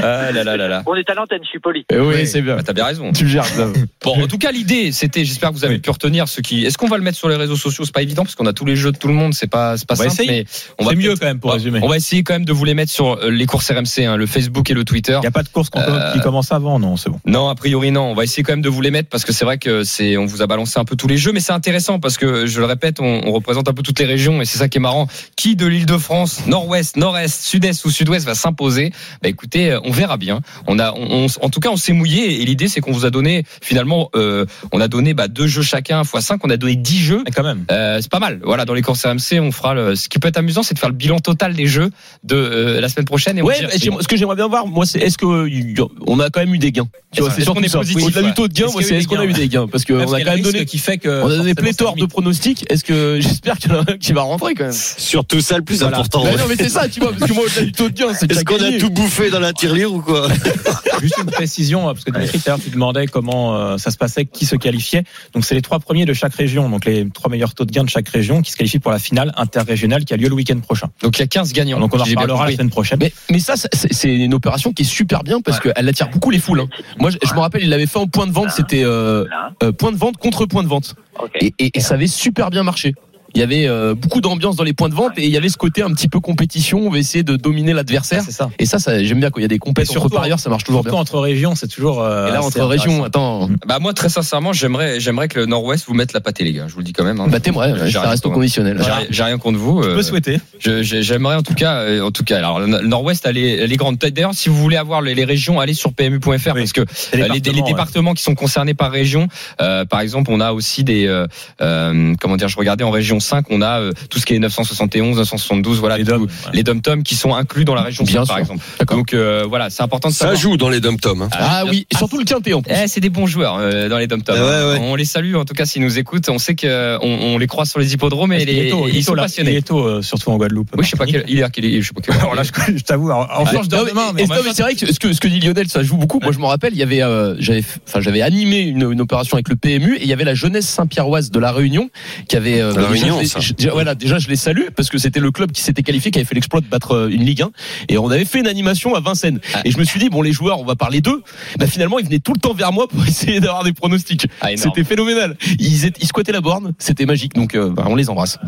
Ah 0.00 0.30
là 0.32 0.44
là 0.44 0.56
là 0.56 0.68
là. 0.68 0.82
On 0.86 0.94
est 0.94 1.08
à 1.10 1.14
l'antenne, 1.14 1.40
je 1.42 1.48
suis 1.48 1.58
poli. 1.58 1.84
Euh, 1.92 2.00
oui, 2.00 2.14
Ouais. 2.14 2.26
c'est 2.26 2.40
bien. 2.42 2.56
Bah, 2.56 2.62
T'as 2.64 2.72
bien 2.72 2.84
raison. 2.84 3.12
Tu 3.12 3.28
gères. 3.28 3.44
ça. 3.44 3.66
Bon, 4.04 4.22
en 4.22 4.26
tout 4.26 4.38
cas, 4.38 4.52
l'idée, 4.52 4.92
c'était, 4.92 5.24
j'espère 5.24 5.50
que 5.50 5.54
vous 5.54 5.64
avez 5.64 5.78
pu 5.78 5.90
retenir 5.90 6.28
ce 6.28 6.40
qui. 6.40 6.64
Est-ce 6.64 6.78
qu'on 6.78 6.86
va 6.88 6.96
le 6.98 7.02
mettre 7.02 7.18
sur 7.18 7.28
les 7.28 7.36
réseaux 7.36 7.56
sociaux? 7.56 7.84
C'est 7.84 7.94
pas 7.94 8.02
évident 8.02 8.22
parce 8.22 8.34
qu'on 8.34 8.46
a 8.46 8.52
tous 8.52 8.64
les 8.64 8.76
jeux 8.76 8.92
de 8.92 8.98
tout 8.98 9.08
le 9.08 9.14
monde. 9.14 9.34
C'est 9.34 9.46
pas, 9.48 9.76
c'est 9.76 9.86
pas 9.88 9.94
On 9.98 10.04
va 10.04 10.10
simple, 10.10 10.24
mais 10.28 10.44
on 10.78 10.84
va 10.84 10.90
C'est 10.90 10.96
mieux 10.96 11.16
quand 11.16 11.26
même 11.26 11.40
pour 11.40 11.52
résumer. 11.52 11.80
On 11.82 11.88
va 11.88 11.96
essayer 11.96 12.22
quand 12.22 12.34
même 12.34 12.44
de 12.44 12.52
vous 12.52 12.64
les 12.64 12.74
mettre 12.74 12.92
sur 12.92 13.18
euh, 13.18 13.30
les 13.30 13.46
courses 13.46 13.70
RMC, 13.70 14.04
hein, 14.06 14.16
le 14.16 14.26
Facebook 14.26 14.70
et 14.70 14.74
le 14.74 14.84
Twitter. 14.84 14.97
Il 15.06 15.20
n'y 15.20 15.26
a 15.26 15.30
pas 15.30 15.42
de 15.42 15.48
course 15.48 15.70
qu'on- 15.70 15.80
Euh, 15.80 16.12
qui 16.12 16.20
commence 16.20 16.50
avant, 16.52 16.78
non, 16.78 16.96
c'est 16.96 17.10
bon. 17.10 17.20
Non, 17.26 17.48
a 17.48 17.54
priori 17.54 17.90
non. 17.92 18.10
On 18.10 18.14
va 18.14 18.24
essayer 18.24 18.42
quand 18.42 18.52
même 18.52 18.62
de 18.62 18.68
vous 18.68 18.80
les 18.80 18.90
mettre 18.90 19.08
parce 19.08 19.24
que 19.24 19.32
c'est 19.32 19.44
vrai 19.44 19.58
que 19.58 19.84
c'est, 19.84 20.16
on 20.16 20.26
vous 20.26 20.42
a 20.42 20.46
balancé 20.46 20.78
un 20.78 20.84
peu 20.84 20.96
tous 20.96 21.06
les 21.08 21.16
jeux, 21.16 21.32
mais 21.32 21.40
c'est 21.40 21.52
intéressant 21.52 21.98
parce 22.00 22.16
que 22.18 22.46
je 22.46 22.60
le 22.60 22.66
répète, 22.66 23.00
on, 23.00 23.22
on 23.26 23.32
représente 23.32 23.68
un 23.68 23.72
peu 23.72 23.82
toutes 23.82 23.98
les 24.00 24.04
régions 24.06 24.40
et 24.40 24.44
c'est 24.44 24.58
ça 24.58 24.68
qui 24.68 24.78
est 24.78 24.80
marrant. 24.80 25.06
Qui 25.36 25.56
de 25.56 25.66
l'Île-de-France, 25.66 26.46
Nord-Ouest, 26.46 26.96
Nord-Est, 26.96 27.42
Sud-Est 27.42 27.84
ou 27.84 27.90
Sud-Ouest 27.90 28.26
va 28.26 28.34
s'imposer? 28.34 28.92
Bah 29.22 29.28
écoutez, 29.28 29.70
euh, 29.72 29.80
on 29.84 29.90
verra 29.90 30.16
bien. 30.16 30.40
On 30.66 30.78
a, 30.78 30.92
on, 30.92 31.26
on- 31.26 31.44
en 31.44 31.50
tout 31.50 31.60
cas, 31.60 31.68
on 31.70 31.76
s'est 31.76 31.92
mouillé 31.92 32.40
et 32.42 32.44
l'idée 32.44 32.68
c'est 32.68 32.80
qu'on 32.80 32.92
vous 32.92 33.04
a 33.06 33.10
donné 33.10 33.44
finalement, 33.62 34.10
euh, 34.16 34.44
on 34.72 34.80
a 34.80 34.88
donné 34.88 35.14
bah, 35.14 35.28
deux 35.28 35.46
jeux 35.46 35.62
chacun 35.62 36.02
x 36.02 36.10
5 36.20 36.40
On 36.44 36.50
a 36.50 36.56
donné 36.56 36.76
10 36.76 36.98
jeux. 36.98 37.22
Mais 37.24 37.30
quand 37.30 37.42
même. 37.42 37.64
Euh, 37.70 37.98
c'est 38.00 38.10
pas 38.10 38.18
mal. 38.18 38.40
Voilà, 38.42 38.64
dans 38.64 38.74
les 38.74 38.82
courses 38.82 39.04
RMC, 39.04 39.40
on 39.40 39.52
fera 39.52 39.74
le. 39.74 39.94
Ce 39.94 40.08
qui 40.08 40.18
peut 40.18 40.28
être 40.28 40.36
amusant, 40.38 40.62
c'est 40.62 40.74
de 40.74 40.78
faire 40.78 40.88
le 40.88 40.94
bilan 40.94 41.18
total 41.18 41.54
des 41.54 41.66
jeux 41.66 41.90
de 42.24 42.78
la 42.80 42.88
semaine 42.88 43.04
prochaine 43.06 43.38
et 43.38 43.42
on 43.42 43.46
Ouais, 43.46 43.54
j'aimerais- 43.76 44.02
ce 44.02 44.08
que 44.08 44.16
j'aimerais 44.16 44.36
bien 44.36 44.48
voir, 44.48 44.66
moi, 44.66 44.84
est-ce 44.96 45.18
que 45.18 45.48
y- 45.48 45.74
on 46.06 46.20
a 46.20 46.30
quand 46.30 46.40
même 46.40 46.54
eu 46.54 46.58
des 46.58 46.72
gains? 46.72 46.88
Tu 47.12 47.20
vois, 47.22 47.30
c'est 47.30 47.38
qu'on 47.38 47.54
surtout 47.54 47.62
est 47.64 47.72
positif, 47.72 48.02
Au-delà 48.04 48.22
du 48.22 48.34
taux 48.34 48.48
de 48.48 48.52
gain, 48.52 48.66
c'est 48.68 48.76
a 48.76 48.80
eu 48.80 48.82
est-ce 48.82 48.92
des 49.00 49.04
qu'on 49.06 49.18
a 49.20 49.24
eu 49.24 49.28
gains? 49.32 49.38
des 49.38 49.48
gains? 49.48 49.66
Parce 49.68 49.84
qu'on 49.84 49.98
a 50.00 50.04
quand 50.20 50.30
même 50.30 50.42
donné. 50.42 50.64
qui 50.66 50.78
fait 50.78 50.98
que 50.98 51.22
On 51.22 51.30
a 51.30 51.36
donné 51.36 51.54
pléthore 51.54 51.96
de 51.96 52.06
pronostics. 52.06 52.64
Est-ce 52.70 52.84
que 52.84 53.18
j'espère 53.20 53.56
qu'il 53.58 53.70
y 53.70 53.74
en 53.74 53.78
a 53.78 53.92
un 53.92 53.96
qui 53.96 54.12
va 54.12 54.22
rentrer 54.22 54.54
quand 54.54 54.64
même? 54.64 54.72
Surtout 54.72 55.40
ça 55.40 55.56
le 55.56 55.64
plus 55.64 55.82
important. 55.82 56.22
Bah 56.24 56.30
Non, 56.36 56.44
mais 56.48 56.56
c'est 56.56 56.68
ça, 56.68 56.88
tu 56.88 57.00
vois, 57.00 57.12
parce 57.12 57.30
que 57.30 57.34
moi, 57.34 57.44
au-delà 57.44 57.62
du 57.62 57.72
taux 57.72 57.88
de 57.88 57.94
gain, 57.94 58.12
c'est 58.18 58.30
Est-ce 58.30 58.44
qu'on 58.44 58.62
a 58.62 58.72
tout 58.78 58.90
bouffé 58.90 59.30
dans 59.30 59.40
la 59.40 59.52
tirelire 59.52 59.92
ou 59.92 60.00
quoi? 60.02 60.28
Juste 61.00 61.16
une 61.18 61.30
précision, 61.30 61.84
parce 61.84 62.04
que 62.04 62.10
Dimitri, 62.10 62.40
tout 62.40 62.50
tu 62.64 62.70
demandais 62.70 63.06
comment 63.06 63.56
euh, 63.56 63.78
ça 63.78 63.90
se 63.90 63.96
passait, 63.96 64.24
qui 64.26 64.46
se 64.46 64.56
qualifiait. 64.56 65.04
Donc, 65.32 65.44
c'est 65.44 65.54
les 65.54 65.62
trois 65.62 65.78
premiers 65.78 66.04
de 66.06 66.12
chaque 66.12 66.34
région, 66.34 66.68
donc 66.68 66.84
les 66.84 67.08
trois 67.08 67.30
meilleurs 67.30 67.54
taux 67.54 67.64
de 67.64 67.70
gain 67.70 67.84
de 67.84 67.88
chaque 67.90 68.08
région 68.08 68.42
qui 68.42 68.50
se 68.50 68.56
qualifient 68.56 68.80
pour 68.80 68.90
la 68.90 68.98
finale 68.98 69.32
interrégionale 69.36 70.04
qui 70.04 70.12
a 70.12 70.16
lieu 70.16 70.28
le 70.28 70.34
week-end 70.34 70.58
prochain. 70.58 70.88
Donc 71.02 71.16
il 71.18 71.20
y 71.20 71.24
a 71.24 71.26
15 71.28 71.52
gagnants. 71.52 71.78
Donc, 71.80 71.94
on 71.94 72.00
en 72.00 72.04
reparlera 72.04 72.46
la 72.46 72.52
semaine 72.52 72.70
prochaine. 72.70 72.98
Mais, 73.30 73.38
ça, 73.38 73.54
c'est 73.72 74.08
une 74.14 74.34
opération 74.34 74.72
qui 74.78 74.82
est 74.82 74.94
super 74.94 75.24
bien 75.24 75.40
parce 75.40 75.58
qu'elle 75.58 75.88
attire 75.88 76.08
beaucoup 76.08 76.30
les 76.30 76.38
foules. 76.38 76.60
hein. 76.60 76.68
Moi, 77.00 77.10
je, 77.10 77.18
je 77.26 77.34
me 77.34 77.40
rappelle, 77.40 77.62
il 77.64 77.68
l'avait 77.68 77.86
fait 77.86 77.98
en 77.98 78.06
point 78.06 78.26
de 78.28 78.32
vente, 78.32 78.50
c'était 78.50 78.84
euh, 78.84 79.24
euh, 79.64 79.72
point 79.72 79.90
de 79.90 79.96
vente 79.96 80.16
contre 80.18 80.46
point 80.46 80.62
de 80.62 80.68
vente. 80.68 80.94
Ok. 81.20 81.30
Et, 81.40 81.52
et- 81.58 81.70
et 81.76 81.80
ça 81.80 81.94
avait 81.94 82.06
super 82.06 82.50
bien 82.50 82.62
marché. 82.62 82.94
Il 83.34 83.40
y 83.40 83.42
avait 83.44 83.66
euh, 83.68 83.94
beaucoup 83.94 84.20
d'ambiance 84.20 84.56
dans 84.56 84.64
les 84.64 84.72
points 84.72 84.88
de 84.88 84.94
vente 84.94 85.12
et 85.18 85.24
il 85.24 85.30
y 85.30 85.36
avait 85.36 85.48
ce 85.50 85.56
côté 85.58 85.82
un 85.82 85.90
petit 85.90 86.08
peu 86.08 86.18
compétition. 86.18 86.78
On 86.86 86.90
va 86.90 86.98
essayer 86.98 87.22
de 87.22 87.36
dominer 87.36 87.72
l'adversaire. 87.74 88.22
c'est 88.24 88.32
ça. 88.32 88.50
Et 88.58 88.64
ça, 88.66 88.78
ça 88.78 89.02
j'aime 89.04 89.20
bien 89.20 89.30
quand 89.30 89.38
il 89.38 89.42
y 89.42 89.44
a 89.44 89.48
des 89.48 89.58
compétitions 89.58 90.00
entre 90.02 90.14
parieurs, 90.16 90.40
ça 90.40 90.48
marche 90.50 90.64
toujours 90.64 90.80
Surtout 90.82 90.94
bien. 90.96 91.00
entre 91.02 91.18
régions, 91.20 91.54
c'est 91.54 91.68
toujours. 91.68 92.02
euh, 92.02 92.28
Et 92.28 92.32
là, 92.32 92.42
entre 92.42 92.60
régions, 92.64 93.04
attends, 93.04 93.48
Bah 93.66 93.78
moi 93.80 93.92
très 93.92 94.08
sincèrement, 94.08 94.52
j'aimerais 94.52 94.98
j'aimerais 94.98 95.28
que 95.28 95.38
le 95.40 95.46
Nord-Ouest 95.46 95.84
vous 95.86 95.94
mette 95.94 96.14
la 96.14 96.20
pâtée 96.20 96.42
les 96.44 96.52
gars. 96.54 96.66
Je 96.68 96.72
vous 96.72 96.78
le 96.80 96.84
dis 96.84 96.92
quand 96.94 97.04
même. 97.04 97.20
hein. 97.20 97.26
bah 97.28 97.38
t'aimerais, 97.38 97.70
ça 97.90 98.00
rien 98.00 98.10
reste 98.10 98.24
au 98.24 98.28
contre- 98.30 98.36
conditionnel. 98.40 98.80
J'ai 99.10 99.22
rien- 99.22 99.38
contre 99.38 99.58
vous. 99.58 99.82
Euh, 99.82 99.94
peux 99.94 100.02
souhaiter. 100.02 100.40
je- 100.58 100.82
je- 100.82 101.02
J'aimerais 101.02 101.36
en 101.36 101.42
tout 101.42 101.54
cas, 101.54 101.80
euh, 101.82 102.00
en 102.02 102.10
tout 102.10 102.24
cas, 102.24 102.38
alors 102.38 102.58
le 102.60 102.66
Nord-Ouest, 102.66 103.24
elle 103.26 103.36
est, 103.38 103.56
elle 103.58 103.72
est 103.72 103.76
grande. 103.76 103.98
D'ailleurs, 103.98 104.32
si 104.34 104.48
vous 104.48 104.56
voulez 104.56 104.76
avoir 104.78 105.00
les, 105.02 105.14
les 105.14 105.24
régions, 105.24 105.60
allez 105.60 105.74
sur 105.74 105.92
PMU.fr 105.92 106.28
Oui. 106.54 106.60
parce 106.62 106.72
que 106.72 106.80
Les 107.14 107.22
euh, 107.22 107.28
les, 107.28 107.40
les 107.52 107.62
départements, 107.62 108.10
ouais. 108.10 108.16
qui 108.16 108.22
sont 108.22 108.34
concernés 108.34 108.74
par 108.74 108.90
région, 108.90 109.28
euh, 109.60 109.84
par 109.84 110.00
exemple, 110.00 110.30
on 110.32 110.40
a 110.40 110.52
aussi 110.52 110.82
des, 110.82 111.06
euh, 111.06 111.26
euh, 111.60 112.14
comment 112.20 112.36
dire, 112.36 112.48
je 112.48 112.56
regardais 112.56 112.84
en 112.84 112.90
région 112.90 113.17
5, 113.20 113.46
on 113.50 113.62
a 113.62 113.80
euh, 113.80 113.92
tout 114.10 114.18
ce 114.18 114.26
qui 114.26 114.34
est 114.34 114.38
971, 114.38 115.16
972, 115.16 115.78
voilà, 115.80 115.98
Les 115.98 116.04
tout- 116.04 116.10
DOM, 116.12 116.22
ouais. 116.22 116.28
les 116.52 116.62
dom-tom 116.62 117.02
qui 117.02 117.14
sont 117.14 117.34
inclus 117.34 117.64
dans 117.64 117.74
la 117.74 117.82
région 117.82 118.04
Bien 118.04 118.20
5, 118.24 118.28
par 118.28 118.38
exemple. 118.38 118.64
Donc 118.88 119.14
euh, 119.14 119.44
voilà, 119.48 119.70
c'est 119.70 119.82
important 119.82 120.08
de 120.08 120.14
Ça 120.14 120.20
savoir. 120.26 120.40
joue 120.40 120.56
dans 120.56 120.68
les 120.68 120.80
dom-toms. 120.80 121.22
hein. 121.22 121.28
Ah 121.32 121.64
oui, 121.68 121.86
et 121.90 121.96
surtout 121.96 122.18
le 122.18 122.24
quintet 122.24 122.52
en 122.52 122.62
plus. 122.62 122.72
Eh, 122.74 122.88
c'est 122.88 123.00
des 123.00 123.10
bons 123.10 123.26
joueurs 123.26 123.56
euh, 123.58 123.88
dans 123.88 123.98
les 123.98 124.06
dom-tom. 124.06 124.36
Ah 124.38 124.42
ouais, 124.42 124.72
ouais. 124.72 124.78
On 124.82 124.94
les 124.94 125.04
salue 125.04 125.34
en 125.36 125.44
tout 125.44 125.54
cas 125.54 125.66
s'ils 125.66 125.82
nous 125.82 125.98
écoutent. 125.98 126.28
On 126.28 126.38
sait 126.38 126.54
qu'on 126.56 126.98
on 127.02 127.38
les 127.38 127.46
croise 127.46 127.68
sur 127.70 127.80
les 127.80 127.92
hippodromes 127.94 128.32
et 128.32 128.44
les, 128.44 128.66
est 128.66 128.70
tôt, 128.70 128.86
il 128.88 128.94
est 128.96 128.98
ils 128.98 129.04
tôt, 129.04 129.10
sont 129.12 129.14
là. 129.14 129.22
passionnés. 129.22 129.52
Il 129.52 129.56
est 129.56 129.66
tôt, 129.66 129.80
euh, 129.86 130.02
surtout 130.02 130.30
en 130.30 130.36
Guadeloupe. 130.36 130.70
Oui, 130.76 130.84
je 130.84 130.90
sais 130.90 130.96
pas 130.96 131.06
quel, 131.06 131.24
il 131.28 131.40
est 131.40 131.50
quel, 131.50 131.64
je 131.82 131.86
sais 131.86 131.92
pas 131.94 132.00
quel. 132.02 132.14
Alors 132.16 132.34
là, 132.34 132.42
je, 132.42 132.50
je 132.76 132.82
t'avoue, 132.82 133.10
en 133.10 133.26
Non, 133.26 133.44
de 133.44 133.76
mais- 133.84 133.90
demain, 133.90 134.12
mais 134.14 134.26
c'est 134.54 134.62
vrai 134.62 134.74
que 134.74 134.92
ce 134.92 134.98
que, 134.98 135.12
ce 135.12 135.20
que 135.20 135.28
dit 135.28 135.40
Lionel, 135.40 135.68
ça 135.68 135.82
joue 135.82 135.96
beaucoup. 135.96 136.20
Moi, 136.20 136.32
je 136.32 136.38
me 136.38 136.46
rappelle, 136.46 136.72
il 136.72 136.78
y 136.78 136.82
avait, 136.82 137.00
j'avais, 137.38 137.62
enfin, 137.88 138.00
j'avais 138.00 138.22
animé 138.22 138.60
une, 138.60 139.00
opération 139.00 139.34
avec 139.36 139.48
le 139.48 139.56
PMU 139.56 139.96
et 139.96 140.02
il 140.02 140.08
y 140.08 140.12
avait 140.12 140.24
la 140.24 140.34
jeunesse 140.34 140.66
Saint-Pierroise 140.68 141.30
de 141.30 141.38
la 141.38 141.52
Réunion 141.52 141.90
qui 142.28 142.36
avait. 142.36 142.60
euh, 142.60 142.68
La 142.72 142.74
déjà, 142.82 142.88
Réunion, 142.88 143.07
ça. 143.24 143.40
je- 143.40 143.68
voilà, 143.70 143.94
déjà, 143.94 144.18
je 144.18 144.28
les 144.28 144.36
salue 144.36 144.66
parce 144.74 144.88
que 144.90 144.98
c'était 144.98 145.20
le 145.20 145.30
club 145.30 145.52
qui 145.52 145.62
s'était 145.62 145.82
qualifié, 145.82 146.10
qui 146.10 146.18
avait 146.18 146.24
fait 146.26 146.34
l'exploit 146.34 146.60
de 146.60 146.66
battre 146.66 146.92
euh, 146.92 147.08
une 147.08 147.24
Ligue 147.24 147.42
1 147.42 147.50
et 147.88 147.98
on 147.98 148.10
avait 148.10 148.24
fait 148.24 148.40
une 148.40 148.46
animation 148.46 148.94
à 148.94 149.00
Vincennes. 149.00 149.40
Ah. 149.54 149.60
Et 149.64 149.70
je 149.70 149.78
me 149.78 149.84
suis 149.84 149.98
dit, 150.00 150.08
bon, 150.08 150.22
les 150.22 150.32
joueurs, 150.32 150.60
on 150.60 150.64
va 150.64 150.74
parler 150.76 151.00
d'eux. 151.00 151.22
Bah, 151.58 151.66
finalement, 151.66 151.98
ils 151.98 152.04
venaient 152.06 152.18
tout 152.18 152.32
le 152.34 152.40
temps 152.40 152.54
vers 152.54 152.72
moi 152.72 152.88
pour 152.88 153.04
essayer 153.06 153.40
d'avoir 153.40 153.64
des 153.64 153.72
pronostics. 153.72 154.26
Ah. 154.40 154.48
C'était 154.56 154.84
phénoménal. 154.84 155.36
Ils, 155.58 155.84
étaient, 155.84 156.00
ils 156.02 156.06
squattaient 156.06 156.32
la 156.32 156.40
borne, 156.40 156.74
c'était 156.78 157.06
magique. 157.06 157.34
Donc, 157.34 157.54
euh, 157.54 157.70
bah, 157.70 157.84
on 157.86 157.94
les 157.94 158.08
embrasse. 158.10 158.38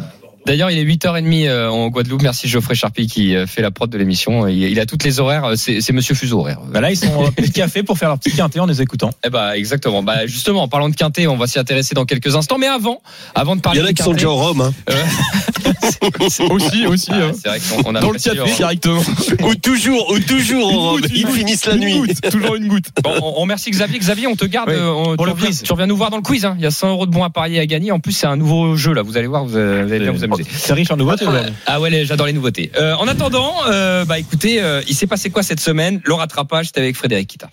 D'ailleurs, 0.46 0.70
il 0.70 0.78
est 0.78 0.84
8h30 0.84 1.46
euh, 1.48 1.68
en 1.68 1.88
Guadeloupe. 1.88 2.22
Merci 2.22 2.48
Geoffrey 2.48 2.74
Charpie 2.74 3.06
qui 3.06 3.36
euh, 3.36 3.46
fait 3.46 3.62
la 3.62 3.70
prod 3.70 3.88
de 3.90 3.98
l'émission. 3.98 4.46
Il, 4.48 4.58
il 4.62 4.80
a 4.80 4.86
toutes 4.86 5.04
les 5.04 5.20
horaires. 5.20 5.44
euh, 5.44 5.54
C'est 5.56 5.92
Monsieur 5.92 6.14
Fuseau 6.14 6.40
horaire. 6.40 6.58
Bah 6.72 6.80
là, 6.80 6.90
ils 6.90 6.96
sont 6.96 7.14
au 7.14 7.30
petit 7.30 7.52
café 7.52 7.82
pour 7.82 7.98
faire 7.98 8.08
leur 8.08 8.18
petit 8.18 8.32
quintet 8.34 8.58
en 8.60 8.66
les 8.66 8.80
écoutant. 8.82 9.10
Eh 9.24 9.30
bah 9.30 9.56
exactement. 9.56 10.02
Bah 10.02 10.26
justement, 10.26 10.62
en 10.62 10.68
parlant 10.68 10.88
de 10.88 10.94
quintet, 10.96 11.26
on 11.26 11.36
va 11.36 11.46
s'y 11.46 11.58
intéresser 11.58 11.94
dans 11.94 12.04
quelques 12.04 12.34
instants. 12.36 12.58
Mais 12.58 12.66
avant, 12.68 13.00
avant 13.34 13.54
de 13.54 13.60
Il 13.60 13.62
parler 13.62 13.80
y 13.80 13.82
en 13.82 13.86
a 13.86 13.92
qui 13.92 14.02
sont 14.02 14.12
déjà 14.12 14.30
au 14.30 14.36
Rome. 14.36 14.72
Hein. 14.88 14.94
aussi, 16.50 16.86
aussi. 16.86 17.10
ah, 17.12 17.16
hein. 17.26 17.30
c'est 17.34 17.48
vrai 17.48 17.58
qu'on 17.60 17.90
on 17.90 17.94
a 17.94 18.00
Dans 18.00 18.10
le 18.10 18.18
café 18.18 18.52
directement. 18.56 19.00
ou 19.44 19.54
toujours, 19.56 20.10
ou 20.10 20.18
toujours 20.20 20.66
au 20.72 20.80
Rome. 20.92 21.00
Ils 21.14 21.26
finissent 21.26 21.66
la 21.66 21.76
nuit. 21.76 21.98
goutte, 21.98 22.20
toujours 22.30 22.54
une 22.56 22.68
goutte. 22.68 22.86
Bon, 23.02 23.12
on 23.22 23.30
on 23.40 23.42
remercie 23.42 23.70
Xavier. 23.70 23.98
Xavier, 23.98 24.26
on 24.26 24.36
te 24.36 24.44
garde. 24.44 24.68
Oui, 24.70 24.74
euh, 24.76 24.90
on- 24.90 25.16
pour 25.16 25.24
tu, 25.24 25.24
le 25.26 25.32
reviens, 25.32 25.46
quiz. 25.46 25.62
tu 25.62 25.72
reviens 25.72 25.86
nous 25.86 25.96
voir 25.96 26.10
dans 26.10 26.16
le 26.16 26.22
quiz. 26.22 26.44
hein. 26.44 26.54
Il 26.58 26.62
y 26.62 26.66
a 26.66 26.70
100 26.70 26.90
euros 26.90 27.06
de 27.06 27.10
bons 27.10 27.24
à 27.24 27.30
parier 27.30 27.58
à 27.60 27.66
gagner. 27.66 27.92
En 27.92 28.00
plus, 28.00 28.12
c'est 28.12 28.26
un 28.26 28.36
nouveau 28.36 28.76
jeu 28.76 28.92
là. 28.92 29.02
Vous 29.02 29.16
allez 29.16 29.26
voir, 29.26 29.44
vous, 29.44 29.56
euh, 29.56 29.84
vous 29.86 29.92
allez 29.92 30.00
bien 30.00 30.12
vous 30.12 30.24
C'est 30.50 30.72
riche 30.72 30.90
en 30.90 30.96
nouveautés 30.96 31.26
aujourd'hui. 31.26 31.52
Ah 31.66 31.80
ouais, 31.80 32.04
j'adore 32.04 32.26
les 32.26 32.32
nouveautés. 32.32 32.70
Euh, 32.76 32.94
en 32.94 33.08
attendant, 33.08 33.54
euh, 33.68 34.04
bah 34.04 34.18
écoutez, 34.18 34.60
euh, 34.62 34.82
il 34.88 34.94
s'est 34.94 35.06
passé 35.06 35.30
quoi 35.30 35.42
cette 35.42 35.60
semaine? 35.60 36.00
Le 36.04 36.14
rattrapage, 36.14 36.66
c'était 36.66 36.80
avec 36.80 36.96
Frédéric 36.96 37.28
Kita. 37.28 37.50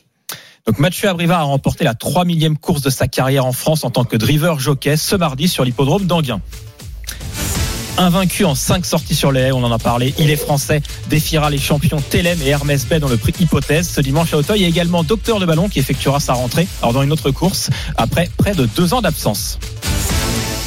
Donc 0.65 0.79
Mathieu 0.79 1.07
Abrivard 1.07 1.39
a 1.39 1.43
remporté 1.43 1.85
la 1.85 1.93
3 1.93 2.25
millième 2.25 2.57
course 2.57 2.81
de 2.81 2.89
sa 2.89 3.07
carrière 3.07 3.45
en 3.45 3.53
France 3.53 3.85
en 3.85 3.89
tant 3.89 4.03
que 4.03 4.17
driver 4.17 4.59
jockey 4.59 4.97
ce 4.97 5.15
mardi 5.15 5.47
sur 5.47 5.63
l'hippodrome 5.63 6.05
d'Anguin. 6.05 6.41
Invaincu 7.97 8.45
en 8.45 8.53
5 8.53 8.85
sorties 8.85 9.15
sur 9.15 9.31
les 9.31 9.41
haies, 9.41 9.51
on 9.51 9.63
en 9.63 9.71
a 9.71 9.79
parlé, 9.79 10.13
il 10.19 10.29
est 10.29 10.35
français, 10.35 10.83
défiera 11.09 11.49
les 11.49 11.57
champions 11.57 11.99
Telem 11.99 12.39
et 12.43 12.49
Hermès 12.49 12.85
Bay 12.85 12.99
dans 12.99 13.07
le 13.07 13.17
prix 13.17 13.33
Hypothèse 13.39 13.89
ce 13.89 14.01
dimanche 14.01 14.33
à 14.33 14.37
Auteuil 14.37 14.65
et 14.65 14.67
également 14.67 15.03
Docteur 15.03 15.39
de 15.39 15.45
Ballon 15.45 15.67
qui 15.67 15.79
effectuera 15.79 16.19
sa 16.19 16.33
rentrée 16.33 16.67
alors 16.81 16.93
dans 16.93 17.01
une 17.01 17.11
autre 17.11 17.31
course 17.31 17.69
après 17.95 18.29
près 18.37 18.53
de 18.53 18.65
deux 18.65 18.93
ans 18.93 19.01
d'absence. 19.01 19.57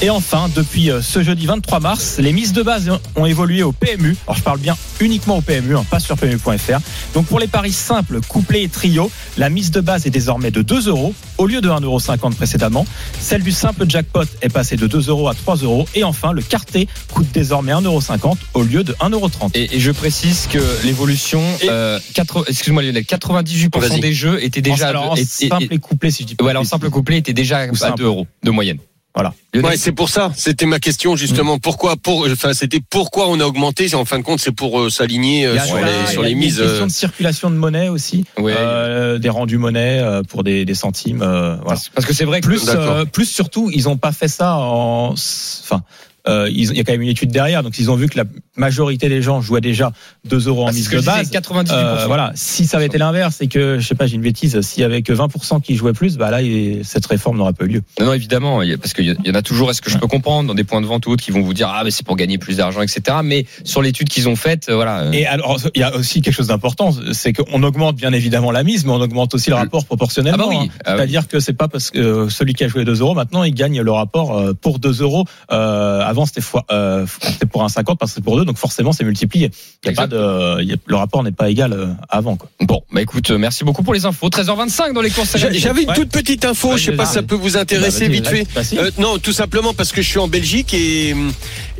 Et 0.02 0.08
enfin, 0.08 0.48
depuis 0.56 0.90
euh, 0.90 1.02
ce 1.02 1.22
jeudi 1.22 1.44
23 1.44 1.78
mars, 1.78 2.16
les 2.18 2.32
mises 2.32 2.54
de 2.54 2.62
base 2.62 2.90
ont 3.16 3.26
évolué 3.26 3.62
au 3.62 3.72
PMU. 3.72 4.16
Alors 4.26 4.36
je 4.38 4.42
parle 4.42 4.58
bien 4.58 4.74
uniquement 4.98 5.36
au 5.36 5.40
PMU, 5.42 5.76
hein, 5.76 5.84
pas 5.90 6.00
sur 6.00 6.16
PMU.fr. 6.16 6.78
Donc 7.12 7.26
pour 7.26 7.38
les 7.38 7.46
paris 7.48 7.72
simples, 7.72 8.20
couplets 8.26 8.62
et 8.62 8.68
trio, 8.70 9.10
la 9.36 9.50
mise 9.50 9.70
de 9.72 9.80
base 9.82 10.06
est 10.06 10.10
désormais 10.10 10.50
de 10.50 10.62
2 10.62 10.88
euros 10.88 11.12
au 11.36 11.46
lieu 11.46 11.60
de 11.60 11.68
1,50 11.68 11.84
euros 11.84 12.00
précédemment. 12.34 12.86
Celle 13.20 13.42
du 13.42 13.52
simple 13.52 13.84
jackpot 13.86 14.24
est 14.40 14.48
passée 14.48 14.76
de 14.76 14.86
2 14.86 15.08
euros 15.10 15.28
à 15.28 15.34
3 15.34 15.56
euros. 15.56 15.86
Et 15.94 16.02
enfin, 16.02 16.32
le 16.32 16.40
quartet 16.40 16.86
coûte 17.12 17.28
désormais 17.34 17.72
1,50 17.72 17.84
euros 17.84 18.36
au 18.54 18.62
lieu 18.62 18.82
de 18.84 18.94
1,30 18.94 19.12
euros. 19.12 19.28
Et, 19.52 19.76
et 19.76 19.80
je 19.80 19.90
précise 19.90 20.46
que 20.50 20.60
l'évolution, 20.86 21.42
euh, 21.64 22.00
80 22.14 22.44
excuse-moi 22.48 22.82
Lionel, 22.82 23.02
98% 23.04 23.78
Vas-y. 23.78 24.00
des 24.00 24.14
jeux 24.14 24.42
étaient 24.42 24.62
déjà 24.62 24.88
Alors, 24.88 25.10
en 25.10 25.16
et- 25.16 25.26
simple 25.26 25.66
et 25.70 25.78
couplet, 25.78 26.10
si 26.10 26.22
je 26.22 26.28
dis 26.28 26.34
pas. 26.36 26.44
Ouais, 26.46 26.52
alors 26.52 26.64
simple 26.64 26.88
couplet 26.88 27.18
était 27.18 27.34
déjà 27.34 27.58
à 27.58 27.74
simple. 27.74 27.98
2 27.98 28.04
euros 28.04 28.26
de 28.42 28.50
moyenne. 28.50 28.78
Voilà. 29.14 29.34
Ouais, 29.56 29.76
c'est 29.76 29.90
pour 29.90 30.08
ça. 30.08 30.30
C'était 30.36 30.66
ma 30.66 30.78
question 30.78 31.16
justement. 31.16 31.58
Pourquoi 31.58 31.96
pour 31.96 32.28
enfin 32.30 32.52
c'était 32.54 32.78
pourquoi 32.90 33.28
on 33.28 33.40
a 33.40 33.44
augmenté? 33.44 33.92
En 33.96 34.04
fin 34.04 34.18
de 34.18 34.22
compte, 34.22 34.38
c'est 34.38 34.52
pour 34.52 34.80
euh, 34.80 34.88
s'aligner 34.88 35.46
euh, 35.46 35.52
Il 35.54 35.56
y 35.56 35.58
a- 35.58 35.64
sur 35.64 35.76
les 35.78 35.82
il 36.02 36.06
sur 36.12 36.22
y 36.22 36.24
a 36.24 36.28
les 36.28 36.32
une 36.34 36.38
mises. 36.38 36.58
question 36.58 36.82
euh, 36.84 36.86
de 36.86 36.90
circulation 36.92 37.50
de 37.50 37.56
monnaie 37.56 37.88
aussi, 37.88 38.24
Ouais. 38.38 38.54
euh, 38.56 39.18
des 39.18 39.28
rendus 39.28 39.58
monnaie 39.58 39.98
euh, 40.00 40.22
pour 40.22 40.44
des, 40.44 40.64
des 40.64 40.74
centimes. 40.76 41.22
euh, 41.22 41.56
voilà. 41.56 41.64
Parce, 41.64 41.88
parce 41.88 42.06
que 42.06 42.12
c'est 42.14 42.24
vrai 42.24 42.40
que 42.40 42.46
Plus, 42.46 42.62
euh, 42.68 43.04
plus 43.04 43.26
surtout, 43.26 43.68
ils 43.74 43.84
n'ont 43.84 43.96
pas 43.96 44.12
fait 44.12 44.28
ça 44.28 44.54
en. 44.56 45.10
Enfin, 45.14 45.82
euh, 46.28 46.48
il 46.48 46.72
y 46.76 46.80
a 46.80 46.84
quand 46.84 46.92
même 46.92 47.02
une 47.02 47.08
étude 47.08 47.32
derrière, 47.32 47.64
donc 47.64 47.78
ils 47.80 47.90
ont 47.90 47.96
vu 47.96 48.08
que 48.08 48.16
la 48.18 48.24
majorité 48.60 49.08
des 49.08 49.22
gens 49.22 49.40
jouaient 49.40 49.60
déjà 49.60 49.92
2 50.26 50.46
euros 50.48 50.64
en 50.64 50.68
Ah, 50.68 50.72
mise 50.72 50.88
de 50.88 51.00
base. 51.00 51.30
98%. 51.30 51.72
Euh, 51.72 52.04
voilà. 52.06 52.30
Si 52.34 52.66
ça 52.66 52.76
avait 52.76 52.86
été 52.86 52.98
l'inverse 52.98 53.40
et 53.40 53.48
que, 53.48 53.78
je 53.80 53.86
sais 53.86 53.94
pas, 53.96 54.06
j'ai 54.06 54.14
une 54.14 54.22
bêtise, 54.22 54.60
s'il 54.60 54.82
y 54.82 54.84
avait 54.84 55.02
que 55.02 55.12
20% 55.12 55.60
qui 55.60 55.74
jouaient 55.74 55.92
plus, 55.92 56.16
bah 56.16 56.30
là, 56.30 56.38
cette 56.84 57.06
réforme 57.06 57.38
n'aurait 57.38 57.52
pas 57.54 57.64
eu 57.64 57.68
lieu. 57.68 57.82
Non, 57.98 58.06
non, 58.06 58.12
évidemment, 58.12 58.60
parce 58.80 58.92
qu'il 58.92 59.06
y 59.06 59.30
en 59.30 59.34
a 59.34 59.42
toujours, 59.42 59.70
est-ce 59.70 59.82
que 59.82 59.90
je 59.90 59.98
peux 59.98 60.06
comprendre, 60.06 60.48
dans 60.48 60.54
des 60.54 60.64
points 60.64 60.80
de 60.80 60.86
vente 60.86 61.06
ou 61.06 61.10
autres, 61.10 61.24
qui 61.24 61.30
vont 61.32 61.40
vous 61.40 61.54
dire, 61.54 61.68
ah, 61.74 61.82
mais 61.84 61.90
c'est 61.90 62.06
pour 62.06 62.16
gagner 62.16 62.38
plus 62.38 62.58
d'argent, 62.58 62.82
etc. 62.82 63.18
Mais 63.24 63.46
sur 63.64 63.82
l'étude 63.82 64.08
qu'ils 64.08 64.28
ont 64.28 64.36
faite, 64.36 64.68
euh, 64.68 64.74
voilà. 64.76 65.00
euh, 65.00 65.12
Et 65.12 65.26
alors, 65.26 65.58
il 65.74 65.80
y 65.80 65.84
a 65.84 65.94
aussi 65.96 66.20
quelque 66.20 66.34
chose 66.34 66.48
d'important, 66.48 66.94
c'est 67.12 67.32
qu'on 67.32 67.62
augmente 67.62 67.96
bien 67.96 68.12
évidemment 68.12 68.50
la 68.52 68.62
mise, 68.62 68.84
mais 68.84 68.92
on 68.92 69.00
augmente 69.00 69.34
aussi 69.34 69.50
le 69.50 69.56
rapport 69.56 69.84
proportionnellement. 69.86 70.44
Ah 70.48 70.50
bah 70.52 70.56
oui. 70.62 70.68
hein. 70.70 70.78
Ah 70.84 70.90
oui. 70.92 70.96
C'est-à-dire 70.98 71.28
que 71.28 71.40
c'est 71.40 71.54
pas 71.54 71.68
parce 71.68 71.90
que 71.90 72.28
celui 72.28 72.52
qui 72.54 72.64
a 72.64 72.68
joué 72.68 72.84
2 72.84 73.00
euros, 73.00 73.14
maintenant, 73.14 73.42
il 73.44 73.54
gagne 73.54 73.80
le 73.80 73.90
rapport 73.92 74.42
pour 74.60 74.78
2 74.78 75.02
euros. 75.02 75.24
Euh, 75.52 76.00
avant, 76.00 76.26
c'était 76.26 76.40
euh, 76.70 77.06
pour 77.50 77.64
un 77.64 77.68
50, 77.68 77.98
parce 77.98 78.12
que 78.12 78.16
c'est 78.16 78.24
pour 78.24 78.36
2, 78.36 78.44
donc 78.50 78.58
forcément, 78.58 78.92
c'est 78.92 79.04
multiplié. 79.04 79.50
Il 79.84 79.90
y 79.90 79.92
a 79.92 79.96
pas 79.96 80.06
de, 80.08 80.60
il 80.62 80.68
y 80.68 80.72
a- 80.72 80.76
le 80.86 80.96
rapport 80.96 81.22
n'est 81.22 81.30
pas 81.32 81.48
égal 81.50 81.72
euh, 81.72 81.86
avant. 82.08 82.36
Quoi. 82.36 82.50
Bon, 82.60 82.82
bah 82.92 83.00
écoute, 83.00 83.30
euh, 83.30 83.38
merci 83.38 83.62
beaucoup 83.64 83.82
pour 83.84 83.94
les 83.94 84.04
infos. 84.06 84.28
13h25 84.28 84.92
dans 84.92 85.00
les 85.02 85.10
courses. 85.10 85.36
J'a- 85.36 85.52
J'avais 85.52 85.82
une 85.82 85.88
Ouais. 85.90 85.94
toute 85.94 86.10
petite 86.10 86.44
info. 86.44 86.76
Je 86.76 86.86
sais 86.86 86.92
pas 86.96 87.06
si 87.06 87.14
ça 87.14 87.22
peut 87.22 87.36
vous 87.36 87.56
intéresser 87.56 88.08
Bah, 88.08 88.14
vas-y, 88.20 88.40
vite 88.42 88.48
fait. 88.74 88.76
Euh, 88.78 88.90
non, 88.98 89.18
tout 89.18 89.32
simplement 89.32 89.72
parce 89.72 89.92
que 89.92 90.02
je 90.02 90.08
suis 90.08 90.18
en 90.18 90.26
Belgique 90.28 90.74
et 90.74 91.14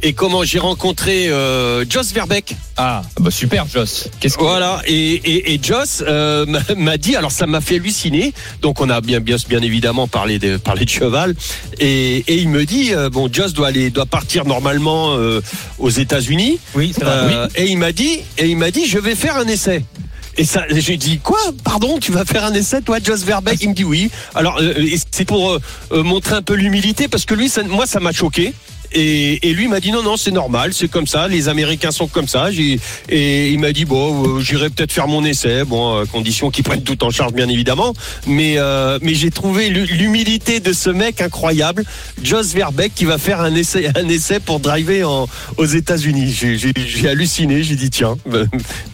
et 0.02 0.12
comment 0.12 0.44
j'ai 0.44 0.58
rencontré 0.58 1.28
euh, 1.28 1.84
Joss 1.88 2.12
Verbeek. 2.12 2.56
Ah, 2.76 3.02
bah 3.20 3.30
super, 3.30 3.66
Joss. 3.66 4.08
Qu'est-ce 4.20 4.36
que 4.38 4.42
Voilà, 4.42 4.82
et, 4.86 4.94
et, 5.14 5.54
et 5.54 5.60
Joss 5.62 6.02
euh, 6.06 6.46
m'a- 6.76 6.96
dit, 6.96 7.16
alors 7.16 7.30
ça 7.32 7.46
m'a 7.46 7.60
fait 7.60 7.76
halluciner, 7.76 8.32
donc 8.62 8.80
on 8.80 8.88
a 8.90 9.00
bien, 9.00 9.20
bien, 9.20 9.36
bien 9.48 9.60
évidemment 9.62 10.08
parlé 10.08 10.38
de, 10.38 10.56
parlé 10.56 10.84
de 10.84 10.90
cheval, 10.90 11.34
et, 11.78 12.18
et 12.26 12.36
il 12.36 12.48
me 12.48 12.64
dit, 12.64 12.94
euh, 12.94 13.10
bon, 13.10 13.28
Joss 13.32 13.52
doit 13.52 13.68
aller, 13.68 13.90
doit 13.90 14.06
partir 14.06 14.44
normalement 14.44 15.14
euh, 15.16 15.40
aux 15.78 15.90
États-Unis, 15.90 16.58
Oui, 16.74 16.92
c'est 16.94 17.04
vrai. 17.04 17.12
euh, 17.14 17.48
et 17.56 17.66
il 17.66 17.76
m'a 17.78 17.92
dit, 17.92 18.20
et 18.38 18.46
il 18.46 18.56
m'a 18.56 18.70
dit, 18.70 18.86
je 18.86 18.98
vais 18.98 19.14
faire 19.14 19.36
un 19.36 19.46
essai. 19.46 19.84
Et 20.36 20.44
ça, 20.44 20.64
j'ai 20.70 20.96
dit 20.96 21.18
quoi? 21.18 21.38
Pardon, 21.64 21.98
tu 21.98 22.12
vas 22.12 22.24
faire 22.24 22.44
un 22.44 22.54
essai, 22.54 22.80
toi, 22.82 22.98
Joss 23.02 23.24
Verbeek? 23.24 23.58
Il 23.62 23.70
me 23.70 23.74
dit 23.74 23.84
oui. 23.84 24.10
Alors, 24.34 24.58
euh, 24.60 24.72
c'est 25.10 25.24
pour 25.26 25.58
montrer 25.90 26.36
un 26.36 26.42
peu 26.42 26.54
l'humilité, 26.54 27.08
parce 27.08 27.24
que 27.26 27.34
lui, 27.34 27.48
ça- 27.50 27.62
moi, 27.64 27.84
ça 27.86 28.00
m'a 28.00 28.12
choqué. 28.12 28.54
Et, 28.92 29.38
lui 29.52 29.68
m'a 29.68 29.80
dit 29.80 29.92
non 29.92 30.02
non 30.02 30.16
c'est 30.16 30.30
normal 30.30 30.72
c'est 30.72 30.88
comme 30.88 31.06
ça 31.06 31.28
les 31.28 31.48
Américains 31.48 31.90
sont 31.90 32.06
comme 32.08 32.28
ça. 32.28 32.48
Et 33.08 33.48
il 33.50 33.58
m'a 33.58 33.72
dit 33.72 33.84
bon 33.84 34.38
euh, 34.38 34.40
j'irai 34.40 34.70
peut-être 34.70 34.92
faire 34.92 35.08
mon 35.08 35.24
essai 35.24 35.64
bon 35.64 36.00
à 36.00 36.06
condition 36.06 36.50
qu'ils 36.50 36.64
prennent 36.64 36.82
tout 36.82 37.02
en 37.04 37.10
charge 37.10 37.32
bien 37.32 37.48
évidemment. 37.48 37.94
Mais 38.26 38.54
euh, 38.58 38.98
mais 39.02 39.14
j'ai 39.14 39.30
trouvé 39.30 39.68
l'hu- 39.68 39.86
l'humilité 39.86 40.60
de 40.60 40.72
ce 40.72 40.90
mec 40.90 41.20
incroyable 41.20 41.84
Joss 42.22 42.52
Verbeek 42.54 42.94
qui 42.94 43.04
va 43.04 43.18
faire 43.18 43.40
un 43.40 43.54
essai 43.54 43.88
un 43.94 44.08
essai 44.08 44.40
pour 44.40 44.60
driver 44.60 45.04
en, 45.04 45.28
aux 45.56 45.64
États-Unis. 45.66 46.32
J'ai 46.32 47.08
halluciné 47.08 47.62
j'ai 47.62 47.76
dit 47.76 47.90
tiens 47.90 48.16
bah, 48.26 48.38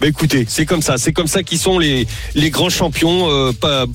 bah, 0.01 0.07
écoutez 0.09 0.45
c'est 0.49 0.67
comme 0.67 0.83
ça 0.83 0.99
c'est 0.99 1.13
comme 1.13 1.27
ça 1.29 1.43
qu'ils 1.43 1.59
sont 1.59 1.79
les 1.79 2.07
les 2.35 2.51
grands 2.51 2.71
champions 2.71 3.31
euh, 3.31 3.53
pas, 3.53 3.87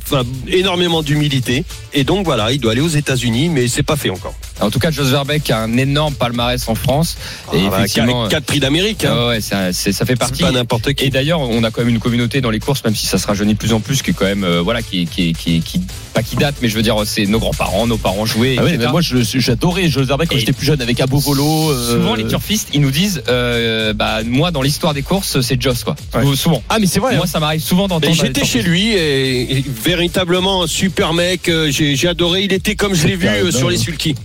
énormément 0.48 1.02
d'humilité. 1.04 1.64
Et 1.94 2.04
donc 2.04 2.26
voilà 2.26 2.52
il 2.52 2.60
doit 2.60 2.72
aller 2.72 2.82
aux 2.82 2.88
États-Unis 2.88 3.50
mais 3.50 3.68
c'est 3.68 3.84
pas 3.84 3.96
fait 3.96 4.10
encore 4.10 4.36
En 4.62 4.70
tout 4.70 4.80
cas, 4.80 4.92
Joss 4.92 5.08
Verbeek 5.10 5.50
a 5.50 5.60
un 5.60 5.78
énorme 5.78 6.14
palmarès 6.14 6.68
en 6.68 6.76
France. 6.76 7.18
Et 7.54 7.58
Ah, 7.66 7.70
bah, 7.70 7.78
effectivement, 7.80 8.24
quatre- 8.24 8.30
quatre 8.32 8.46
prix 8.46 8.60
d'Amérique 8.60 9.06
hein. 9.06 9.14
ah 9.16 9.28
ouais, 9.30 9.42
c'est- 9.42 9.74
c'est- 9.74 9.92
ça 9.92 10.06
fait 10.06 10.14
C'est 10.14 10.20
partie. 10.20 10.42
pas 10.44 10.52
n'importe 10.52 10.94
qui 10.94 11.06
Et 11.06 11.10
d'ailleurs, 11.10 11.40
on 11.42 11.64
a 11.64 11.72
quand 11.72 11.82
même 11.82 11.90
une 11.90 12.00
communauté 12.00 12.42
dans 12.42 12.50
les 12.52 12.60
courses, 12.60 12.84
même 12.84 12.96
si 12.96 13.06
ça 13.08 13.18
se 13.18 13.28
rajeunit 13.28 13.54
de 13.54 13.58
plus 13.58 13.74
en 13.74 13.80
plus, 13.80 14.02
qui 14.02 14.12
est 14.12 14.14
quand 14.14 14.26
même, 14.26 14.44
euh, 14.44 14.62
voilà, 14.62 14.82
qui, 14.82 15.06
qui, 15.08 15.34
qui, 15.34 15.62
qui, 15.62 15.82
pas 16.14 16.24
qui 16.24 16.36
date, 16.36 16.56
mais 16.62 16.70
je 16.70 16.76
veux 16.76 16.82
dire, 16.84 16.96
c'est 17.06 17.26
nos 17.26 17.40
grands-parents, 17.40 17.88
nos 17.88 17.98
parents 17.98 18.26
jouaient. 18.26 18.56
Ah 18.60 18.64
ouais, 18.64 18.78
moi, 18.78 19.02
je- 19.02 19.18
j'adorais 19.24 19.88
Joe 19.90 20.06
Verbeek 20.06 20.30
quand 20.30 20.36
Et- 20.36 20.40
j'étais 20.40 20.54
plus 20.54 20.66
jeune 20.66 20.82
avec 20.82 21.00
Abo 21.02 21.18
Volo. 21.18 21.72
euh, 21.72 21.96
Souvent, 21.96 22.16
les 22.16 22.28
turfistes, 22.28 22.70
ils 22.74 22.82
nous 22.82 22.92
disent, 22.92 23.24
euh, 23.30 23.94
bah, 23.94 24.20
moi, 24.26 24.52
dans 24.52 24.62
l'histoire 24.62 24.94
des 24.94 25.02
courses, 25.02 25.42
c'est 25.42 25.62
Joss, 25.62 25.84
quoi. 25.84 25.96
Ouais. 26.14 26.36
Souvent. 26.36 26.62
Ah, 26.70 26.78
mais 26.80 26.86
c'est 26.88 27.00
vrai. 27.00 27.16
Moi, 27.18 27.28
ça 27.28 27.40
m'arrive 27.40 27.62
souvent 27.62 27.84
Mais 27.84 27.90
d'entendre. 27.90 28.14
J'étais 28.16 28.46
chez 28.46 28.62
lui 28.62 28.90
et, 28.94 29.58
et 29.58 29.66
véritablement 29.84 30.64
un 30.64 30.68
super 30.68 31.14
mec. 31.14 31.50
euh, 31.50 31.70
J'ai 31.72 31.96
j'ai 31.96 32.08
adoré. 32.08 32.44
Il 32.44 32.54
était 32.54 32.76
comme 32.76 32.94
je 32.94 33.08
l'ai 33.08 33.16
vu 33.16 33.28
euh, 33.28 33.52
sur 33.52 33.70
les 33.70 33.78
sulky. 33.78 34.16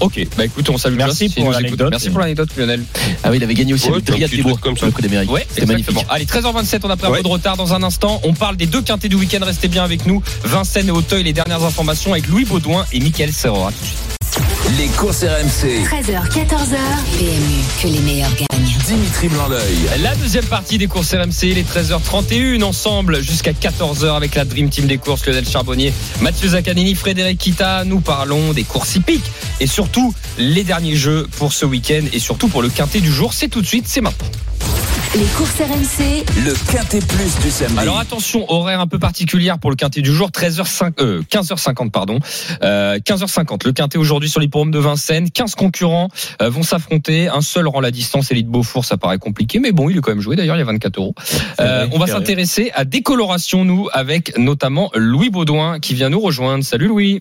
Ok, 0.00 0.26
bah 0.36 0.46
écoute, 0.46 0.68
on 0.70 0.78
salue 0.78 0.96
Merci 0.96 1.26
Joss, 1.26 1.34
pour 1.34 1.52
l'anecdote. 1.52 1.88
Merci 1.90 2.10
pour 2.10 2.20
l'anecdote, 2.20 2.48
Lionel. 2.56 2.82
Ah 3.22 3.30
oui, 3.30 3.36
il 3.36 3.44
avait 3.44 3.54
gagné 3.54 3.74
aussi 3.74 3.88
Ouais, 3.88 3.96
avec 3.96 4.04
petit 4.04 4.36
des 4.36 4.42
Bois, 4.42 4.56
comme 4.60 4.76
ça. 4.76 4.86
le 4.86 4.92
Prix 4.92 5.02
d'Amérique. 5.02 5.30
Ouais, 5.30 5.46
C'était 5.48 5.66
magnifique. 5.66 5.96
Allez, 6.08 6.24
13h27, 6.24 6.80
on 6.84 6.90
a 6.90 6.96
pris 6.96 7.06
un 7.06 7.10
Ouais. 7.10 7.18
peu 7.18 7.22
de 7.24 7.28
retard 7.28 7.56
dans 7.56 7.74
un 7.74 7.82
instant. 7.82 8.20
On 8.24 8.32
parle 8.32 8.56
des 8.56 8.66
deux 8.66 8.82
quintés 8.82 9.08
du 9.08 9.16
week-end. 9.16 9.40
Restez 9.42 9.68
bien 9.68 9.84
avec 9.84 10.06
nous. 10.06 10.22
Vincennes 10.44 10.88
et 10.88 10.92
Auteuil, 10.92 11.22
les 11.24 11.32
dernières 11.32 11.62
informations 11.64 12.12
avec 12.12 12.28
Louis 12.28 12.44
Baudouin 12.44 12.86
et 12.92 13.00
Mickaël 13.00 13.32
Serra. 13.32 13.70
Les 14.78 14.88
courses 14.88 15.24
RMC. 15.24 15.84
13h, 15.84 16.28
14h. 16.30 16.76
PMU, 17.18 17.82
que 17.82 17.86
les 17.88 18.00
meilleurs 18.00 18.30
gagnent. 18.34 18.60
Dimitri 18.86 19.28
Blanc-L'œil. 19.28 20.00
La 20.02 20.14
deuxième 20.16 20.44
partie 20.44 20.78
des 20.78 20.86
courses 20.86 21.14
RMC, 21.14 21.54
les 21.54 21.62
13h31 21.62 22.62
ensemble 22.64 23.22
jusqu'à 23.22 23.52
14h 23.52 24.16
avec 24.16 24.34
la 24.34 24.44
Dream 24.44 24.68
Team 24.68 24.86
des 24.86 24.98
courses, 24.98 25.26
Lionel 25.26 25.48
Charbonnier, 25.48 25.92
Mathieu 26.20 26.48
Zaccanini, 26.48 26.94
Frédéric 26.94 27.38
Kita. 27.38 27.84
Nous 27.84 28.00
parlons 28.00 28.52
des 28.52 28.64
courses 28.64 28.96
hippiques 28.96 29.30
et 29.60 29.66
surtout 29.66 30.12
les 30.38 30.64
derniers 30.64 30.96
jeux 30.96 31.28
pour 31.38 31.52
ce 31.52 31.64
week-end 31.64 32.02
et 32.12 32.18
surtout 32.18 32.48
pour 32.48 32.62
le 32.62 32.68
quintet 32.68 33.00
du 33.00 33.12
jour. 33.12 33.32
C'est 33.32 33.48
tout 33.48 33.62
de 33.62 33.66
suite, 33.66 33.86
c'est 33.86 34.00
maintenant. 34.00 34.26
Les 35.16 35.26
courses 35.36 35.60
RMC, 35.60 36.24
Le 36.44 36.70
quintet 36.70 37.00
plus 37.00 37.36
du 37.40 37.50
samedi. 37.50 37.80
Alors 37.80 37.98
attention, 37.98 38.48
horaire 38.48 38.78
un 38.78 38.86
peu 38.86 39.00
particulière 39.00 39.58
pour 39.58 39.70
le 39.70 39.74
quintet 39.74 40.02
du 40.02 40.12
jour, 40.12 40.30
13h5, 40.30 40.92
euh, 41.00 41.22
15h50 41.28 41.90
pardon, 41.90 42.20
euh, 42.62 42.96
15h50. 43.00 43.66
Le 43.66 43.72
quintet 43.72 43.98
aujourd'hui 43.98 44.28
sur 44.28 44.38
l'hippodrome 44.38 44.70
de 44.70 44.78
Vincennes, 44.78 45.28
15 45.28 45.56
concurrents 45.56 46.10
euh, 46.40 46.48
vont 46.48 46.62
s'affronter. 46.62 47.26
Un 47.26 47.40
seul 47.40 47.66
rend 47.66 47.80
la 47.80 47.90
distance, 47.90 48.30
Elite 48.30 48.46
Beaufour, 48.46 48.84
ça 48.84 48.98
paraît 48.98 49.18
compliqué, 49.18 49.58
mais 49.58 49.72
bon, 49.72 49.88
il 49.88 49.98
est 49.98 50.00
quand 50.00 50.12
même 50.12 50.20
joué. 50.20 50.36
D'ailleurs, 50.36 50.54
il 50.54 50.60
y 50.60 50.62
a 50.62 50.66
24 50.66 50.98
euros. 50.98 51.16
Euh, 51.58 51.88
on 51.90 51.98
va 51.98 52.06
s'intéresser 52.06 52.70
à 52.74 52.84
décoloration 52.84 53.64
nous 53.64 53.88
avec 53.92 54.38
notamment 54.38 54.92
Louis 54.94 55.30
Baudouin 55.30 55.80
qui 55.80 55.94
vient 55.94 56.10
nous 56.10 56.20
rejoindre. 56.20 56.62
Salut 56.62 56.86
Louis. 56.86 57.20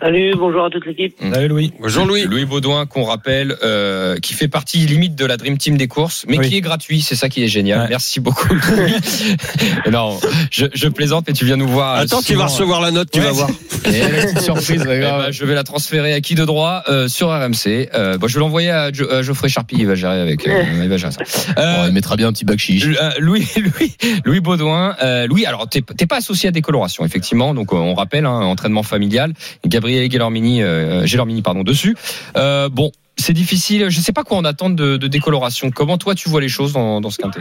Salut, 0.00 0.34
bonjour 0.36 0.64
à 0.64 0.70
toute 0.70 0.84
l'équipe. 0.86 1.14
Salut 1.32 1.48
Louis. 1.48 1.72
Jean-Louis. 1.82 2.24
Louis 2.24 2.44
Baudouin 2.44 2.84
qu'on 2.84 3.04
rappelle, 3.04 3.56
euh, 3.62 4.16
qui 4.16 4.34
fait 4.34 4.48
partie 4.48 4.78
limite 4.78 5.14
de 5.14 5.24
la 5.24 5.36
Dream 5.36 5.56
Team 5.56 5.76
des 5.78 5.86
courses, 5.88 6.26
mais 6.28 6.36
Oui. 6.36 6.48
qui 6.48 6.56
est 6.56 6.60
gratuit. 6.60 7.00
C'est 7.00 7.14
ça 7.14 7.28
qui 7.28 7.42
est 7.44 7.48
génial. 7.48 7.82
Ouais. 7.82 7.86
Merci 7.90 8.18
beaucoup. 8.20 8.52
Louis. 8.52 8.92
non, 9.92 10.18
je, 10.50 10.66
je 10.74 10.88
plaisante, 10.88 11.24
mais 11.28 11.32
tu 11.32 11.44
viens 11.46 11.56
nous 11.56 11.68
voir. 11.68 11.94
Attends, 11.94 12.20
tu 12.22 12.34
vas 12.34 12.46
recevoir 12.46 12.80
la 12.80 12.90
note, 12.90 13.08
tu 13.12 13.20
Ouais. 13.20 13.26
vas 13.26 13.32
voir. 13.32 13.50
Et 13.86 14.00
la 14.00 14.08
petite 14.08 14.40
surprise, 14.40 14.82
Eh 14.84 15.00
ben, 15.00 15.30
je 15.30 15.44
vais 15.44 15.54
la 15.54 15.62
transférer 15.62 16.12
à 16.12 16.20
qui 16.20 16.34
de 16.34 16.44
droit 16.44 16.82
euh, 16.88 17.06
sur 17.08 17.28
RMC. 17.30 17.88
Euh, 17.94 18.18
bon, 18.18 18.26
je 18.26 18.34
vais 18.34 18.40
l'envoyer 18.40 18.70
à, 18.70 18.92
Jo- 18.92 19.10
à 19.10 19.22
Geoffrey 19.22 19.48
Charpie, 19.48 19.76
il 19.78 19.86
va 19.86 19.94
gérer 19.94 20.20
avec. 20.20 20.46
euh, 20.48 20.64
il 20.82 20.88
va 20.88 20.96
gérer 20.96 21.12
ça. 21.12 21.22
Bon, 21.54 21.62
Euh, 21.62 21.84
il 21.86 21.92
mettra 21.94 22.16
bien 22.16 22.28
un 22.28 22.32
petit 22.32 22.44
bac 22.44 22.58
chiche. 22.58 22.84
euh, 22.84 23.10
Louis, 23.20 23.46
Louis, 23.56 23.94
Louis 24.24 24.40
Baudouin. 24.40 24.96
Euh, 25.02 25.26
Louis, 25.28 25.46
alors 25.46 25.68
t'es 25.68 25.82
t'es 25.82 26.06
pas 26.06 26.16
associé 26.16 26.48
à 26.48 26.52
décoloration, 26.52 27.04
effectivement. 27.06 27.54
Donc 27.54 27.72
euh, 27.72 27.76
on 27.76 27.94
rappelle, 27.94 28.26
hein, 28.26 28.40
entraînement 28.40 28.82
familial. 28.82 29.32
Gabriel 29.64 29.83
Gelormini, 29.84 30.62
euh, 30.62 31.06
Gelormini, 31.06 31.42
pardon, 31.42 31.62
dessus. 31.62 31.94
Euh, 32.36 32.68
bon, 32.68 32.90
c'est 33.16 33.32
difficile. 33.32 33.90
Je 33.90 34.00
sais 34.00 34.12
pas 34.12 34.24
quoi 34.24 34.36
en 34.36 34.44
attendre 34.44 34.76
de, 34.76 35.06
décoloration. 35.06 35.70
Comment 35.70 35.98
toi 35.98 36.14
tu 36.14 36.28
vois 36.28 36.40
les 36.40 36.48
choses 36.48 36.72
dans, 36.72 37.10
ce 37.10 37.18
quintet 37.18 37.40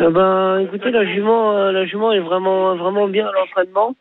Euh, 0.00 0.10
ben, 0.10 0.58
écoutez, 0.58 0.90
la 0.90 1.04
jument, 1.04 1.52
euh, 1.52 1.72
la 1.72 1.86
jument 1.86 2.12
est 2.12 2.20
vraiment, 2.20 2.76
vraiment 2.76 3.08
bien 3.08 3.26
à 3.26 3.32
l'entraînement. 3.32 3.94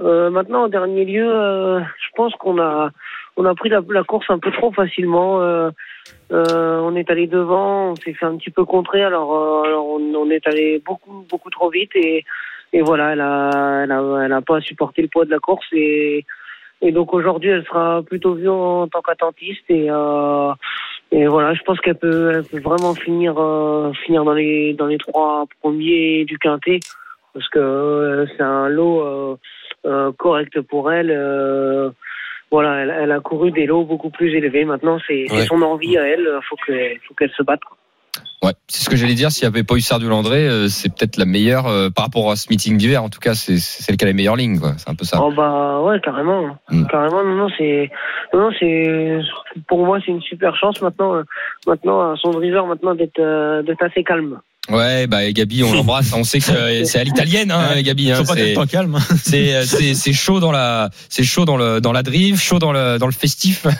Euh, 0.00 0.30
maintenant, 0.30 0.64
en 0.64 0.68
dernier 0.68 1.04
lieu, 1.04 1.30
euh, 1.30 1.80
je 1.80 2.08
pense 2.16 2.32
qu'on 2.34 2.58
a, 2.60 2.90
on 3.36 3.44
a 3.44 3.54
pris 3.54 3.68
la, 3.68 3.82
course 4.02 4.26
un 4.30 4.38
peu 4.38 4.50
trop 4.50 4.72
facilement. 4.72 5.42
Euh, 5.42 5.70
euh, 6.32 6.78
on 6.80 6.94
est 6.96 7.10
allé 7.10 7.26
devant, 7.26 7.90
on 7.90 7.96
s'est 7.96 8.14
fait 8.14 8.26
un 8.26 8.36
petit 8.36 8.50
peu 8.50 8.64
contrer. 8.64 9.02
Alors, 9.02 9.34
euh, 9.34 9.62
alors 9.64 9.86
on, 9.86 10.14
on 10.14 10.30
est 10.30 10.46
allé 10.46 10.82
beaucoup, 10.84 11.26
beaucoup 11.28 11.50
trop 11.50 11.70
vite 11.70 11.90
et, 11.94 12.24
et 12.72 12.82
voilà, 12.82 13.12
elle 13.12 13.20
a, 13.20 13.82
elle 13.84 13.92
a, 13.92 14.22
elle 14.24 14.32
a 14.32 14.40
pas 14.40 14.60
supporté 14.60 15.02
le 15.02 15.08
poids 15.08 15.24
de 15.24 15.30
la 15.30 15.38
course 15.38 15.66
et, 15.72 16.24
et 16.82 16.92
donc 16.92 17.12
aujourd'hui, 17.14 17.50
elle 17.50 17.64
sera 17.64 18.02
plutôt 18.02 18.34
vue 18.34 18.48
en 18.48 18.88
tant 18.88 19.00
qu'attentiste 19.02 19.64
et. 19.68 19.86
Euh, 19.90 20.52
et 21.12 21.26
voilà, 21.26 21.54
je 21.54 21.62
pense 21.62 21.80
qu'elle 21.80 21.96
peut, 21.96 22.30
elle 22.32 22.44
peut 22.44 22.60
vraiment 22.60 22.94
finir, 22.94 23.34
euh, 23.36 23.92
finir 24.06 24.22
dans 24.22 24.32
les 24.32 24.74
dans 24.74 24.86
les 24.86 24.96
trois 24.96 25.44
premiers 25.60 26.24
du 26.24 26.38
quintet 26.38 26.78
parce 27.34 27.48
que 27.48 27.58
euh, 27.58 28.26
c'est 28.36 28.44
un 28.44 28.68
lot 28.68 29.00
euh, 29.00 29.36
euh, 29.86 30.12
correct 30.16 30.60
pour 30.60 30.92
elle. 30.92 31.10
euh, 31.10 31.90
voilà, 32.52 32.82
elle, 32.82 32.94
elle 32.96 33.10
a 33.12 33.18
couru 33.18 33.50
des 33.50 33.66
lots 33.66 33.82
beaucoup 33.84 34.10
plus 34.10 34.32
élevés. 34.36 34.64
Maintenant, 34.64 34.98
c'est 35.06 35.24
c'est 35.28 35.34
Ouais. 35.36 35.46
son 35.46 35.62
envie 35.62 35.98
à 35.98 36.06
elle. 36.06 36.28
Faut 36.48 36.56
que, 36.64 36.72
faut 37.08 37.14
qu'elle 37.14 37.30
se 37.32 37.42
batte. 37.42 37.64
quoi. 37.64 37.76
Ouais, 38.42 38.52
c'est 38.68 38.82
ce 38.82 38.88
que 38.88 38.96
j'allais 38.96 39.14
dire. 39.14 39.30
S'il 39.30 39.46
n'y 39.46 39.54
avait 39.54 39.64
pas 39.64 39.74
eu 39.74 39.82
Sardu 39.82 40.08
Landré, 40.08 40.48
euh, 40.48 40.68
c'est 40.68 40.88
peut-être 40.88 41.18
la 41.18 41.26
meilleure 41.26 41.66
euh, 41.66 41.90
par 41.90 42.06
rapport 42.06 42.30
à 42.30 42.36
ce 42.36 42.46
meeting 42.48 42.78
d'hiver. 42.78 43.04
En 43.04 43.10
tout 43.10 43.18
cas, 43.20 43.34
c'est 43.34 43.58
celle 43.58 43.98
qui 43.98 44.04
a 44.04 44.06
les 44.06 44.14
meilleures 44.14 44.36
lignes. 44.36 44.58
quoi. 44.58 44.72
C'est 44.78 44.88
un 44.88 44.94
peu 44.94 45.04
ça. 45.04 45.18
Oh 45.22 45.30
bah 45.30 45.82
ouais, 45.82 46.00
carrément. 46.00 46.56
Mm. 46.70 46.86
Carrément, 46.86 47.22
non, 47.22 47.34
non, 47.34 47.48
c'est, 47.58 47.90
non, 48.32 48.40
non, 48.40 48.50
c'est, 48.58 49.20
pour 49.68 49.84
moi, 49.84 49.98
c'est 50.04 50.12
une 50.12 50.22
super 50.22 50.56
chance 50.56 50.80
maintenant, 50.80 51.16
euh, 51.16 51.22
maintenant, 51.66 52.12
à 52.12 52.16
son 52.16 52.30
driver, 52.30 52.66
maintenant, 52.66 52.94
d'être, 52.94 53.20
euh, 53.20 53.62
d'être 53.62 53.82
assez 53.82 54.04
calme. 54.04 54.40
Ouais, 54.70 55.06
bah 55.06 55.24
et 55.24 55.32
Gabi, 55.32 55.62
on 55.64 55.72
l'embrasse. 55.72 56.12
On 56.14 56.24
sait 56.24 56.38
que 56.40 56.50
euh, 56.52 56.84
c'est 56.84 56.98
à 56.98 57.04
l'italienne, 57.04 57.50
hein, 57.50 57.80
Gabi. 57.82 58.10
Hein, 58.12 58.22
pas 58.24 58.34
c'est- 58.34 58.54
temps 58.54 58.66
calmes. 58.66 58.98
C'est 59.24 59.54
euh, 59.54 59.64
c'est 59.66 59.94
c'est 59.94 60.12
chaud 60.12 60.40
dans 60.40 60.52
la 60.52 60.90
c'est 61.08 61.22
chaud 61.24 61.44
dans 61.44 61.56
le 61.56 61.80
dans 61.80 61.92
la 61.92 62.02
drive, 62.02 62.38
chaud 62.40 62.58
dans 62.58 62.72
le 62.72 62.98
dans 62.98 63.06
le 63.06 63.12
festif. 63.12 63.66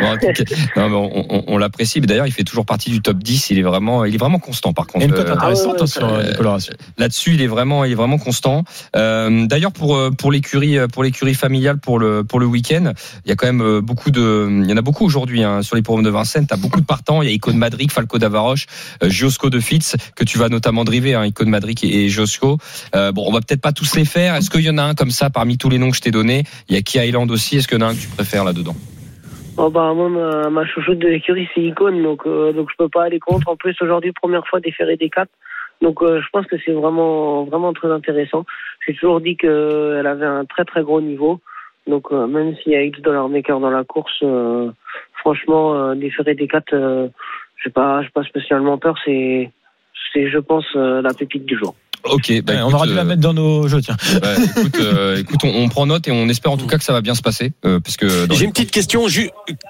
Bon, 0.00 0.06
en 0.06 0.16
tout 0.18 0.26
cas, 0.32 0.44
non, 0.76 0.88
mais 0.88 0.94
on, 0.96 1.34
on, 1.34 1.44
on 1.48 1.58
l'apprécie. 1.58 2.00
Mais 2.00 2.06
D'ailleurs, 2.06 2.26
il 2.28 2.32
fait 2.32 2.44
toujours 2.44 2.64
partie 2.64 2.90
du 2.90 3.00
top 3.00 3.18
10. 3.18 3.50
Il 3.50 3.58
est 3.58 3.62
vraiment 3.62 4.04
il 4.04 4.14
est 4.14 4.18
vraiment 4.18 4.38
constant. 4.38 4.72
Par 4.72 4.86
Il 4.94 5.02
y 5.02 5.06
contre, 5.06 5.14
a 5.16 5.18
une 5.18 5.24
cote 5.24 5.28
Euh, 5.30 5.34
intéressante 5.36 5.82
hein, 5.82 5.86
sur 5.86 6.06
euh, 6.08 6.22
les 6.22 6.34
colorations. 6.36 6.74
là-dessus, 6.98 7.34
il 7.34 7.42
est 7.42 7.46
vraiment 7.48 7.84
il 7.84 7.92
est 7.92 7.96
vraiment 7.96 8.18
constant. 8.18 8.64
Euh, 8.96 9.46
D'ailleurs, 9.46 9.72
pour 9.72 9.96
euh, 9.96 10.10
pour 10.10 10.30
l'écurie 10.32 10.78
euh, 10.78 10.86
pour 10.86 11.02
l'écurie 11.02 11.34
familiale 11.34 11.78
pour 11.78 11.98
le 11.98 12.22
pour 12.24 12.38
le 12.40 12.46
week-end, 12.46 12.92
il 13.24 13.28
y 13.28 13.32
a 13.32 13.36
quand 13.36 13.46
même 13.46 13.62
euh, 13.62 13.80
beaucoup 13.80 14.10
de 14.10 14.48
il 14.62 14.68
y 14.70 14.72
en 14.72 14.76
a 14.76 14.82
beaucoup 14.82 15.04
aujourd'hui 15.04 15.42
hein, 15.42 15.62
sur 15.62 15.74
les 15.76 15.82
programmes 15.82 16.04
de 16.04 16.10
Vincennes. 16.10 16.46
T'as 16.46 16.56
beaucoup 16.56 16.80
de 16.80 16.86
partants. 16.86 17.22
Il 17.22 17.28
y 17.28 17.32
a 17.32 17.34
Icône 17.34 17.56
Madrid, 17.56 17.90
Falco 17.90 18.18
d'Avaroche, 18.18 18.66
euh, 19.02 19.08
Giosco 19.10 19.50
de 19.50 19.58
Fitz 19.60 19.96
que 20.16 20.23
tu 20.24 20.38
vas 20.38 20.48
notamment 20.48 20.84
driver. 20.84 21.16
Hein, 21.16 21.26
Icône 21.26 21.50
Madrid 21.50 21.78
et, 21.82 22.08
Giosco. 22.08 22.58
Euh, 22.94 23.12
bon, 23.12 23.24
on 23.26 23.32
va 23.32 23.40
peut-être 23.40 23.62
pas 23.62 23.72
tous 23.72 23.96
les 23.96 24.04
faire. 24.04 24.34
Est-ce 24.34 24.50
qu'il 24.50 24.62
y 24.62 24.70
en 24.70 24.78
a 24.78 24.82
un 24.82 24.94
comme 24.94 25.10
ça 25.10 25.30
parmi 25.30 25.58
tous 25.58 25.68
les 25.68 25.78
noms 25.78 25.90
que 25.90 25.96
je 25.96 26.02
t'ai 26.02 26.10
donnés? 26.10 26.44
Il 26.68 26.74
y 26.74 26.78
a 26.78 26.82
Key 26.82 27.06
Island 27.06 27.30
aussi. 27.30 27.56
Est-ce 27.56 27.68
qu'il 27.68 27.78
y 27.78 27.82
en 27.82 27.86
a 27.86 27.90
un 27.90 27.94
que 27.94 28.00
tu 28.00 28.08
préfères 28.08 28.44
là-dedans? 28.44 28.76
Oh 29.56 29.70
bah 29.70 29.94
moi 29.94 30.08
ma, 30.08 30.50
ma 30.50 30.66
chouchoute 30.66 30.98
de 30.98 31.06
l'écurie 31.06 31.48
c'est 31.54 31.60
Icône 31.60 32.02
donc 32.02 32.26
euh, 32.26 32.52
donc 32.52 32.70
je 32.72 32.76
peux 32.76 32.88
pas 32.88 33.04
aller 33.04 33.20
contre 33.20 33.48
en 33.48 33.54
plus 33.54 33.76
aujourd'hui 33.80 34.10
première 34.10 34.44
fois 34.48 34.58
déféré 34.58 34.96
des 34.96 35.08
quatre 35.08 35.30
donc 35.80 36.02
euh, 36.02 36.20
je 36.20 36.26
pense 36.32 36.44
que 36.46 36.56
c'est 36.64 36.72
vraiment 36.72 37.44
vraiment 37.44 37.72
très 37.72 37.88
intéressant 37.88 38.44
j'ai 38.84 38.94
toujours 38.94 39.20
dit 39.20 39.36
que 39.36 39.96
elle 40.00 40.08
avait 40.08 40.26
un 40.26 40.44
très 40.44 40.64
très 40.64 40.82
gros 40.82 41.00
niveau 41.00 41.38
donc 41.86 42.08
euh, 42.10 42.26
même 42.26 42.56
s'il 42.56 42.72
y 42.72 42.74
a 42.74 42.82
X 42.82 43.00
dollar 43.00 43.28
maker 43.28 43.60
dans 43.60 43.70
la 43.70 43.84
course 43.84 44.24
franchement 45.20 45.94
déféré 45.94 46.34
des 46.34 46.48
quatre 46.48 46.74
j'ai 47.62 47.70
pas 47.70 48.02
pas 48.12 48.24
spécialement 48.24 48.76
peur 48.76 48.96
c'est 49.04 49.52
c'est 50.12 50.30
je 50.30 50.38
pense 50.38 50.64
euh, 50.76 51.02
la 51.02 51.12
pépite 51.14 51.44
du 51.44 51.58
jour 51.58 51.74
Ok, 52.10 52.30
bah, 52.42 52.52
Ouais, 52.52 52.60
on 52.60 52.70
aura 52.74 52.86
dû 52.86 52.92
la 52.92 53.00
euh, 53.00 53.04
mettre 53.04 53.22
dans 53.22 53.32
nos 53.32 53.66
jeux, 53.66 53.80
tiens. 53.80 53.96
bah, 54.20 54.34
écoute, 54.36 54.76
euh, 54.78 55.16
écoute, 55.16 55.40
on, 55.42 55.48
on 55.62 55.68
prend 55.70 55.86
note 55.86 56.06
et 56.06 56.12
on 56.12 56.28
espère 56.28 56.52
en 56.52 56.58
tout 56.58 56.66
cas 56.66 56.76
que 56.76 56.84
ça 56.84 56.92
va 56.92 57.00
bien 57.00 57.14
se 57.14 57.22
passer, 57.22 57.52
euh, 57.64 57.80
parce 57.80 57.96
que 57.96 58.06
J'ai 58.32 58.44
une 58.44 58.52
petite 58.52 58.70
question. 58.70 59.06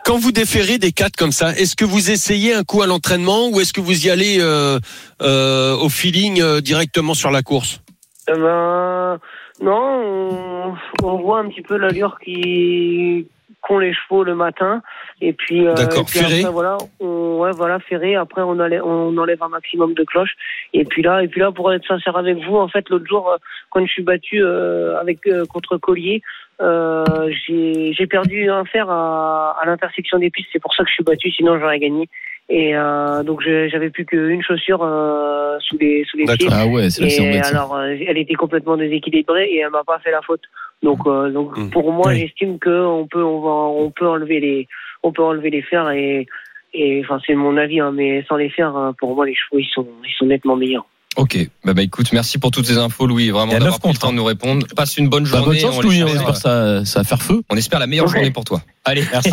Quand 0.05 0.19
vous 0.19 0.33
déférez 0.33 0.79
des 0.79 0.91
quatre 0.91 1.15
comme 1.15 1.31
ça, 1.31 1.53
est-ce 1.57 1.77
que 1.77 1.85
vous 1.85 2.11
essayez 2.11 2.53
un 2.53 2.65
coup 2.65 2.83
à 2.83 2.87
l'entraînement 2.89 3.51
ou 3.51 3.61
est-ce 3.61 3.73
que 3.73 3.81
vous 3.81 4.07
y 4.07 4.11
allez 4.11 4.39
euh, 4.41 4.81
euh, 5.23 5.77
au 5.77 5.89
feeling 5.89 6.41
euh, 6.43 6.61
directement 6.61 7.15
sur 7.15 7.31
la 7.31 7.43
course? 7.43 7.81
Eh 8.29 8.33
ben, 8.33 9.19
non, 9.63 9.73
on, 9.73 10.75
on 11.05 11.23
voit 11.23 11.39
un 11.39 11.49
petit 11.49 11.63
peu 11.63 11.77
l'allure 11.77 12.19
qui 12.25 13.29
qu'ont 13.67 13.79
les 13.79 13.95
chevaux 13.95 14.25
le 14.25 14.35
matin. 14.35 14.83
Et 15.21 15.33
puis, 15.33 15.67
euh, 15.67 15.75
et 15.75 15.87
puis 15.87 16.05
ferré. 16.07 16.41
après, 16.41 16.53
voilà, 16.53 16.77
on, 17.01 17.39
ouais, 17.39 17.51
voilà, 17.55 17.79
ferré. 17.81 18.15
Après, 18.15 18.43
on 18.43 18.59
enlève, 18.61 18.85
on 18.85 19.17
enlève 19.17 19.43
un 19.43 19.49
maximum 19.49 19.95
de 19.95 20.05
cloches. 20.05 20.35
Et 20.73 20.85
puis 20.85 21.03
là, 21.03 21.23
et 21.23 21.29
puis 21.29 21.41
là, 21.41 21.51
pour 21.51 21.73
être 21.73 21.87
sincère 21.87 22.17
avec 22.17 22.39
vous, 22.45 22.57
en 22.57 22.69
fait, 22.69 22.89
l'autre 22.91 23.07
jour, 23.07 23.31
euh, 23.31 23.37
quand 23.71 23.85
je 23.87 23.91
suis 23.93 24.03
battu 24.03 24.43
euh, 24.43 25.01
avec 25.01 25.27
euh, 25.27 25.45
contre 25.47 25.77
Collier, 25.79 26.23
euh, 26.61 27.05
j'ai 27.47 27.93
j'ai 27.93 28.07
perdu 28.07 28.49
un 28.49 28.65
fer 28.65 28.89
à, 28.89 29.57
à 29.61 29.67
l'intersection 29.67 30.19
des 30.19 30.31
pistes. 30.31 30.51
C'est 30.53 30.63
pour 30.63 30.75
ça 30.75 30.85
que 30.85 30.89
je 30.89 30.95
suis 30.95 31.05
battu. 31.05 31.31
Sinon, 31.31 31.59
j'aurais 31.59 31.79
gagné. 31.79 32.09
Et 32.51 32.77
euh, 32.77 33.23
donc, 33.23 33.41
j'avais 33.43 33.89
plus 33.91 34.05
qu'une 34.05 34.43
chaussure 34.43 34.83
euh, 34.83 35.57
sous 35.61 35.79
les 35.79 36.05
sous 36.11 36.19
les 36.19 36.25
pieds. 36.37 36.49
Ah 36.53 36.67
ouais, 36.67 36.91
c'est 36.91 37.07
Et 37.09 37.41
alors, 37.41 37.75
euh, 37.75 37.97
elle 38.07 38.19
était 38.19 38.35
complètement 38.35 38.77
déséquilibrée 38.77 39.45
et 39.47 39.59
elle 39.61 39.71
m'a 39.71 39.83
pas 39.85 39.99
fait 40.01 40.11
la 40.11 40.21
faute. 40.21 40.43
Donc, 40.83 41.01
euh, 41.07 41.31
donc 41.31 41.57
Mm. 41.57 41.71
pour 41.71 41.91
moi, 41.93 42.09
Oui. 42.09 42.21
j'estime 42.21 42.59
que 42.59 42.85
on 42.85 43.07
peut, 43.07 43.23
on 43.25 43.41
va, 43.41 43.51
on 43.51 43.91
peut 43.91 44.07
enlever 44.07 44.41
les, 44.41 44.69
on 45.03 45.11
peut 45.13 45.23
enlever 45.23 45.49
les 45.49 45.63
fers 45.63 45.89
et, 45.91 46.27
et 46.75 47.01
enfin 47.03 47.19
c'est 47.27 47.35
mon 47.35 47.57
avis, 47.57 47.81
hein, 47.81 47.93
mais 47.95 48.23
sans 48.29 48.37
les 48.37 48.51
fers, 48.51 48.93
pour 48.99 49.15
moi, 49.15 49.25
les 49.25 49.35
chevaux 49.35 49.59
ils 49.61 49.71
sont, 49.75 49.87
ils 50.07 50.13
sont 50.19 50.27
nettement 50.27 50.57
meilleurs. 50.57 50.85
Ok, 51.17 51.39
bah, 51.65 51.73
bah 51.75 51.83
écoute, 51.83 52.13
merci 52.13 52.39
pour 52.39 52.51
toutes 52.51 52.67
ces 52.67 52.77
infos, 52.77 53.07
Louis, 53.07 53.31
vraiment 53.31 53.53
d'avoir 53.53 53.79
pris 53.81 53.93
le 53.93 53.97
temps 53.99 54.11
de 54.11 54.17
nous 54.17 54.25
répondre. 54.25 54.67
Passe 54.77 54.99
une 54.99 55.09
bonne 55.09 55.23
Bah, 55.23 55.29
journée. 55.31 55.47
bonne 55.47 55.59
chance, 55.59 55.79
on, 55.79 55.83
Louis. 55.83 56.03
On 56.03 56.09
espère, 56.09 56.37
ça, 56.37 56.85
ça 56.85 57.01
va 57.01 57.05
faire 57.05 57.23
feu. 57.23 57.41
on 57.49 57.57
espère 57.57 57.79
la 57.79 57.87
meilleure 57.87 58.09
journée 58.09 58.33
pour 58.33 58.45
toi. 58.45 58.61
Allez, 58.85 59.03
Merci. 59.13 59.31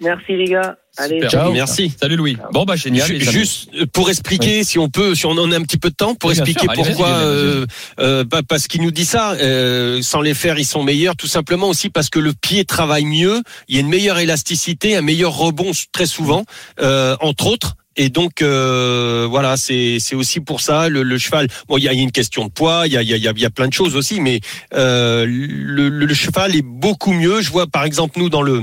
Merci 0.00 0.36
les 0.36 0.46
gars. 0.46 0.76
Allez, 0.98 1.16
Super. 1.16 1.30
Ciao. 1.30 1.52
Merci. 1.52 1.92
Salut 1.98 2.16
Louis. 2.16 2.36
Bon 2.52 2.64
bah 2.64 2.76
génial. 2.76 3.08
Juste 3.18 3.70
euh, 3.74 3.86
pour 3.86 4.10
expliquer, 4.10 4.62
si 4.62 4.78
on 4.78 4.90
peut, 4.90 5.14
si 5.14 5.24
on 5.24 5.30
en 5.30 5.50
a 5.50 5.56
un 5.56 5.62
petit 5.62 5.78
peu 5.78 5.88
de 5.88 5.94
temps, 5.94 6.14
pour 6.14 6.28
Oui, 6.30 6.36
expliquer 6.36 6.60
sûr. 6.66 6.72
Pourquoi, 6.74 7.08
euh, 7.08 7.66
euh, 7.98 8.24
bah, 8.24 8.40
parce 8.46 8.68
qu'il 8.68 8.82
nous 8.82 8.90
dit 8.90 9.06
ça, 9.06 9.32
euh, 9.32 10.02
sans 10.02 10.20
les 10.20 10.34
faire, 10.34 10.58
ils 10.58 10.66
sont 10.66 10.82
meilleurs, 10.82 11.16
tout 11.16 11.26
simplement 11.26 11.68
aussi 11.68 11.88
parce 11.88 12.10
que 12.10 12.18
le 12.18 12.34
pied 12.34 12.64
travaille 12.66 13.06
mieux, 13.06 13.40
il 13.68 13.76
y 13.76 13.78
a 13.78 13.80
une 13.80 13.88
meilleure 13.88 14.18
élasticité, 14.18 14.94
un 14.96 15.02
meilleur 15.02 15.34
rebond 15.34 15.70
très 15.92 16.06
souvent, 16.06 16.44
euh, 16.80 17.16
entre 17.20 17.46
autres. 17.46 17.74
Et 17.96 18.08
donc 18.08 18.40
euh, 18.42 19.26
voilà, 19.30 19.56
c'est 19.58 19.98
c'est 20.00 20.14
aussi 20.14 20.40
pour 20.40 20.60
ça 20.62 20.88
le, 20.88 21.02
le 21.02 21.18
cheval. 21.18 21.46
Bon, 21.68 21.76
il 21.78 21.84
y 21.84 21.88
a, 21.88 21.92
il 21.92 21.96
y 21.96 22.00
a 22.00 22.02
une 22.02 22.12
question 22.12 22.44
de 22.46 22.50
poids, 22.50 22.82
il 22.86 22.92
y 22.92 22.96
a 22.98 23.02
il 23.02 23.08
y 23.08 23.12
a, 23.14 23.16
il 23.16 23.22
y 23.22 23.28
a- 23.28 23.32
il 23.34 23.40
y 23.42 23.44
a 23.46 23.50
plein 23.50 23.68
de 23.68 23.72
choses 23.74 23.96
aussi, 23.96 24.20
mais 24.20 24.40
euh, 24.74 25.24
le, 25.26 25.88
le- 25.90 26.06
le 26.06 26.14
cheval 26.14 26.54
est 26.56 26.62
beaucoup 26.62 27.12
mieux. 27.12 27.40
Je 27.42 27.50
vois 27.50 27.66
par 27.66 27.84
exemple 27.84 28.18
nous 28.18 28.30
dans 28.30 28.40
le 28.42 28.62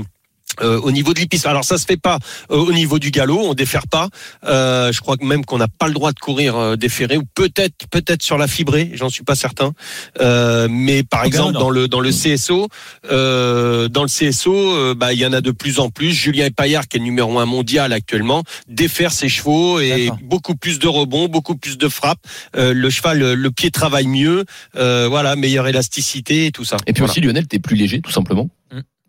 euh, 0.60 0.80
au 0.80 0.90
niveau 0.92 1.14
de 1.14 1.20
l'hypisme. 1.20 1.48
Alors 1.48 1.64
ça 1.64 1.78
se 1.78 1.84
fait 1.86 1.96
pas 1.96 2.18
euh, 2.50 2.56
au 2.56 2.72
niveau 2.72 2.98
du 2.98 3.10
galop, 3.10 3.40
on 3.42 3.54
défère 3.54 3.86
pas. 3.86 4.08
Euh, 4.44 4.92
je 4.92 5.00
crois 5.00 5.16
que 5.16 5.24
même 5.24 5.44
qu'on 5.44 5.58
n'a 5.58 5.68
pas 5.68 5.88
le 5.88 5.94
droit 5.94 6.12
de 6.12 6.18
courir 6.18 6.56
euh, 6.56 6.76
déféré 6.76 7.16
ou 7.16 7.22
peut-être 7.34 7.86
peut-être 7.90 8.22
sur 8.22 8.38
la 8.38 8.46
fibrée, 8.48 8.90
j'en 8.94 9.08
suis 9.08 9.24
pas 9.24 9.34
certain. 9.34 9.72
Euh, 10.20 10.68
mais 10.70 11.02
par 11.02 11.24
exemple 11.24 11.54
non. 11.54 11.60
dans 11.60 11.70
le 11.70 11.88
dans 11.88 12.00
le 12.00 12.10
CSO, 12.10 12.68
euh, 13.10 13.88
dans 13.88 14.02
le 14.02 14.08
CSO, 14.08 14.54
euh, 14.54 14.94
bah 14.94 15.12
il 15.12 15.18
y 15.18 15.26
en 15.26 15.32
a 15.32 15.40
de 15.40 15.50
plus 15.50 15.78
en 15.80 15.90
plus. 15.90 16.12
Julien 16.12 16.48
Paillard 16.50 16.88
qui 16.88 16.96
est 16.98 17.00
numéro 17.00 17.38
un 17.38 17.46
mondial 17.46 17.92
actuellement 17.92 18.42
défère 18.68 19.12
ses 19.12 19.28
chevaux 19.28 19.80
et 19.80 20.10
beaucoup 20.22 20.54
plus 20.54 20.78
de 20.78 20.88
rebonds, 20.88 21.28
beaucoup 21.28 21.56
plus 21.56 21.78
de 21.78 21.88
frappes. 21.88 22.20
Euh, 22.56 22.72
le 22.74 22.90
cheval, 22.90 23.18
le, 23.18 23.34
le 23.34 23.50
pied 23.50 23.70
travaille 23.70 24.06
mieux. 24.06 24.44
Euh, 24.76 25.06
voilà, 25.08 25.36
meilleure 25.36 25.66
élasticité 25.68 26.46
et 26.46 26.52
tout 26.52 26.64
ça. 26.64 26.76
Et 26.86 26.92
puis 26.92 27.00
Voilà. 27.00 27.12
aussi, 27.12 27.20
Lionel, 27.20 27.46
t'es 27.46 27.58
plus 27.58 27.76
léger, 27.76 28.00
tout 28.00 28.10
simplement. 28.10 28.48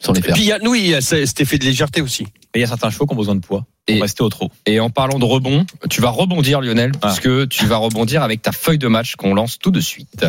Sans 0.04 0.14
les 0.14 0.20
Et 0.20 0.24
puis 0.24 0.42
il 0.42 0.46
y 0.48 0.52
a, 0.52 0.58
oui, 0.64 0.82
il 0.84 0.90
y 0.90 0.96
a 0.96 1.02
cet 1.02 1.40
effet 1.42 1.58
de 1.58 1.66
légèreté 1.66 2.02
aussi. 2.02 2.24
Et 2.54 2.60
il 2.60 2.62
y 2.62 2.64
a 2.66 2.68
certains 2.68 2.90
chevaux 2.90 3.06
qui 3.06 3.14
ont 3.14 3.18
besoin 3.18 3.36
de 3.36 3.40
poids 3.40 3.66
pour 3.88 3.96
Et- 3.96 4.02
rester 4.02 4.24
au 4.24 4.30
trot. 4.30 4.50
Et 4.66 4.80
en 4.82 4.90
parlant 4.90 5.20
de 5.20 5.24
rebond, 5.26 5.66
tu 5.90 6.02
vas 6.02 6.10
rebondir 6.10 6.60
Lionel, 6.60 6.92
Ah. 7.02 7.08
puisque 7.08 7.48
tu 7.50 7.66
vas 7.66 7.78
rebondir 7.78 8.24
avec 8.24 8.42
ta 8.42 8.52
feuille 8.52 8.78
de 8.78 8.88
match 8.90 9.16
qu'on 9.16 9.34
lance 9.34 9.58
tout 9.58 9.72
de 9.72 9.80
suite. 9.80 10.26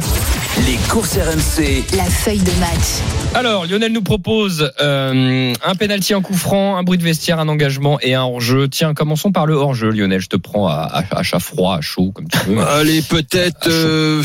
Les 0.67 0.77
courses 0.89 1.17
RMC. 1.17 1.85
La 1.97 2.05
feuille 2.05 2.39
de 2.39 2.53
match. 2.61 3.35
Alors 3.35 3.67
Lionel 3.67 3.93
nous 3.93 4.03
propose 4.03 4.71
euh, 4.81 5.53
un 5.65 5.75
penalty, 5.75 6.15
un 6.15 6.21
coup 6.23 6.35
franc, 6.37 6.77
un 6.77 6.83
bruit 6.85 6.99
de 6.99 7.03
vestiaire, 7.03 7.41
un 7.41 7.49
engagement 7.49 7.99
et 8.01 8.15
un 8.15 8.23
hors-jeu. 8.23 8.69
Tiens, 8.69 8.95
commençons 8.95 9.33
par 9.33 9.47
le 9.47 9.55
hors-jeu 9.55 9.91
Lionel. 9.91 10.21
Je 10.21 10.29
te 10.29 10.37
prends 10.37 10.69
à, 10.69 10.75
à, 10.75 11.19
à 11.19 11.23
chat 11.25 11.41
froid, 11.41 11.77
à 11.77 11.81
chaud, 11.81 12.13
comme 12.13 12.29
tu 12.29 12.39
veux. 12.47 12.61
Allez, 12.61 13.03
peut-être, 13.03 13.69
euh, 13.69 14.23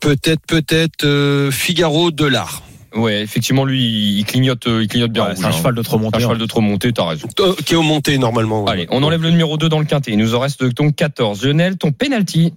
peut-être, 0.00 0.42
peut-être 0.46 1.04
euh, 1.04 1.50
Figaro 1.50 2.10
de 2.10 2.26
l'art. 2.26 2.62
Ouais, 2.94 3.22
effectivement, 3.22 3.64
lui, 3.64 4.18
il 4.18 4.24
clignote, 4.24 4.66
euh, 4.66 4.82
il 4.82 4.88
clignote 4.88 5.12
bien. 5.12 5.26
Ouais, 5.28 5.32
c'est 5.36 5.44
un 5.44 5.48
hein. 5.48 5.52
cheval 5.52 5.74
de 5.74 5.82
trop 5.82 5.96
Un 5.96 6.00
monté. 6.00 6.20
cheval 6.20 6.38
de 6.38 6.46
trop 6.46 6.60
monté, 6.60 6.92
t'as 6.92 7.06
raison. 7.08 7.28
Euh, 7.40 7.54
qui 7.64 7.74
est 7.74 7.76
au 7.76 7.82
monté 7.82 8.18
normalement. 8.18 8.64
ouais. 8.64 8.70
Allez, 8.70 8.86
on 8.90 9.02
enlève 9.02 9.22
le 9.22 9.30
numéro 9.30 9.56
2 9.56 9.68
dans 9.68 9.78
le 9.78 9.84
quintet. 9.84 10.12
Il 10.12 10.18
nous 10.18 10.34
en 10.34 10.40
reste 10.40 10.62
donc 10.64 10.94
14. 10.96 11.44
Lionel, 11.44 11.76
ton 11.78 11.92
penalty. 11.92 12.52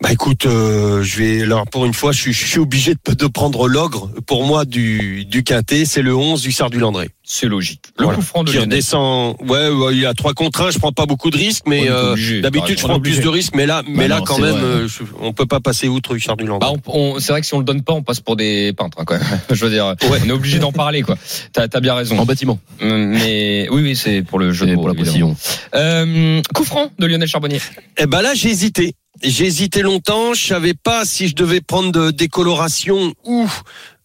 Bah 0.00 0.12
écoute, 0.12 0.46
euh, 0.46 1.02
je 1.02 1.18
vais 1.18 1.42
alors 1.42 1.66
pour 1.66 1.84
une 1.84 1.92
fois, 1.94 2.12
je 2.12 2.20
suis, 2.20 2.32
je 2.32 2.46
suis 2.46 2.60
obligé 2.60 2.94
de, 2.94 3.14
de 3.14 3.26
prendre 3.26 3.66
l'ogre. 3.66 4.10
Pour 4.26 4.44
moi, 4.44 4.64
du 4.64 5.24
du 5.24 5.42
quintet, 5.42 5.84
c'est 5.84 6.02
le 6.02 6.14
11 6.14 6.40
du 6.40 6.52
Sard 6.52 6.70
du 6.70 6.78
Landré. 6.78 7.08
C'est 7.30 7.46
logique. 7.46 7.82
Le 7.98 8.04
Voilà. 8.04 8.16
coup 8.18 8.24
franc 8.24 8.42
de 8.42 8.48
Qui 8.50 8.56
Lionel. 8.56 8.70
redescend. 8.70 9.36
Ouais, 9.46 9.68
ouais, 9.68 9.92
il 9.92 10.00
y 10.00 10.06
a 10.06 10.14
trois 10.14 10.32
contre 10.32 10.62
un. 10.62 10.70
Je 10.70 10.78
prends 10.78 10.92
pas 10.92 11.04
beaucoup 11.04 11.28
de 11.30 11.36
risques, 11.36 11.64
mais 11.66 11.82
On 11.82 11.84
est 11.84 11.88
euh, 11.90 12.40
d'habitude 12.40 12.70
raison. 12.76 12.80
je 12.80 12.86
prends 12.86 13.00
plus 13.00 13.20
de 13.20 13.28
risques. 13.28 13.54
Mais 13.54 13.66
là, 13.66 13.82
mais 13.86 14.04
Bah 14.04 14.08
là 14.08 14.18
non, 14.20 14.24
quand 14.24 14.38
même, 14.38 14.54
euh, 14.56 14.88
je- 14.88 15.02
on 15.20 15.34
peut 15.34 15.44
pas 15.44 15.60
passer 15.60 15.88
outre 15.88 16.14
du 16.14 16.20
Sard 16.20 16.38
du 16.38 16.46
Landré. 16.46 16.72
Bah, 16.72 16.80
on, 16.86 17.16
on- 17.16 17.20
c'est 17.20 17.32
vrai 17.32 17.42
que 17.42 17.46
si 17.46 17.52
on 17.52 17.58
le 17.58 17.64
donne 17.66 17.82
pas, 17.82 17.92
on 17.92 18.02
passe 18.02 18.20
pour 18.20 18.34
des 18.34 18.72
peintres, 18.72 18.96
hein, 18.98 19.04
même. 19.10 19.20
Je 19.50 19.62
veux 19.62 19.70
dire, 19.70 19.94
Ouais. 20.10 20.20
on 20.24 20.28
est 20.30 20.32
obligé 20.32 20.58
d'en 20.58 20.72
parler, 20.72 21.02
quoi. 21.02 21.16
T'as 21.52 21.66
as 21.70 21.80
bien 21.80 21.94
raison. 21.94 22.18
En 22.18 22.24
bâtiment. 22.24 22.58
Hum, 22.80 23.08
Mais 23.12 23.68
oui, 23.70 23.82
oui, 23.82 23.94
c'est 23.94 24.22
pour 24.22 24.38
le 24.38 24.50
jeu 24.52 24.64
de 24.64 24.74
pour 24.74 24.88
la 24.88 24.94
précision. 24.94 25.36
Euh, 25.74 26.40
coup 26.54 26.64
franc 26.64 26.90
de 26.98 27.06
Lionel 27.06 27.28
Charbonnier. 27.28 27.60
Eh 27.98 28.06
ben 28.06 28.22
là, 28.22 28.32
j'ai 28.34 28.48
hésité. 28.48 28.94
J'ai 29.22 29.44
hésité 29.46 29.82
longtemps. 29.82 30.32
Je 30.32 30.46
savais 30.46 30.74
pas 30.74 31.04
si 31.04 31.28
je 31.28 31.34
devais 31.34 31.60
prendre 31.60 31.90
de 31.92 32.10
décoloration 32.12 33.12
ou 33.24 33.46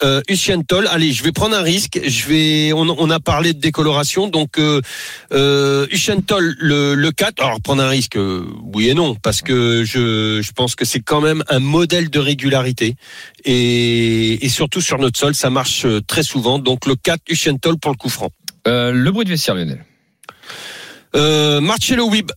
euh, 0.04 0.22
Toll. 0.68 0.88
Allez, 0.88 1.12
je 1.12 1.24
vais 1.24 1.32
prendre 1.32 1.56
un 1.56 1.62
risque. 1.62 2.00
Je 2.06 2.28
vais. 2.28 2.74
On, 2.74 2.88
on 2.90 3.10
a 3.10 3.20
parlé 3.20 3.54
de 3.54 3.60
décoloration, 3.60 4.28
donc 4.28 4.58
euh, 4.60 4.82
euh, 5.32 5.88
Toll, 6.28 6.56
le, 6.60 6.96
le 6.96 7.12
4. 7.12 7.44
Alors 7.44 7.62
prendre 7.62 7.84
un 7.84 7.90
risque, 7.90 8.18
euh, 8.18 8.46
oui 8.74 8.90
et 8.90 8.94
non, 8.94 9.16
parce 9.16 9.42
que 9.42 9.84
je, 9.84 10.42
je 10.42 10.52
pense 10.52 10.76
que 10.76 10.86
c'est 10.86 11.02
quand 11.02 11.22
même 11.22 11.44
un 11.50 11.60
modèle 11.60 12.10
de 12.10 12.20
régularité 12.20 12.96
et, 13.46 14.46
et 14.46 14.50
surtout 14.50 14.82
sur 14.82 14.98
notre 15.00 15.18
sol, 15.18 15.36
ça 15.36 15.50
marche 15.50 15.86
euh, 15.86 16.02
très 16.02 16.24
souvent. 16.24 16.60
Donc 16.60 16.86
le 16.86 16.96
4 16.96 17.22
Toll 17.62 17.78
pour 17.78 17.92
le 17.92 17.98
coup 17.98 18.10
franc. 18.10 18.30
Le 18.66 19.10
bruit 19.12 19.26
de 19.26 19.30
vestiaire, 19.30 19.56
Lionel. 19.56 19.86
Euh, 21.16 21.62
Marcello 21.62 22.10
Wib. 22.10 22.32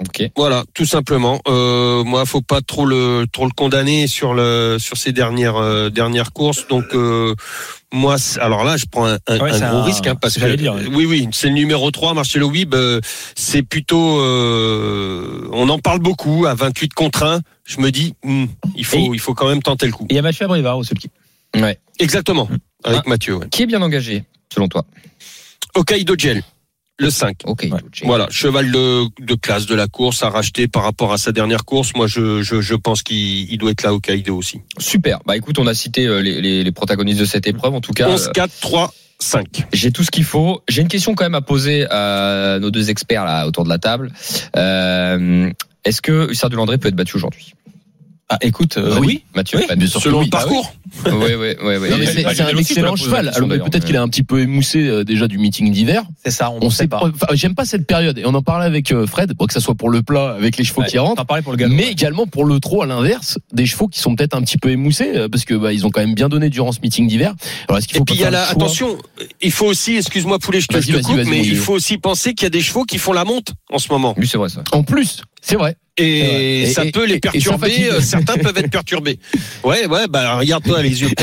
Ok. 0.00 0.30
Voilà, 0.36 0.64
tout 0.72 0.86
simplement. 0.86 1.40
Euh, 1.46 2.02
moi, 2.04 2.24
faut 2.24 2.40
pas 2.40 2.60
trop 2.62 2.86
le 2.86 3.26
trop 3.30 3.44
le 3.44 3.50
condamner 3.54 4.06
sur 4.06 4.32
le 4.34 4.78
sur 4.78 4.96
ses 4.96 5.12
dernières 5.12 5.56
euh, 5.56 5.90
dernières 5.90 6.32
courses. 6.32 6.66
Donc 6.68 6.84
euh, 6.94 7.34
moi, 7.92 8.16
alors 8.38 8.64
là, 8.64 8.76
je 8.78 8.86
prends 8.90 9.06
un, 9.06 9.18
un- 9.26 9.38
Ouais, 9.40 9.50
un 9.52 9.58
gros 9.68 9.78
un- 9.78 9.82
risque 9.84 10.06
hein, 10.06 10.14
parce 10.14 10.38
que 10.38 10.54
dire, 10.56 10.74
oui, 10.92 11.04
oui, 11.06 11.28
c'est 11.32 11.48
le 11.48 11.54
numéro 11.54 11.90
3, 11.90 12.14
Marcelo 12.14 12.48
Wib. 12.48 12.74
euh, 12.74 13.00
c'est 13.36 13.62
plutôt, 13.62 14.20
euh, 14.20 15.48
on 15.52 15.68
en 15.68 15.78
parle 15.78 15.98
beaucoup 15.98 16.46
à 16.46 16.54
28 16.54 16.94
contre 16.94 17.22
1. 17.24 17.40
Je 17.64 17.80
me 17.80 17.90
dis, 17.90 18.14
hmm, 18.24 18.46
il 18.76 18.84
faut 18.84 18.96
Et- 18.96 19.10
il 19.12 19.20
faut 19.20 19.34
quand 19.34 19.48
même 19.48 19.62
tenter 19.62 19.86
le 19.86 19.92
coup. 19.92 20.04
Et 20.08 20.14
il 20.14 20.16
y 20.16 20.18
a 20.18 20.22
Mathieu 20.22 20.44
Abrivard 20.46 20.78
aussi. 20.78 20.94
le 20.94 21.00
petit. 21.00 21.10
Ouais. 21.62 21.78
Exactement, 21.98 22.48
avec 22.84 23.00
Ah. 23.04 23.08
Mathieu. 23.08 23.34
Ouais. 23.36 23.48
Qui 23.50 23.64
est 23.64 23.66
bien 23.66 23.82
engagé, 23.82 24.24
selon 24.54 24.68
toi? 24.68 24.84
Hokkaido 25.74 26.14
Gel, 26.16 26.42
le 27.00 27.10
5. 27.10 27.38
Ok. 27.44 27.66
Ouais. 27.70 27.80
Voilà, 28.04 28.28
cheval 28.30 28.70
de, 28.70 29.04
de 29.24 29.34
classe 29.34 29.66
de 29.66 29.74
la 29.74 29.88
course 29.88 30.22
à 30.22 30.28
racheter 30.30 30.68
par 30.68 30.82
rapport 30.84 31.12
à 31.12 31.18
sa 31.18 31.32
dernière 31.32 31.64
course. 31.64 31.92
Moi, 31.96 32.06
je, 32.06 32.42
je, 32.42 32.60
je 32.60 32.74
pense 32.74 33.02
qu'il 33.02 33.50
il 33.50 33.58
doit 33.58 33.70
être 33.70 33.82
là 33.82 33.94
au 33.94 34.00
Kaido 34.00 34.36
aussi. 34.36 34.60
Super. 34.78 35.18
Bah 35.26 35.36
écoute, 35.36 35.58
on 35.58 35.66
a 35.66 35.74
cité 35.74 36.06
euh, 36.06 36.20
les, 36.20 36.40
les, 36.40 36.62
les 36.62 36.72
protagonistes 36.72 37.20
de 37.20 37.24
cette 37.24 37.46
épreuve. 37.46 37.74
En 37.74 37.80
tout 37.80 37.92
cas, 37.92 38.08
11, 38.08 38.26
euh, 38.28 38.30
4, 38.32 38.52
3, 38.60 38.92
5. 39.18 39.66
j'ai 39.72 39.92
tout 39.92 40.04
ce 40.04 40.10
qu'il 40.10 40.24
faut. 40.24 40.62
J'ai 40.68 40.82
une 40.82 40.88
question 40.88 41.14
quand 41.14 41.24
même 41.24 41.34
à 41.34 41.40
poser 41.40 41.86
à 41.90 42.58
nos 42.60 42.70
deux 42.70 42.90
experts 42.90 43.24
là 43.24 43.46
autour 43.46 43.64
de 43.64 43.68
la 43.70 43.78
table. 43.78 44.12
Euh, 44.56 45.50
Est-ce 45.84 46.02
que 46.02 46.30
Hussard 46.30 46.50
de 46.50 46.56
Landré 46.56 46.76
peut 46.78 46.88
être 46.88 46.96
battu 46.96 47.16
aujourd'hui? 47.16 47.54
Ah, 48.32 48.38
écoute, 48.42 48.76
euh, 48.78 48.90
Bah 48.94 49.00
oui. 49.00 49.24
Mathieu 49.34 49.58
Oui. 49.58 49.76
Bien 49.76 49.86
sûr 49.88 49.98
que 50.00 50.04
Selon 50.04 50.20
oui. 50.20 50.26
le 50.26 50.30
parcours. 50.30 50.72
Oui, 51.04 51.12
oui, 51.36 51.54
oui. 51.60 52.06
c'est 52.06 52.22
bah, 52.22 52.30
un 52.46 52.56
excellent 52.56 52.94
cheval. 52.94 53.32
Alors, 53.34 53.48
mais 53.48 53.58
peut-être 53.58 53.84
qu'il 53.84 53.96
est 53.96 53.98
un 53.98 54.08
petit 54.08 54.22
peu 54.22 54.40
émoussé 54.40 54.86
euh, 54.86 55.02
déjà 55.02 55.26
du 55.26 55.38
meeting 55.38 55.72
d'hiver. 55.72 56.04
C'est 56.24 56.30
ça, 56.30 56.50
on 56.50 56.58
On 56.62 56.66
ne 56.66 56.70
sait 56.70 56.86
pas. 56.86 57.00
enfin, 57.02 57.26
J'aime 57.32 57.56
pas 57.56 57.64
cette 57.64 57.88
période. 57.88 58.18
Et 58.18 58.22
on 58.26 58.34
en 58.34 58.42
parlait 58.42 58.66
avec 58.66 58.92
euh, 58.92 59.04
Fred, 59.04 59.32
bon, 59.34 59.46
que 59.46 59.52
ça 59.52 59.58
soit 59.60 59.74
pour 59.74 59.90
le 59.90 60.02
plat 60.02 60.30
avec 60.30 60.56
les 60.58 60.64
chevaux 60.64 60.82
Ouais, 60.82 60.86
qui 60.86 60.98
rentrent. 60.98 61.24
Pour 61.42 61.52
le 61.52 61.56
galop. 61.58 61.74
Mais 61.74 61.88
également 61.88 62.26
pour 62.28 62.44
le 62.44 62.60
trot 62.60 62.82
à 62.82 62.86
l'inverse, 62.86 63.38
des 63.52 63.66
chevaux 63.66 63.88
qui 63.88 63.98
sont 63.98 64.14
peut-être 64.14 64.34
un 64.34 64.42
petit 64.42 64.58
peu 64.58 64.70
émoussés 64.70 65.10
euh, 65.16 65.28
parce 65.28 65.44
que 65.44 65.54
bah, 65.54 65.72
ils 65.72 65.84
ont 65.84 65.90
quand 65.90 66.00
même 66.00 66.14
bien 66.14 66.28
donné 66.28 66.50
durant 66.50 66.70
ce 66.70 66.80
meeting 66.80 67.08
d'hiver. 67.08 67.34
Alors 67.68 67.78
est-ce 67.78 67.88
qu'il 67.88 67.96
Et 67.96 67.98
faut 67.98 68.04
puis 68.04 68.14
il 68.14 68.20
y 68.20 68.24
a 68.24 68.30
la, 68.30 68.48
attention, 68.48 68.96
il 69.42 69.50
faut 69.50 69.66
aussi, 69.66 69.96
excuse-moi 69.96 70.38
Poulet, 70.38 70.60
je 70.60 70.68
te, 70.68 71.02
coupe, 71.02 71.26
mais 71.26 71.40
il 71.44 71.56
faut 71.56 71.72
aussi 71.72 71.98
penser 71.98 72.34
qu'il 72.34 72.44
y 72.44 72.46
a 72.46 72.50
des 72.50 72.60
chevaux 72.60 72.84
qui 72.84 72.98
font 72.98 73.12
la 73.12 73.24
monte 73.24 73.52
en 73.72 73.78
ce 73.78 73.88
moment. 73.90 74.14
Oui, 74.16 74.28
c'est 74.28 74.38
vrai 74.38 74.48
ça. 74.48 74.62
En 74.72 74.82
plus, 74.84 75.22
c'est 75.40 75.56
vrai. 75.56 75.76
Et, 76.00 76.66
ça 76.72 76.84
et- 76.84 76.90
peut 76.92 77.04
et- 77.04 77.12
les 77.14 77.20
perturber, 77.20 77.88
euh, 77.90 78.00
certains 78.00 78.36
peuvent 78.36 78.56
être 78.56 78.70
perturbés. 78.70 79.18
Ouais, 79.64 79.86
ouais, 79.86 80.06
bah 80.08 80.36
regarde-toi 80.36 80.82
les 80.82 81.02
yeux. 81.02 81.08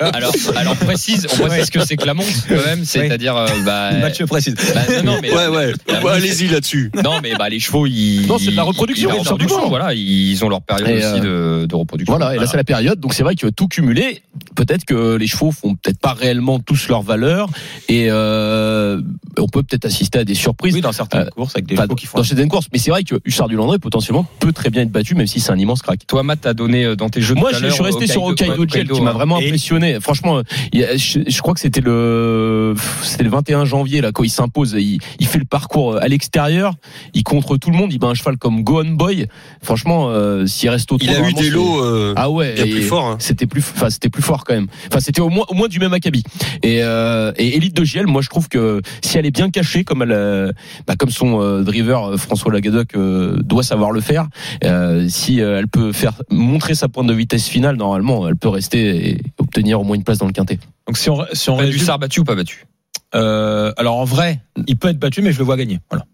Alors, 0.00 0.32
alors 0.56 0.76
précise, 0.76 1.26
on 1.32 1.36
précise 1.46 1.66
ce 1.66 1.70
que 1.70 1.84
c'est 1.84 1.96
que 1.96 2.06
la 2.06 2.14
monte 2.14 2.26
quand 2.48 2.64
même, 2.66 2.84
c'est-à-dire 2.84 3.36
euh, 3.36 3.46
bah, 3.64 3.92
Mathieu 3.92 4.26
précise. 4.26 4.54
bah, 4.54 4.80
non, 5.02 5.12
non, 5.14 5.18
mais 5.22 5.32
Ouais, 5.34 5.48
ouais, 5.48 5.72
monte, 6.02 6.12
allez-y 6.12 6.48
là-dessus. 6.48 6.90
Non, 7.02 7.20
mais 7.22 7.34
bah 7.38 7.48
les 7.48 7.60
chevaux, 7.60 7.86
ils. 7.86 8.26
Non, 8.26 8.38
c'est 8.38 8.50
de 8.50 8.56
la 8.56 8.62
reproduction, 8.62 9.10
ils- 9.12 9.18
la 9.18 9.24
sort 9.24 9.38
du. 9.38 9.46
Voilà, 9.68 9.94
ils 9.94 10.44
ont 10.44 10.48
leur 10.48 10.62
période 10.62 10.88
Et, 10.88 11.04
aussi 11.04 11.20
de, 11.20 11.66
de 11.68 11.74
reproduction. 11.74 12.16
Voilà, 12.16 12.34
et 12.34 12.38
là 12.38 12.46
c'est 12.46 12.56
la 12.56 12.64
période, 12.64 13.00
donc 13.00 13.14
c'est 13.14 13.22
vrai 13.22 13.34
que 13.34 13.46
tout 13.48 13.68
cumulé, 13.68 14.22
peut-être 14.54 14.84
que 14.84 15.16
les 15.16 15.26
chevaux 15.26 15.50
font 15.52 15.74
peut-être 15.74 15.98
pas 15.98 16.12
réellement 16.12 16.58
tous 16.60 16.88
leur 16.88 17.02
valeur, 17.02 17.48
et 17.88 18.06
euh, 18.10 19.00
on 19.38 19.48
peut 19.48 19.62
peut-être 19.62 19.84
assister 19.86 20.20
à 20.20 20.24
des 20.24 20.34
surprises 20.34 20.74
Oui, 20.74 20.80
dans 20.80 20.92
certaines 20.92 21.22
Euh, 21.22 21.30
courses 21.30 21.54
avec 21.54 21.66
des 21.66 21.76
chevaux 21.76 21.94
qui 21.94 22.06
font. 22.06 22.18
dans 22.18 22.24
certaines 22.24 22.48
courses. 22.48 22.66
Mais 22.72 22.78
c'est 22.78 22.90
vrai 22.94 23.04
que 23.04 23.16
Hussard 23.24 23.48
du 23.48 23.56
Landré 23.56 23.78
potentiellement 23.78 24.26
peut 24.40 24.52
très 24.52 24.70
bien 24.70 24.82
être 24.82 24.90
battu, 24.90 25.14
même 25.14 25.26
si 25.26 25.40
c'est 25.40 25.52
un 25.52 25.58
immense 25.58 25.82
crack. 25.82 26.06
Toi, 26.06 26.22
Matt, 26.22 26.40
t'as 26.42 26.54
donné 26.54 26.84
euh, 26.84 26.96
dans 26.96 27.08
tes 27.08 27.20
jeux. 27.20 27.34
Moi, 27.34 27.50
tout 27.50 27.56
à 27.56 27.68
je, 27.68 27.72
suis 27.72 27.82
resté 27.82 28.06
sur 28.06 28.24
Hokkaido 28.24 28.66
Gel 28.68 28.88
qui 28.88 29.00
m'a 29.00 29.10
hein. 29.10 29.12
vraiment 29.12 29.38
Et- 29.40 29.46
impressionné. 29.46 29.98
Franchement, 30.00 30.42
je, 30.72 31.40
crois 31.40 31.54
que 31.54 31.60
c'était 31.60 31.80
le 31.80 32.74
c'était 33.02 33.24
le 33.24 33.30
21 33.30 33.64
janvier 33.64 34.00
là 34.00 34.12
quand 34.12 34.22
il 34.24 34.30
s'impose. 34.30 34.76
Il, 34.78 34.98
il 35.18 35.26
fait 35.26 35.38
le 35.38 35.44
parcours 35.44 35.96
à 35.96 36.08
l'extérieur, 36.08 36.74
il 37.14 37.22
contre 37.24 37.56
tout 37.56 37.70
le 37.70 37.76
monde, 37.76 37.92
il 37.92 37.98
bat 37.98 38.08
un 38.08 38.14
cheval 38.14 38.36
comme 38.38 38.62
Gohan 38.62 38.90
Boy. 38.90 39.26
Franchement, 39.62 40.08
euh, 40.10 40.46
s'il 40.46 40.68
reste 40.70 40.90
au 40.92 40.98
Il 41.00 41.10
a 41.10 41.12
eu 41.12 41.16
vraiment, 41.22 41.40
des 41.40 41.50
lots 41.50 41.82
euh, 41.84 42.14
Ah 42.16 42.30
ouais, 42.30 42.54
bien 42.54 42.64
et 42.64 42.70
plus 42.70 42.82
forts. 42.82 43.06
hein. 43.06 43.16
C'était 43.18 43.46
plus, 43.46 43.64
enfin 43.74 43.90
c'était 43.90 44.08
plus 44.10 44.22
fort 44.22 44.44
quand 44.44 44.54
même. 44.54 44.68
Enfin 44.88 45.00
c'était 45.00 45.20
au 45.20 45.28
moins 45.30 45.44
au 45.48 45.54
moins 45.54 45.68
du 45.68 45.78
même 45.78 45.92
acabit. 45.92 46.22
Et 46.62 46.82
euh, 46.82 47.32
et 47.36 47.56
Elite 47.56 47.76
de 47.76 47.84
GL, 47.84 48.06
moi 48.06 48.22
je 48.22 48.28
trouve 48.28 48.48
que 48.48 48.80
si 49.02 49.18
elle 49.18 49.26
est 49.26 49.30
bien 49.30 49.50
cachée 49.50 49.84
comme 49.84 50.02
elle, 50.02 50.12
euh, 50.12 50.52
bah, 50.86 50.94
comme 50.98 51.10
son 51.10 51.40
euh, 51.40 51.62
driver 51.62 52.04
euh, 52.10 52.16
François 52.16 52.52
Lagadoc 52.52 52.73
euh, 52.96 53.38
doit 53.42 53.62
savoir 53.62 53.92
le 53.92 54.00
faire, 54.00 54.28
euh, 54.64 55.06
si 55.08 55.40
euh, 55.40 55.58
elle 55.58 55.68
peut 55.68 55.92
faire 55.92 56.22
montrer 56.30 56.74
sa 56.74 56.88
pointe 56.88 57.06
de 57.06 57.14
vitesse 57.14 57.48
finale, 57.48 57.76
normalement 57.76 58.28
elle 58.28 58.36
peut 58.36 58.48
rester 58.48 59.10
et 59.10 59.22
obtenir 59.38 59.80
au 59.80 59.84
moins 59.84 59.96
une 59.96 60.04
place 60.04 60.18
dans 60.18 60.26
le 60.26 60.32
quintet. 60.32 60.58
Donc 60.86 60.98
si 60.98 61.10
on, 61.10 61.24
si 61.32 61.50
on 61.50 61.56
résume, 61.56 61.96
battu 61.98 62.20
ou 62.20 62.24
pas 62.24 62.34
battu? 62.34 62.66
Euh, 63.14 63.72
alors 63.76 63.96
en 63.96 64.04
vrai, 64.04 64.40
il 64.66 64.76
peut 64.76 64.88
être 64.88 64.98
battu, 64.98 65.22
mais 65.22 65.32
je 65.32 65.38
le 65.38 65.44
vois 65.44 65.56
gagner. 65.56 65.78
Voilà. 65.90 66.04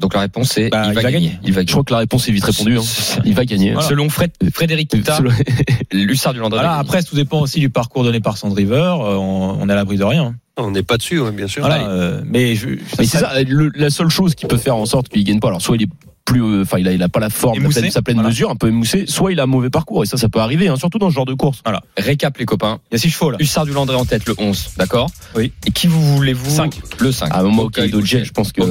Donc 0.00 0.14
la 0.14 0.20
réponse 0.20 0.56
est 0.58 0.70
Bah, 0.70 0.84
il 0.88 0.92
va 0.94 1.02
gagner. 1.10 1.38
Il 1.44 1.52
va 1.52 1.60
Je 1.62 1.70
crois 1.70 1.84
que 1.84 1.92
la 1.92 2.00
réponse 2.00 2.28
est 2.28 2.32
vite 2.32 2.44
répondue. 2.44 2.78
Hein. 2.78 2.82
Il 3.24 3.34
va 3.34 3.44
gagner. 3.44 3.72
Voilà. 3.74 3.88
Selon 3.88 4.08
Fred, 4.08 4.32
Frédéric 4.52 4.90
Kita, 4.90 5.18
Selon- 5.18 5.30
Hussard 5.92 6.32
du 6.34 6.40
Landré. 6.40 6.58
Voilà, 6.60 6.78
après, 6.78 7.02
tout 7.02 7.14
dépend 7.14 7.40
aussi 7.40 7.60
du 7.60 7.70
parcours 7.70 8.02
donné 8.02 8.20
par 8.20 8.36
son 8.36 8.48
driver. 8.48 9.00
euh, 9.00 9.14
On, 9.16 9.58
on 9.60 9.68
est 9.68 9.72
à 9.72 9.76
l'abri 9.76 9.96
de 9.96 10.04
rien. 10.04 10.34
On 10.56 10.70
n'est 10.72 10.82
pas 10.82 10.96
dessus, 10.96 11.20
ouais, 11.20 11.30
bien 11.32 11.46
sûr. 11.48 11.62
Voilà, 11.64 11.88
euh, 11.88 12.22
mais 12.26 12.54
je, 12.56 12.70
Mais 12.98 13.06
c'est 13.06 13.18
ça, 13.18 13.42
le- 13.42 13.70
la 13.74 13.90
seule 13.90 14.08
chose 14.08 14.34
qui 14.34 14.46
peut 14.46 14.56
faire 14.56 14.76
en 14.76 14.86
sorte 14.86 15.08
qu'il 15.08 15.22
gagne 15.24 15.38
pas. 15.40 15.48
Alors 15.48 15.62
soit 15.62 15.76
il 15.76 15.82
est 15.84 15.88
plus, 16.24 16.42
euh, 16.42 16.62
enfin 16.62 16.78
il 16.78 16.88
a, 16.88 16.92
il 16.92 17.02
a 17.02 17.08
pas 17.08 17.20
la 17.20 17.28
forme, 17.28 17.54
la 17.56 17.60
Émoussé, 17.60 17.80
pleine- 17.80 17.92
sa 17.92 18.00
pleine 18.02 18.16
voilà. 18.16 18.30
mesure, 18.30 18.50
un 18.50 18.56
peu 18.56 18.68
émoussé. 18.68 19.04
Soit 19.06 19.32
il 19.32 19.40
a 19.40 19.42
un 19.42 19.46
mauvais 19.46 19.68
parcours 19.70 20.02
et 20.04 20.06
ça, 20.06 20.16
ça 20.16 20.28
peut 20.30 20.38
arriver, 20.40 20.68
hein, 20.68 20.76
surtout 20.76 20.98
dans 20.98 21.10
ce 21.10 21.14
genre 21.14 21.26
de 21.26 21.34
course. 21.34 21.62
Récap 21.98 22.38
les 22.38 22.46
copains. 22.46 22.80
Il 22.90 22.94
y 22.94 22.96
a 22.96 22.98
six 22.98 23.10
chevaux 23.10 23.30
là. 23.30 23.36
Hussard 23.40 23.66
du 23.66 23.72
Landré 23.72 23.94
en 23.96 24.04
tête 24.06 24.26
le 24.26 24.34
11, 24.38 24.70
d'accord 24.78 25.10
Oui. 25.36 25.52
Et 25.66 25.70
qui 25.70 25.86
vous 25.86 26.00
voulez-vous 26.16 26.48
Cinq. 26.50 26.80
Le 26.98 27.12
5. 27.12 27.30
À 27.30 27.40
un 27.40 27.42
moment, 27.42 27.62
Hokkaido 27.64 27.98
Hokkaido 27.98 28.06
Jet, 28.06 28.18
Jet. 28.20 28.24
je 28.24 28.32
pense 28.32 28.52
que. 28.52 28.62
Ok. 28.62 28.68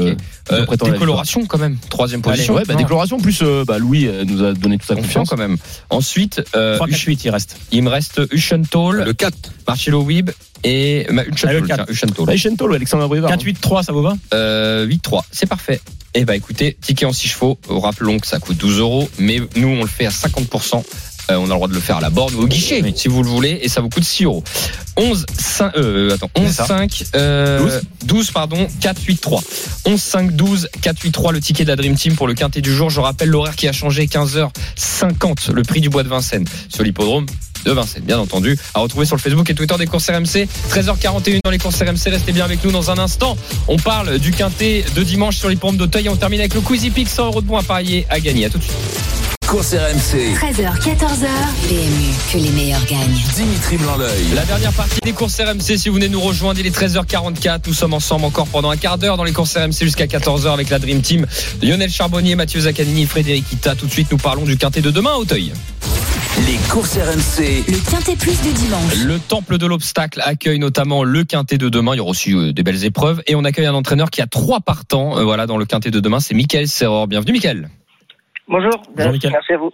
il 0.50 0.54
Euh, 0.56 0.66
la 0.70 0.92
décoloration 0.92 1.46
quand 1.46 1.60
même, 1.60 1.78
troisième 1.90 2.22
Allez, 2.26 2.32
position. 2.34 2.56
Ouais, 2.56 2.64
bah, 2.68 2.74
Non, 2.74 2.80
déclaration 2.80 3.18
plus 3.20 3.40
euh, 3.44 3.64
bah, 3.66 3.78
Louis 3.78 4.08
euh, 4.08 4.26
nous 4.26 4.44
a 4.44 4.54
donné 4.54 4.78
toute 4.78 4.88
sa 4.88 4.96
confiance. 4.96 5.30
quand 5.30 5.38
même. 5.38 5.58
Ensuite, 5.90 6.42
euh, 6.56 6.76
3, 6.78 6.88
4, 6.88 6.96
Ush- 6.98 7.06
8, 7.06 7.24
il 7.26 7.30
reste. 7.30 7.58
il 7.72 7.84
me 7.84 7.90
reste 7.90 8.20
Ushentall, 8.32 9.04
Le 9.06 9.14
4. 9.14 9.38
Marcelo 9.68 10.02
Wib 10.02 10.32
et 10.64 11.06
bah, 11.10 11.22
Ah, 11.22 11.24
le 11.24 11.34
Ushentall. 11.34 11.68
quatre. 11.68 11.86
tiens, 11.86 11.94
Ushentall. 11.94 12.30
Allez, 12.30 12.38
Chentol 12.40 12.72
ou 12.72 12.74
Alexandre 12.74 13.08
Brivard. 13.08 13.30
4, 13.30 13.44
8, 13.44 13.62
3, 13.62 13.84
ça 13.84 13.94
vous 13.94 14.02
va? 14.02 14.16
Euh, 14.34 14.86
8-3, 14.88 15.22
c'est 15.32 15.46
parfait. 15.48 15.80
Eh 16.16 16.26
ben 16.26 16.34
écoutez, 16.34 16.78
ticket 16.80 17.06
en 17.06 17.14
6 17.14 17.28
chevaux, 17.28 17.58
rappelons 17.68 18.20
que 18.20 18.28
ça 18.28 18.40
coûte 18.40 18.58
12 18.58 18.80
euros, 18.80 19.10
mais 19.18 19.40
nous 19.56 19.68
on 19.68 19.82
le 19.82 19.88
fait 19.88 20.06
à 20.06 20.12
50%. 20.12 20.84
Euh, 21.32 21.36
on 21.38 21.46
a 21.46 21.48
le 21.48 21.54
droit 21.54 21.68
de 21.70 21.74
le 21.74 21.80
faire 21.80 21.98
à 21.98 22.02
la 22.02 22.10
borne 22.10 22.36
ou 22.36 22.42
au 22.42 22.48
guichet, 22.48 22.82
Oui. 22.84 22.94
si 22.96 23.08
vous 23.08 23.24
le 23.24 23.30
voulez, 23.30 23.58
et 23.62 23.70
ça 23.70 23.80
vous 23.80 23.88
coûte 23.90 24.04
6 24.04 24.26
euros. 24.26 24.44
11, 24.98 25.26
5, 25.40 25.72
euh, 25.78 26.14
attends, 26.14 26.30
11, 26.36 26.48
C'est 26.48 26.54
ça. 26.54 26.66
5, 26.68 27.04
euh, 27.16 27.60
12. 27.60 27.82
12, 28.04 28.32
pardon, 28.32 28.68
4, 28.82 29.02
8, 29.08 29.22
3. 29.22 29.42
11, 29.86 30.02
5, 30.02 30.32
12, 30.36 30.68
4, 30.82 31.00
8, 31.02 31.12
3, 31.12 31.32
le 31.32 31.40
ticket 31.40 31.64
de 31.64 31.70
la 31.70 31.78
Dream 31.78 31.96
Team 31.96 32.16
pour 32.16 32.28
le 32.28 32.34
quintet 32.34 32.62
du 32.62 32.74
jour. 32.76 32.90
Je 32.90 33.00
rappelle 33.00 33.30
l'horaire 33.30 33.56
qui 33.56 33.68
a 33.70 33.72
changé, 33.72 34.06
15h50, 34.08 35.52
le 35.54 35.64
prix 35.64 35.80
du 35.82 35.90
bois 35.90 36.04
de 36.04 36.10
Vincennes 36.10 36.46
sur 36.70 36.84
l'hippodrome 36.84 37.26
de 37.66 37.72
Vincennes, 37.72 38.04
bien 38.04 38.20
entendu, 38.20 38.58
à 38.74 38.80
retrouver 38.80 39.06
sur 39.06 39.16
le 39.16 39.22
Facebook 39.22 39.50
et 39.50 39.56
Twitter 39.56 39.76
des 39.78 39.88
courses 39.88 40.10
RMC. 40.10 40.48
13h41 40.70 41.40
dans 41.44 41.52
les 41.52 41.58
courses 41.58 41.82
RMC, 41.82 42.10
restez 42.12 42.32
bien 42.32 42.46
avec 42.46 42.64
nous 42.64 42.72
dans 42.72 42.92
un 42.92 42.98
instant. 42.98 43.38
On 43.68 43.78
parle 43.78 44.20
du 44.20 44.32
quintet 44.32 44.86
de 44.96 45.04
dimanche 45.04 45.38
sur 45.38 45.50
l'hippodrome 45.50 45.78
d'Auteuil 45.78 46.06
et 46.06 46.10
on 46.10 46.16
termine 46.16 46.40
avec 46.40 46.54
le 46.54 46.62
Quizy 46.62 46.90
Pick 46.90 47.08
100 47.08 47.28
euros 47.28 47.42
de 47.42 47.48
bons 47.48 47.58
à 47.58 47.64
parier 47.64 48.06
à 48.10 48.20
gagner. 48.20 48.46
À 48.46 48.50
tout 48.50 48.58
de 48.58 48.64
suite. 48.64 49.43
Course 49.54 49.76
RMC. 49.76 50.34
13h, 50.34 50.80
14h. 50.82 51.28
PMU, 51.68 52.10
que 52.32 52.38
les 52.40 52.50
meilleurs 52.54 52.84
gagnent. 52.86 53.22
Dimitri 53.36 53.78
Blanc-L'œil. 53.78 54.34
La 54.34 54.46
dernière 54.46 54.74
partie 54.74 55.00
des 55.00 55.12
courses 55.12 55.40
RMC, 55.40 55.78
si 55.78 55.90
vous 55.90 55.94
venez 55.94 56.10
nous 56.10 56.22
rejoindre, 56.22 56.60
il 56.60 56.66
est 56.66 56.76
13h44. 56.76 57.60
Nous 57.68 57.74
sommes 57.74 57.94
ensemble 57.94 58.26
encore 58.26 58.48
pendant 58.48 58.72
un 58.72 58.78
quart 58.78 58.98
d'heure 58.98 59.16
dans 59.16 59.24
les 59.24 59.32
courses 59.32 59.56
RMC 59.56 59.74
jusqu'à 59.82 60.08
14h 60.08 60.52
avec 60.52 60.72
la 60.72 60.80
Dream 60.80 61.02
Team. 61.02 61.28
Lionel 61.62 61.92
Charbonnier, 61.92 62.34
Mathieu 62.34 62.62
Zaccanini, 62.62 63.06
Frédéric 63.06 63.46
Ita. 63.52 63.76
Tout 63.76 63.86
de 63.86 63.92
suite, 63.92 64.12
nous 64.12 64.18
parlons 64.18 64.44
du 64.44 64.58
quintet 64.58 64.82
de 64.82 64.90
demain 64.90 65.12
à 65.12 65.18
Auteuil. 65.18 65.54
Les 66.48 66.58
courses 66.68 66.98
RMC. 66.98 67.64
Le 67.68 67.92
quintet 67.92 68.16
plus 68.16 68.42
du 68.42 68.54
dimanche. 68.54 68.96
Le 69.06 69.20
temple 69.20 69.60
de 69.60 69.68
l'obstacle 69.68 70.20
accueille 70.26 70.58
notamment 70.58 71.04
le 71.04 71.26
quintet 71.26 71.60
de 71.60 71.70
demain. 71.70 71.94
Il 71.94 71.98
y 71.98 72.00
aura 72.00 72.10
aussi 72.10 72.34
euh, 72.34 72.54
des 72.54 72.64
belles 72.64 72.86
épreuves. 72.86 73.22
Et 73.28 73.36
on 73.36 73.44
accueille 73.44 73.68
un 73.68 73.76
entraîneur 73.76 74.10
qui 74.10 74.24
a 74.24 74.26
trois 74.26 74.62
partants 74.62 75.20
euh, 75.20 75.24
voilà, 75.24 75.46
dans 75.46 75.58
le 75.58 75.66
quintet 75.66 75.92
de 75.92 76.00
demain. 76.00 76.20
C'est 76.20 76.34
Michael 76.34 76.68
Serror. 76.68 77.06
Bienvenue, 77.06 77.34
Michael. 77.34 77.70
Bonjour. 78.48 78.84
Bonjour. 78.96 79.14
Merci 79.32 79.54
à 79.54 79.58
vous. 79.58 79.72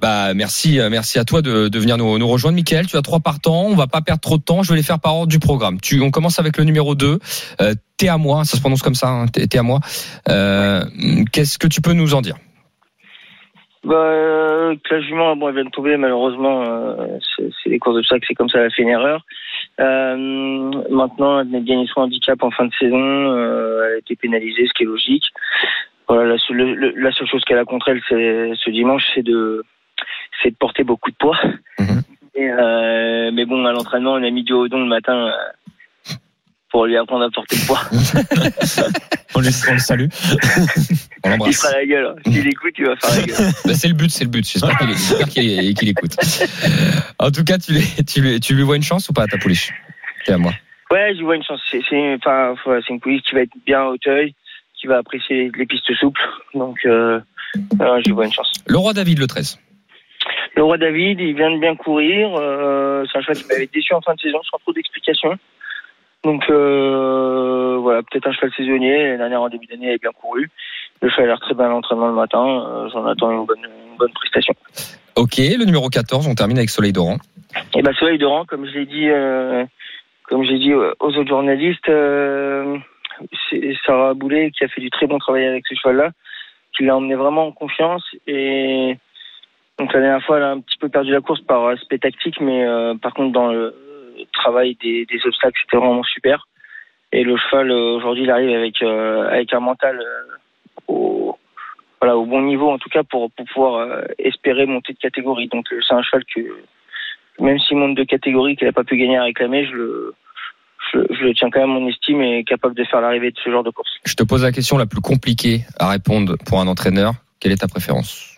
Bah, 0.00 0.34
merci, 0.34 0.80
euh, 0.80 0.88
merci 0.90 1.18
à 1.18 1.24
toi 1.24 1.42
de, 1.42 1.68
de 1.68 1.78
venir 1.78 1.96
nous, 1.96 2.18
nous 2.18 2.28
rejoindre, 2.28 2.56
Michael. 2.56 2.86
Tu 2.86 2.96
as 2.96 3.02
trois 3.02 3.20
partants. 3.20 3.66
On 3.66 3.76
va 3.76 3.86
pas 3.86 4.00
perdre 4.00 4.20
trop 4.20 4.36
de 4.36 4.42
temps. 4.42 4.62
Je 4.62 4.70
vais 4.70 4.76
les 4.76 4.82
faire 4.82 4.98
par 4.98 5.14
ordre 5.14 5.28
du 5.28 5.38
programme. 5.38 5.80
Tu, 5.80 6.00
on 6.00 6.10
commence 6.10 6.38
avec 6.38 6.56
le 6.56 6.64
numéro 6.64 6.94
2. 6.94 7.18
Euh, 7.60 7.74
T'es 7.96 8.08
à 8.08 8.18
moi. 8.18 8.44
Ça 8.44 8.56
se 8.56 8.60
prononce 8.60 8.82
comme 8.82 8.94
ça. 8.94 9.08
Hein, 9.08 9.26
T'es 9.28 9.58
à 9.58 9.62
moi. 9.62 9.80
Euh, 10.28 10.82
Qu'est-ce 11.32 11.58
que 11.58 11.68
tu 11.68 11.80
peux 11.80 11.92
nous 11.92 12.14
en 12.14 12.20
dire? 12.20 12.36
Bah, 13.84 13.94
euh, 13.94 14.74
bon, 15.36 15.48
elle 15.48 15.54
vient 15.54 15.64
de 15.64 15.70
tomber, 15.70 15.96
malheureusement, 15.96 16.62
euh, 16.62 17.18
c'est 17.38 17.70
les 17.70 17.78
courses 17.78 17.96
de 17.96 18.02
sac, 18.02 18.22
c'est 18.28 18.34
comme 18.34 18.50
ça, 18.50 18.58
elle 18.58 18.66
a 18.66 18.70
fait 18.70 18.82
une 18.82 18.90
erreur. 18.90 19.24
Euh, 19.80 20.16
maintenant, 20.90 21.40
elle 21.40 21.46
venait 21.46 21.60
de 21.60 21.66
gagner 21.66 21.86
son 21.86 22.00
handicap 22.00 22.42
en 22.42 22.50
fin 22.50 22.66
de 22.66 22.72
saison, 22.78 22.98
elle 22.98 23.94
a 23.94 23.98
été 23.98 24.16
pénalisée, 24.16 24.66
ce 24.66 24.74
qui 24.74 24.82
est 24.82 24.86
logique. 24.86 25.24
Voilà, 26.12 26.28
la 26.32 26.38
seule, 26.38 26.56
le- 26.56 26.74
le- 26.74 26.94
la 26.96 27.12
seule 27.12 27.28
chose 27.28 27.42
qu'elle 27.46 27.58
a 27.58 27.64
contre 27.64 27.88
elle, 27.88 28.00
c'est 28.08 28.50
ce 28.64 28.70
dimanche, 28.70 29.04
c'est 29.14 29.22
de, 29.22 29.62
c'est 30.42 30.50
de 30.50 30.56
porter 30.56 30.82
beaucoup 30.82 31.10
de 31.10 31.16
poids. 31.16 31.38
Mhm. 31.78 32.02
Et, 32.34 32.50
euh, 32.50 33.30
mais 33.32 33.44
bon, 33.46 33.64
à 33.64 33.72
l'entraînement, 33.72 34.14
on 34.14 34.22
a 34.22 34.30
mis 34.30 34.42
du 34.42 34.52
hodon 34.52 34.80
le 34.80 34.86
matin. 34.88 35.28
euh, 35.28 35.32
pour 36.72 36.86
lui 36.86 36.96
apprendre 36.96 37.24
à 37.24 37.30
porter 37.30 37.56
le 37.56 37.66
poids. 37.66 37.80
On, 39.34 39.40
lui- 39.40 39.48
on 39.68 39.72
le 39.74 39.78
salue. 39.80 40.06
On 41.24 41.28
Il 41.28 41.30
l'embrasse. 41.30 41.56
fera 41.62 41.72
la 41.72 41.84
gueule. 41.86 42.14
S'il 42.26 42.46
écoute, 42.48 42.74
il 42.78 42.86
va 42.86 42.94
faire 42.96 43.10
la 43.20 43.26
gueule. 43.26 43.52
Bah, 43.64 43.74
c'est 43.74 43.88
le 43.88 43.94
but, 43.94 44.08
c'est 44.10 44.22
le 44.24 44.30
but. 44.30 44.44
J'espère 44.48 44.78
qu'il 45.28 45.88
écoute. 45.88 46.12
En 47.18 47.30
tout 47.32 47.42
cas, 47.42 47.58
tu 47.58 47.72
lui, 47.72 47.82
tu 48.06 48.20
lui, 48.20 48.38
tu 48.40 48.54
lui 48.54 48.62
vois 48.62 48.76
une 48.76 48.82
chance 48.84 49.08
ou 49.08 49.12
pas, 49.12 49.26
ta 49.26 49.36
pouliche? 49.38 49.72
C'est 50.24 50.32
à 50.32 50.38
moi. 50.38 50.52
Ouais, 50.92 51.12
j'y 51.16 51.22
vois 51.22 51.34
une 51.36 51.42
chance. 51.42 51.60
C'est 51.70 51.80
une 51.90 53.00
police 53.00 53.22
qui 53.22 53.34
va 53.34 53.40
être 53.42 53.52
bien 53.66 53.80
à 53.80 53.86
Hauteuil, 53.86 54.34
qui 54.80 54.86
va 54.86 54.98
apprécier 54.98 55.50
les 55.54 55.66
pistes 55.66 55.92
souples. 55.94 56.20
Donc, 56.54 56.78
euh, 56.86 57.20
euh, 57.80 58.00
j'y 58.04 58.12
vois 58.12 58.26
une 58.26 58.32
chance. 58.32 58.52
Le 58.66 58.78
roi 58.78 58.92
David, 58.92 59.18
le 59.18 59.26
13. 59.26 59.58
Le 60.56 60.64
roi 60.64 60.78
David, 60.78 61.20
il 61.20 61.34
vient 61.34 61.50
de 61.50 61.58
bien 61.58 61.76
courir. 61.76 62.34
Euh, 62.36 63.04
c'est 63.10 63.18
un 63.18 63.20
cheval 63.22 63.36
qui 63.36 63.48
m'avait 63.48 63.70
déçu 63.72 63.94
en 63.94 64.00
fin 64.00 64.14
de 64.14 64.20
saison, 64.20 64.40
sans 64.50 64.58
trop 64.58 64.72
d'explications. 64.72 65.36
Donc 66.22 66.42
euh, 66.50 67.78
voilà, 67.80 68.02
peut-être 68.02 68.28
un 68.28 68.32
cheval 68.32 68.50
saisonnier. 68.56 69.04
L'année 69.04 69.18
dernière, 69.18 69.42
en 69.42 69.48
début 69.48 69.66
d'année, 69.66 69.88
il 69.88 69.94
a 69.94 69.98
bien 69.98 70.10
couru. 70.12 70.50
Le 71.00 71.08
cheval 71.08 71.24
a 71.24 71.28
l'air 71.28 71.40
très 71.40 71.54
bien 71.54 71.66
à 71.66 71.68
l'entraînement 71.68 72.08
le 72.08 72.14
matin. 72.14 72.88
J'en 72.92 73.06
attends 73.06 73.30
une 73.30 73.46
bonne, 73.46 73.64
une 73.64 73.96
bonne 73.96 74.12
prestation. 74.12 74.54
Ok, 75.16 75.38
le 75.38 75.64
numéro 75.64 75.88
14, 75.88 76.28
on 76.28 76.34
termine 76.34 76.58
avec 76.58 76.70
Soleil 76.70 76.92
d'Oran. 76.92 77.16
Et 77.74 77.82
ben 77.82 77.92
Soleil 77.94 78.18
de 78.18 78.26
Rang, 78.26 78.44
comme 78.44 78.66
je 78.66 78.72
l'ai 78.72 78.86
dit, 78.86 79.08
euh, 79.08 79.64
comme 80.24 80.44
j'ai 80.44 80.58
dit 80.58 80.72
aux 80.72 80.90
autres 81.00 81.28
journalistes, 81.28 81.88
euh, 81.88 82.78
c'est 83.48 83.74
Sarah 83.84 84.14
Boulet 84.14 84.50
qui 84.50 84.64
a 84.64 84.68
fait 84.68 84.80
du 84.80 84.90
très 84.90 85.06
bon 85.06 85.18
travail 85.18 85.46
avec 85.46 85.66
ce 85.66 85.74
cheval-là, 85.74 86.10
qui 86.76 86.84
l'a 86.84 86.96
emmené 86.96 87.14
vraiment 87.14 87.46
en 87.46 87.52
confiance. 87.52 88.04
Et 88.26 88.96
donc 89.78 89.92
la 89.92 90.00
dernière 90.00 90.24
fois, 90.24 90.38
elle 90.38 90.44
a 90.44 90.50
un 90.52 90.60
petit 90.60 90.78
peu 90.78 90.88
perdu 90.88 91.12
la 91.12 91.20
course 91.20 91.40
par 91.42 91.66
aspect 91.68 91.98
tactique, 91.98 92.40
mais 92.40 92.64
euh, 92.64 92.94
par 92.94 93.14
contre 93.14 93.32
dans 93.32 93.52
le 93.52 93.74
travail 94.32 94.76
des, 94.82 95.06
obstacles, 95.24 95.58
c'était 95.62 95.76
vraiment 95.76 96.02
super. 96.02 96.46
Et 97.12 97.24
le 97.24 97.36
cheval 97.36 97.70
euh, 97.70 97.96
aujourd'hui, 97.96 98.24
il 98.24 98.30
arrive 98.30 98.56
avec 98.56 98.82
euh, 98.82 99.28
avec 99.28 99.52
un 99.52 99.60
mental 99.60 100.00
euh, 100.00 100.30
au 102.08 102.26
bon 102.26 102.42
niveau 102.42 102.70
en 102.70 102.78
tout 102.78 102.88
cas 102.88 103.02
pour 103.02 103.30
pouvoir 103.30 103.80
euh, 103.80 104.02
espérer 104.18 104.66
monter 104.66 104.92
de 104.92 104.98
catégorie. 104.98 105.48
Donc 105.48 105.72
euh, 105.72 105.80
c'est 105.86 105.94
un 105.94 106.02
cheval 106.02 106.24
que 106.24 106.40
même 107.38 107.58
s'il 107.58 107.76
monte 107.76 107.96
de 107.96 108.04
catégorie 108.04 108.56
qu'il 108.56 108.66
n'a 108.66 108.72
pas 108.72 108.84
pu 108.84 108.96
gagner 108.96 109.16
à 109.16 109.24
réclamer, 109.24 109.66
je 109.66 109.72
le, 109.72 110.14
je, 110.92 110.98
je 111.10 111.24
le 111.24 111.34
tiens 111.34 111.50
quand 111.50 111.60
même 111.60 111.76
en 111.76 111.88
estime 111.88 112.22
et 112.22 112.44
capable 112.44 112.74
de 112.74 112.84
faire 112.84 113.00
l'arrivée 113.00 113.30
de 113.30 113.38
ce 113.42 113.50
genre 113.50 113.62
de 113.62 113.70
course. 113.70 113.90
Je 114.04 114.14
te 114.14 114.22
pose 114.22 114.42
la 114.42 114.52
question 114.52 114.78
la 114.78 114.86
plus 114.86 115.00
compliquée 115.00 115.62
à 115.78 115.88
répondre 115.88 116.36
pour 116.46 116.60
un 116.60 116.66
entraîneur. 116.66 117.14
Quelle 117.40 117.52
est 117.52 117.60
ta 117.60 117.68
préférence 117.68 118.36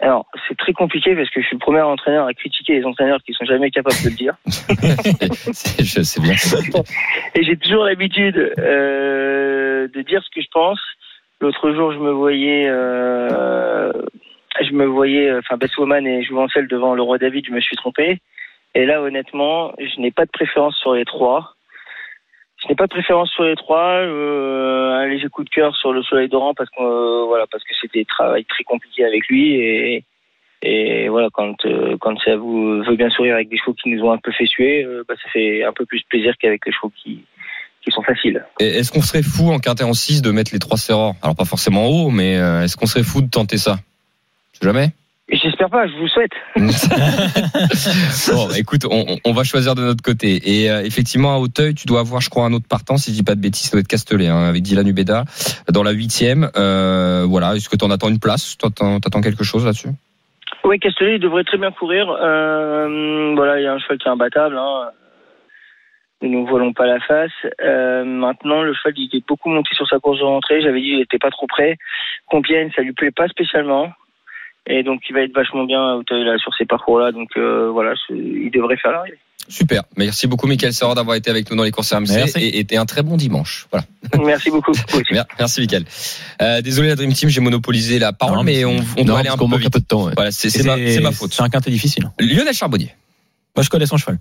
Alors, 0.00 0.26
c'est 0.48 0.56
très 0.56 0.72
compliqué 0.72 1.14
parce 1.14 1.30
que 1.30 1.40
je 1.40 1.46
suis 1.46 1.56
le 1.56 1.60
premier 1.60 1.80
entraîneur 1.80 2.26
à 2.26 2.34
critiquer 2.34 2.74
les 2.74 2.84
entraîneurs 2.84 3.20
qui 3.24 3.32
sont 3.32 3.44
jamais 3.44 3.70
capables 3.70 3.96
de 4.04 4.10
le 4.10 4.16
dire. 4.16 4.34
Je 5.78 6.02
sais 6.02 6.20
bien. 6.20 6.34
Et 7.34 7.42
j'ai 7.42 7.56
toujours 7.56 7.84
l'habitude 7.84 8.36
euh, 8.58 9.88
de 9.88 10.02
dire 10.02 10.22
ce 10.22 10.30
que 10.34 10.42
je 10.42 10.48
pense. 10.52 10.80
L'autre 11.40 11.72
jour, 11.72 11.92
je 11.92 11.98
me 11.98 12.12
voyais, 12.12 12.68
euh, 12.68 13.90
je 14.60 14.72
me 14.72 14.84
voyais, 14.84 15.32
enfin, 15.34 15.56
Besswoman 15.56 16.06
et 16.06 16.22
Jouvencel 16.22 16.68
devant 16.68 16.94
le 16.94 17.02
roi 17.02 17.18
David, 17.18 17.46
je 17.48 17.52
me 17.52 17.60
suis 17.60 17.74
trompé. 17.74 18.20
Et 18.74 18.86
là, 18.86 19.02
honnêtement, 19.02 19.72
je 19.78 20.00
n'ai 20.00 20.10
pas 20.10 20.24
de 20.24 20.30
préférence 20.30 20.76
sur 20.76 20.94
les 20.94 21.04
trois. 21.04 21.54
Je 22.62 22.68
n'ai 22.68 22.74
pas 22.74 22.86
de 22.86 22.92
préférence 22.92 23.30
sur 23.30 23.44
les 23.44 23.56
trois. 23.56 23.96
Euh, 24.00 24.92
un 24.92 25.06
léger 25.06 25.28
coup 25.28 25.44
de 25.44 25.50
cœur 25.50 25.74
sur 25.76 25.92
le 25.92 26.02
Soleil 26.02 26.28
d'Oran 26.28 26.54
parce 26.54 26.70
que 26.70 26.82
euh, 26.82 27.24
voilà, 27.26 27.46
parce 27.50 27.64
que 27.64 27.74
c'était 27.80 28.04
travail 28.04 28.44
très 28.44 28.64
compliqué 28.64 29.04
avec 29.04 29.26
lui 29.28 29.54
et 29.54 30.04
et 30.64 31.08
voilà, 31.08 31.28
quand 31.32 31.56
euh, 31.66 31.96
quand 32.00 32.16
ça 32.24 32.36
vous 32.36 32.82
veut 32.84 32.94
bien 32.94 33.10
sourire 33.10 33.34
avec 33.34 33.48
des 33.48 33.58
chevaux 33.58 33.74
qui 33.74 33.88
nous 33.90 34.04
ont 34.04 34.12
un 34.12 34.18
peu 34.18 34.30
fait 34.30 34.46
suer, 34.46 34.84
euh, 34.84 35.02
bah, 35.08 35.14
ça 35.20 35.28
fait 35.30 35.64
un 35.64 35.72
peu 35.72 35.84
plus 35.84 36.02
plaisir 36.08 36.34
qu'avec 36.40 36.64
les 36.64 36.72
chevaux 36.72 36.92
qui 37.02 37.24
qui 37.84 37.90
sont 37.90 38.02
faciles. 38.02 38.44
Est-ce 38.60 38.92
qu'on 38.92 39.02
serait 39.02 39.24
fou 39.24 39.50
en 39.50 39.58
quintet 39.58 39.82
en 39.82 39.92
6 39.92 40.22
de 40.22 40.30
mettre 40.30 40.52
les 40.52 40.60
trois 40.60 40.76
serreurs 40.76 41.14
Alors 41.20 41.34
pas 41.34 41.44
forcément 41.44 41.86
en 41.86 41.88
haut, 41.88 42.10
mais 42.10 42.36
euh, 42.36 42.62
est-ce 42.62 42.76
qu'on 42.76 42.86
serait 42.86 43.02
fou 43.02 43.22
de 43.22 43.28
tenter 43.28 43.58
ça? 43.58 43.80
Jamais 44.62 44.92
J'espère 45.32 45.70
pas, 45.70 45.86
je 45.86 45.94
vous 45.94 46.02
le 46.02 46.08
souhaite. 46.08 46.32
Bon, 48.32 48.48
écoute, 48.54 48.82
on, 49.24 49.32
va 49.32 49.44
choisir 49.44 49.74
de 49.74 49.80
notre 49.80 50.02
côté. 50.02 50.40
Et 50.44 50.70
euh, 50.70 50.82
effectivement, 50.84 51.34
à 51.34 51.38
Hauteuil, 51.38 51.74
tu 51.74 51.86
dois 51.86 52.00
avoir, 52.00 52.20
je 52.20 52.28
crois, 52.28 52.44
un 52.44 52.52
autre 52.52 52.68
partant, 52.68 52.98
si 52.98 53.10
je 53.10 53.16
dis 53.16 53.22
pas 53.22 53.34
de 53.34 53.40
bêtises, 53.40 53.70
ça 53.70 53.72
doit 53.72 53.80
être 53.80 53.88
Castellet, 53.88 54.28
hein, 54.28 54.44
avec 54.44 54.62
Dylan 54.62 54.86
Ubeda, 54.86 55.24
dans 55.70 55.82
la 55.82 55.92
huitième. 55.92 56.50
Euh, 56.56 57.24
voilà, 57.26 57.54
est-ce 57.54 57.70
que 57.70 57.76
tu 57.76 57.84
en 57.84 57.90
attends 57.90 58.10
une 58.10 58.20
place? 58.20 58.58
T'attends 58.58 59.20
quelque 59.22 59.42
chose 59.42 59.64
là-dessus? 59.64 59.88
Oui, 60.64 60.78
Castellet 60.78 61.14
il 61.16 61.20
devrait 61.20 61.44
très 61.44 61.58
bien 61.58 61.72
courir. 61.72 62.10
Euh, 62.10 63.32
voilà, 63.34 63.58
il 63.58 63.64
y 63.64 63.66
a 63.66 63.72
un 63.72 63.78
cheval 63.78 63.98
qui 63.98 64.08
est 64.08 64.10
imbattable. 64.10 64.58
Hein. 64.58 64.90
Ne 66.20 66.28
nous 66.28 66.46
voilons 66.46 66.74
pas 66.74 66.86
la 66.86 67.00
face. 67.00 67.32
Maintenant, 67.58 68.62
le 68.62 68.74
cheval 68.74 68.92
il 68.96 69.10
est 69.16 69.26
beaucoup 69.26 69.48
monté 69.48 69.70
sur 69.74 69.88
sa 69.88 69.98
course 69.98 70.18
de 70.18 70.24
rentrée. 70.24 70.60
J'avais 70.60 70.80
dit 70.80 70.90
qu'il 70.90 71.00
était 71.00 71.18
pas 71.18 71.30
trop 71.30 71.46
prêt. 71.46 71.78
Compiègne, 72.26 72.70
ça 72.76 72.82
lui 72.82 72.92
plaît 72.92 73.10
pas 73.10 73.28
spécialement. 73.28 73.92
Et 74.66 74.82
donc, 74.82 75.00
il 75.08 75.14
va 75.14 75.22
être 75.22 75.34
vachement 75.34 75.64
bien 75.64 76.00
là, 76.10 76.38
sur 76.38 76.54
ces 76.56 76.64
parcours-là. 76.64 77.12
Donc, 77.12 77.30
euh, 77.36 77.70
voilà, 77.70 77.94
il 78.10 78.50
devrait 78.50 78.76
faire 78.76 78.92
l'arrivée. 78.92 79.18
Super. 79.48 79.82
Merci 79.96 80.28
beaucoup, 80.28 80.46
Michael 80.46 80.72
Serra, 80.72 80.94
d'avoir 80.94 81.16
été 81.16 81.28
avec 81.28 81.50
nous 81.50 81.56
dans 81.56 81.64
les 81.64 81.72
courses 81.72 81.92
RMC. 81.92 82.06
Merci. 82.10 82.38
Et, 82.38 82.58
et 82.60 82.64
t'es 82.64 82.76
un 82.76 82.86
très 82.86 83.02
bon 83.02 83.16
dimanche. 83.16 83.66
Voilà. 83.72 83.84
Merci 84.24 84.50
beaucoup. 84.50 84.72
Merci, 85.38 85.60
Michael. 85.62 85.84
Euh, 86.40 86.60
désolé, 86.62 86.88
la 86.88 86.94
Dream 86.94 87.12
Team, 87.12 87.28
j'ai 87.28 87.40
monopolisé 87.40 87.98
la 87.98 88.12
parole, 88.12 88.36
Non, 88.36 88.44
mais 88.44 88.58
mais 88.58 88.64
on, 88.64 88.76
on 88.98 89.04
doit 89.04 89.18
aller 89.18 89.28
un 89.28 89.36
peu 89.36 89.46
manque 89.46 89.58
vite. 89.58 89.66
un 89.66 89.70
peu 89.70 89.80
de 89.80 89.84
temps. 89.84 90.04
ouais. 90.06 90.12
Voilà, 90.14 90.30
c'est 90.30 90.46
ma, 90.64 90.76
c'est 90.76 91.00
ma 91.00 91.10
faute. 91.10 91.34
C'est 91.34 91.42
un 91.42 91.48
quintet 91.48 91.72
difficile. 91.72 92.08
Lionel 92.20 92.54
Charbonnier. 92.54 92.94
Moi, 93.56 93.64
je 93.64 93.68
connais 93.68 93.86
son 93.86 93.96
cheval. 93.96 94.18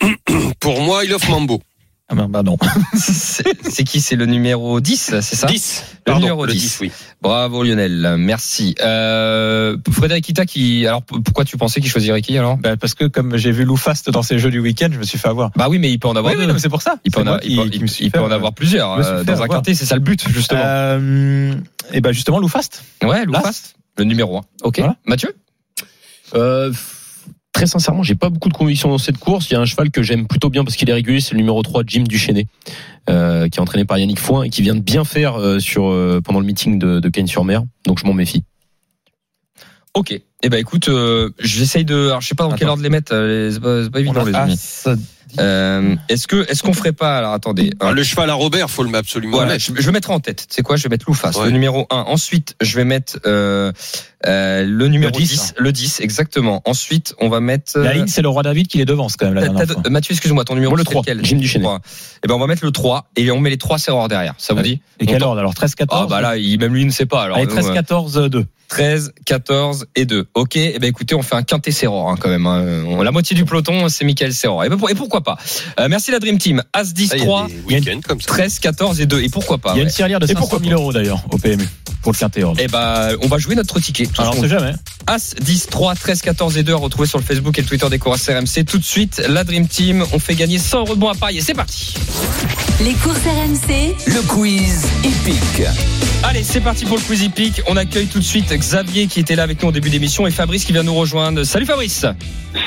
Pour 0.60 0.80
moi, 0.82 1.04
il 1.04 1.14
offre 1.14 1.30
Mambo. 1.30 1.62
Ah 2.10 2.14
ben, 2.14 2.28
bah 2.28 2.42
non. 2.42 2.58
c'est 2.94 3.84
qui? 3.84 4.00
C'est 4.02 4.14
le 4.16 4.26
numéro 4.26 4.78
10, 4.78 5.20
c'est 5.22 5.36
ça? 5.36 5.46
10. 5.46 5.84
Le 5.96 6.02
Pardon, 6.04 6.20
numéro 6.20 6.44
le 6.44 6.52
10. 6.52 6.58
10, 6.60 6.78
oui. 6.82 6.92
Bravo 7.22 7.62
Lionel, 7.62 8.16
merci. 8.18 8.74
Euh, 8.82 9.78
Frédéric 9.90 10.28
Ita 10.28 10.44
qui, 10.44 10.86
alors 10.86 11.02
pourquoi 11.02 11.46
tu 11.46 11.56
pensais 11.56 11.80
qu'il 11.80 11.88
choisirait 11.90 12.20
qui 12.20 12.36
alors? 12.36 12.58
Bah, 12.58 12.76
parce 12.76 12.92
que 12.92 13.06
comme 13.06 13.38
j'ai 13.38 13.52
vu 13.52 13.64
Lou 13.64 13.78
Fast 13.78 14.10
dans 14.10 14.22
ses 14.22 14.38
jeux 14.38 14.50
du 14.50 14.58
week-end, 14.60 14.88
je 14.92 14.98
me 14.98 15.04
suis 15.04 15.18
fait 15.18 15.28
avoir. 15.28 15.50
Bah 15.56 15.68
oui, 15.70 15.78
mais 15.78 15.90
il 15.90 15.98
peut 15.98 16.08
en 16.08 16.14
avoir 16.16 16.34
Oui, 16.34 16.44
oui, 16.46 16.52
c'est 16.58 16.68
pour 16.68 16.82
ça. 16.82 16.96
il 17.04 17.10
peut 17.10 17.22
en, 17.22 17.26
a- 17.26 17.38
qui- 17.38 17.52
il 17.54 17.80
peut- 17.80 17.86
qui 17.86 18.04
il 18.14 18.18
en 18.18 18.30
avoir 18.30 18.52
plusieurs 18.52 18.92
euh, 18.92 19.24
dans 19.24 19.32
un 19.32 19.34
avoir. 19.36 19.48
quintet, 19.48 19.72
c'est 19.74 19.86
ça 19.86 19.94
le 19.94 20.02
but 20.02 20.28
justement. 20.28 20.60
Euh, 20.62 21.54
et 21.90 22.02
ben 22.02 22.12
justement 22.12 22.38
Lou 22.38 22.48
Fast. 22.48 22.84
ouais, 23.02 23.24
Lou 23.24 23.32
Las. 23.32 23.42
Fast, 23.42 23.76
le 23.96 24.04
numéro 24.04 24.36
1. 24.36 24.42
Ok. 24.62 24.78
Voilà. 24.80 24.96
Mathieu? 25.06 25.34
Euh, 26.34 26.70
très 27.54 27.66
sincèrement, 27.66 28.02
j'ai 28.02 28.16
pas 28.16 28.28
beaucoup 28.28 28.50
de 28.50 28.54
conviction 28.54 28.90
dans 28.90 28.98
cette 28.98 29.16
course. 29.16 29.48
Il 29.48 29.54
y 29.54 29.56
a 29.56 29.60
un 29.60 29.64
cheval 29.64 29.90
que 29.90 30.02
j'aime 30.02 30.26
plutôt 30.26 30.50
bien 30.50 30.64
parce 30.64 30.76
qu'il 30.76 30.90
est 30.90 30.92
régulier, 30.92 31.20
c'est 31.20 31.32
le 31.32 31.38
numéro 31.38 31.62
3 31.62 31.84
Jim 31.86 32.02
Duchesne, 32.02 32.42
euh, 33.08 33.48
qui 33.48 33.58
est 33.58 33.62
entraîné 33.62 33.86
par 33.86 33.96
Yannick 33.96 34.18
Foin 34.18 34.42
et 34.42 34.50
qui 34.50 34.60
vient 34.60 34.74
de 34.74 34.80
bien 34.80 35.04
faire 35.04 35.36
euh, 35.36 35.60
sur 35.60 35.86
euh, 35.86 36.20
pendant 36.22 36.40
le 36.40 36.46
meeting 36.46 36.78
de, 36.78 37.00
de 37.00 37.08
Cagnes-sur-Mer. 37.08 37.62
Donc 37.86 38.00
je 38.00 38.06
m'en 38.06 38.12
méfie. 38.12 38.42
Ok. 39.94 40.20
Eh 40.46 40.50
ben 40.50 40.58
écoute, 40.60 40.88
euh, 40.90 41.30
j'essaye 41.40 41.86
de, 41.86 42.08
alors 42.08 42.20
je 42.20 42.28
sais 42.28 42.34
pas 42.34 42.44
dans 42.44 42.52
quelle 42.54 42.68
ordre 42.68 42.82
les 42.82 42.90
mettre. 42.90 43.12
euh, 43.14 43.50
C'est 43.50 43.60
pas, 43.60 43.82
c'est 43.84 43.90
pas 43.90 44.00
évident 44.00 44.24
les 44.24 44.34
amis. 44.34 44.60
Euh, 45.40 45.96
est-ce 46.08 46.28
que, 46.28 46.48
est-ce 46.48 46.62
qu'on 46.62 46.74
ferait 46.74 46.92
pas 46.92 47.18
Alors 47.18 47.32
attendez. 47.32 47.70
Ah, 47.80 47.90
le 47.90 48.04
cheval 48.04 48.30
à 48.30 48.34
Robert, 48.34 48.70
faut 48.70 48.84
le 48.84 48.94
absolument 48.96 49.38
Voilà, 49.38 49.54
mettre. 49.54 49.64
je, 49.64 49.72
je 49.80 49.86
le 49.86 49.92
mettrai 49.92 50.12
en 50.12 50.20
tête. 50.20 50.46
C'est 50.48 50.62
quoi 50.62 50.76
Je 50.76 50.84
vais 50.84 50.90
mettre 50.90 51.06
Loufas, 51.08 51.32
Ouais. 51.36 51.46
le 51.46 51.50
numéro 51.50 51.86
1. 51.90 51.96
Ensuite, 52.06 52.54
je 52.60 52.76
vais 52.76 52.84
mettre 52.84 53.18
euh, 53.26 53.72
euh, 54.26 54.64
le 54.64 54.86
numéro 54.86 55.10
Le 55.12 55.18
10, 55.18 55.28
10. 55.28 55.54
Le 55.58 55.72
10, 55.72 56.00
exactement. 56.00 56.62
Ensuite, 56.66 57.14
on 57.20 57.28
va 57.30 57.40
mettre... 57.40 57.76
La 57.80 57.90
euh, 57.90 57.92
ligne, 57.94 58.06
c'est 58.06 58.22
le 58.22 58.28
roi 58.28 58.44
David 58.44 58.68
qui 58.68 58.78
les 58.78 58.84
devance 58.84 59.16
quand 59.16 59.24
même 59.26 59.34
la 59.34 59.40
t'as- 59.40 59.46
dernière 59.48 59.66
t'as- 59.66 59.72
fois. 59.82 59.90
Mathieu, 59.90 60.12
excuse-moi, 60.12 60.44
ton 60.44 60.54
numéro 60.54 60.70
Moi, 60.72 60.78
le 60.78 60.84
c'est 60.84 60.90
3, 60.92 61.02
lequel 61.02 61.24
Jim 61.24 61.38
Duchesne. 61.38 61.66
Eh 62.22 62.28
ben, 62.28 62.34
on 62.34 62.38
va 62.38 62.46
mettre 62.46 62.64
le 62.64 62.70
3 62.70 63.08
et 63.16 63.28
on 63.32 63.40
met 63.40 63.50
les 63.50 63.58
trois 63.58 63.78
serreurs 63.78 64.06
derrière. 64.06 64.34
Ça 64.38 64.52
vous 64.54 64.58
Ouais. 64.60 64.64
dit 64.66 64.80
Et 65.00 65.06
quel 65.06 65.22
ordre 65.24 65.40
alors 65.40 65.54
13 65.54 65.74
14 65.74 66.02
Ah 66.04 66.06
bah 66.08 66.20
là, 66.20 66.36
il, 66.36 66.60
même 66.60 66.74
lui 66.74 66.84
ne 66.84 66.90
sait 66.92 67.06
pas. 67.06 67.22
Alors, 67.24 67.38
Allez, 67.38 67.46
nous, 67.46 67.52
13 67.54 67.70
euh, 67.70 67.74
14 67.74 68.14
2. 68.30 68.44
13, 68.68 69.12
14 69.26 69.86
et 69.94 70.04
2. 70.06 70.26
Ok, 70.34 70.56
eh 70.56 70.78
ben 70.80 70.88
écoutez, 70.88 71.14
on 71.14 71.22
fait 71.22 71.36
un 71.36 71.42
quintet 71.44 71.70
Serror 71.70 72.10
hein, 72.10 72.16
quand 72.18 72.28
même. 72.28 72.44
hein. 72.46 72.82
On- 72.88 73.02
La 73.02 73.12
moitié 73.12 73.36
du 73.36 73.44
peloton, 73.44 73.88
c'est 73.88 74.04
Michael 74.04 74.32
Serror. 74.34 74.64
Et, 74.64 74.68
ben, 74.68 74.76
pour- 74.76 74.90
et 74.90 74.94
pourquoi 74.96 75.20
pas? 75.20 75.38
Euh, 75.78 75.86
Merci 75.88 76.10
la 76.10 76.18
Dream 76.18 76.38
Team. 76.38 76.62
As 76.72 76.92
10, 76.92 77.10
Ah, 77.12 77.16
il 77.16 77.18
y 77.20 77.22
a 77.22 77.24
3, 77.26 77.46
des 77.46 77.74
week-ends 77.76 78.00
comme 78.06 78.20
ça. 78.20 78.26
13, 78.26 78.58
14 78.58 79.00
et 79.00 79.06
2. 79.06 79.22
Et 79.22 79.28
pourquoi 79.28 79.58
pas? 79.58 79.72
Il 79.74 79.76
y 79.76 79.78
a 79.78 79.82
une 79.82 79.88
ouais. 79.88 79.92
tirelire 79.94 80.18
de 80.18 80.24
Et 80.24 80.28
500 80.28 80.40
pourquoi 80.40 80.58
000 80.58 80.72
euros 80.72 80.92
d'ailleurs 80.92 81.22
au 81.30 81.38
PMU 81.38 81.68
Eh 82.58 82.68
ben, 82.68 83.16
on 83.22 83.28
va 83.28 83.38
jouer 83.38 83.54
notre 83.54 83.80
ticket. 83.80 84.08
Alors 84.18 84.34
façon, 84.34 84.42
c'est 84.42 84.48
jamais. 84.48 84.72
As 85.06 85.34
10 85.40 85.66
3 85.70 85.94
13 85.94 86.22
14 86.22 86.56
et 86.58 86.62
2 86.62 86.72
à 86.72 86.76
retrouver 86.76 87.06
sur 87.08 87.18
le 87.18 87.24
Facebook 87.24 87.58
et 87.58 87.62
le 87.62 87.68
Twitter 87.68 87.88
des 87.88 87.98
courses 87.98 88.28
RMC. 88.28 88.64
Tout 88.66 88.78
de 88.78 88.84
suite, 88.84 89.22
la 89.28 89.44
Dream 89.44 89.66
Team, 89.68 90.04
on 90.12 90.18
fait 90.18 90.34
gagner 90.34 90.58
100 90.58 90.80
euros 90.80 90.94
de 90.94 91.00
bons 91.00 91.10
à 91.10 91.14
parier. 91.14 91.40
C'est 91.40 91.54
parti. 91.54 91.94
Les 92.80 92.94
courses 92.94 93.18
RMC, 93.18 93.94
Le 94.06 94.22
quiz 94.22 94.86
épique. 95.04 95.66
Allez, 96.22 96.42
c'est 96.42 96.60
parti 96.60 96.86
pour 96.86 96.96
le 96.96 97.02
Quizy 97.02 97.28
Peak. 97.28 97.62
On 97.68 97.76
accueille 97.76 98.06
tout 98.06 98.18
de 98.18 98.24
suite 98.24 98.50
Xavier 98.50 99.06
qui 99.06 99.20
était 99.20 99.36
là 99.36 99.42
avec 99.42 99.62
nous 99.62 99.68
au 99.68 99.72
début 99.72 99.90
d'émission 99.90 100.26
et 100.26 100.30
Fabrice 100.30 100.64
qui 100.64 100.72
vient 100.72 100.82
nous 100.82 100.94
rejoindre. 100.94 101.44
Salut 101.44 101.66
Fabrice. 101.66 102.06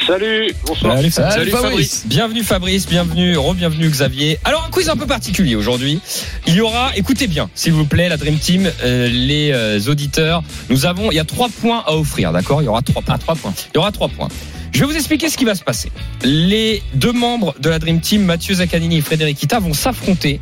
Salut, 0.07 0.53
bonsoir. 0.65 0.97
Salut 1.11 1.49
Fabrice. 1.51 2.05
Bienvenue 2.05 2.41
Fabrice, 2.41 2.87
bienvenue, 2.87 3.35
re-bienvenue 3.35 3.89
Xavier. 3.89 4.39
Alors 4.45 4.63
un 4.65 4.71
quiz 4.71 4.87
un 4.87 4.95
peu 4.95 5.05
particulier 5.05 5.57
aujourd'hui. 5.57 5.99
Il 6.45 6.53
y 6.53 6.61
aura, 6.61 6.91
écoutez 6.95 7.27
bien, 7.27 7.49
s'il 7.55 7.73
vous 7.73 7.83
plaît, 7.83 8.07
la 8.07 8.15
Dream 8.15 8.39
Team, 8.39 8.71
euh, 8.83 9.09
les 9.09 9.51
euh, 9.51 9.81
auditeurs. 9.91 10.43
Nous 10.69 10.85
avons, 10.85 11.11
il 11.11 11.15
y 11.15 11.19
a 11.19 11.25
trois 11.25 11.49
points 11.49 11.83
à 11.85 11.93
offrir, 11.93 12.31
d'accord? 12.31 12.61
Il 12.61 12.65
y 12.65 12.67
aura 12.69 12.81
trois 12.81 13.01
points. 13.01 13.15
Ah, 13.15 13.17
trois 13.17 13.35
points. 13.35 13.53
Il 13.73 13.75
y 13.75 13.79
aura 13.79 13.91
trois 13.91 14.07
points. 14.07 14.29
Je 14.71 14.81
vais 14.81 14.85
vous 14.85 14.95
expliquer 14.95 15.29
ce 15.29 15.37
qui 15.37 15.45
va 15.45 15.55
se 15.55 15.63
passer. 15.63 15.91
Les 16.23 16.83
deux 16.93 17.11
membres 17.13 17.55
de 17.59 17.69
la 17.69 17.79
Dream 17.79 17.99
Team, 17.99 18.23
Mathieu 18.23 18.53
Zaccanini 18.55 18.97
et 18.97 19.01
Frédéric 19.01 19.37
Kita, 19.37 19.59
vont 19.59 19.73
s'affronter 19.73 20.39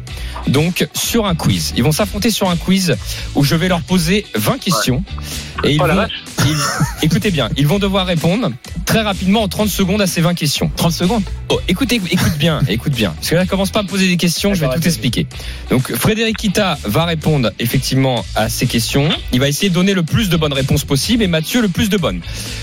donc 0.48 0.88
sur 0.94 1.26
un 1.26 1.36
quiz. 1.36 1.74
Ils 1.78 1.84
vont 1.84 1.92
s'affronter 1.94 2.32
sur 2.32 2.50
un 2.50 2.58
quiz 2.58 2.96
où 3.36 3.44
je 3.44 3.56
vais 3.56 3.70
leur 3.70 3.82
poser 3.82 4.26
20 4.36 4.58
questions. 4.60 5.04
Et 5.64 5.74
ils 5.76 5.82
Oh 5.82 5.88
vont- 5.88 6.08
ils- 6.46 7.06
écoutez 7.06 7.32
bien, 7.32 7.50
ils 7.56 7.66
vont 7.68 7.80
devoir 7.80 8.06
répondre 8.08 8.50
très 8.86 9.02
rapidement 9.02 9.44
en 9.44 9.48
30 9.48 9.70
secondes 9.70 10.02
à 10.02 10.08
ces 10.08 10.22
20 10.22 10.34
questions. 10.34 10.70
30 10.76 10.92
secondes. 10.92 11.24
Oh, 11.50 11.60
écoutez, 11.68 12.02
écoute 12.12 12.38
bien, 12.38 12.62
écoute 12.68 12.94
bien. 12.94 13.12
Parce 13.12 13.30
que 13.30 13.36
là, 13.36 13.46
commence 13.46 13.72
pas 13.72 13.80
à 13.80 13.84
me 13.84 13.88
poser 13.88 14.08
des 14.08 14.18
questions, 14.18 14.54
je 14.54 14.60
vais 14.62 14.68
tout 14.76 14.86
expliquer. 14.86 15.28
Donc, 15.70 15.96
Frédéric 15.96 16.38
Kita 16.38 16.78
va 16.84 17.06
répondre 17.06 17.52
effectivement 17.60 18.26
à 18.36 18.50
ces 18.50 18.68
questions. 18.68 19.10
Il 19.32 19.40
va 19.40 19.48
essayer 19.48 19.70
de 19.70 19.74
donner 19.74 19.94
le 19.94 20.04
plus 20.04 20.30
de 20.30 20.36
bonnes 20.38 20.54
réponses 20.54 20.84
possible 20.84 21.24
et 21.24 21.28
Mathieu 21.28 21.62
le 21.62 21.70
plus 21.70 21.90
de 21.90 21.98
bonnes. 21.98 22.20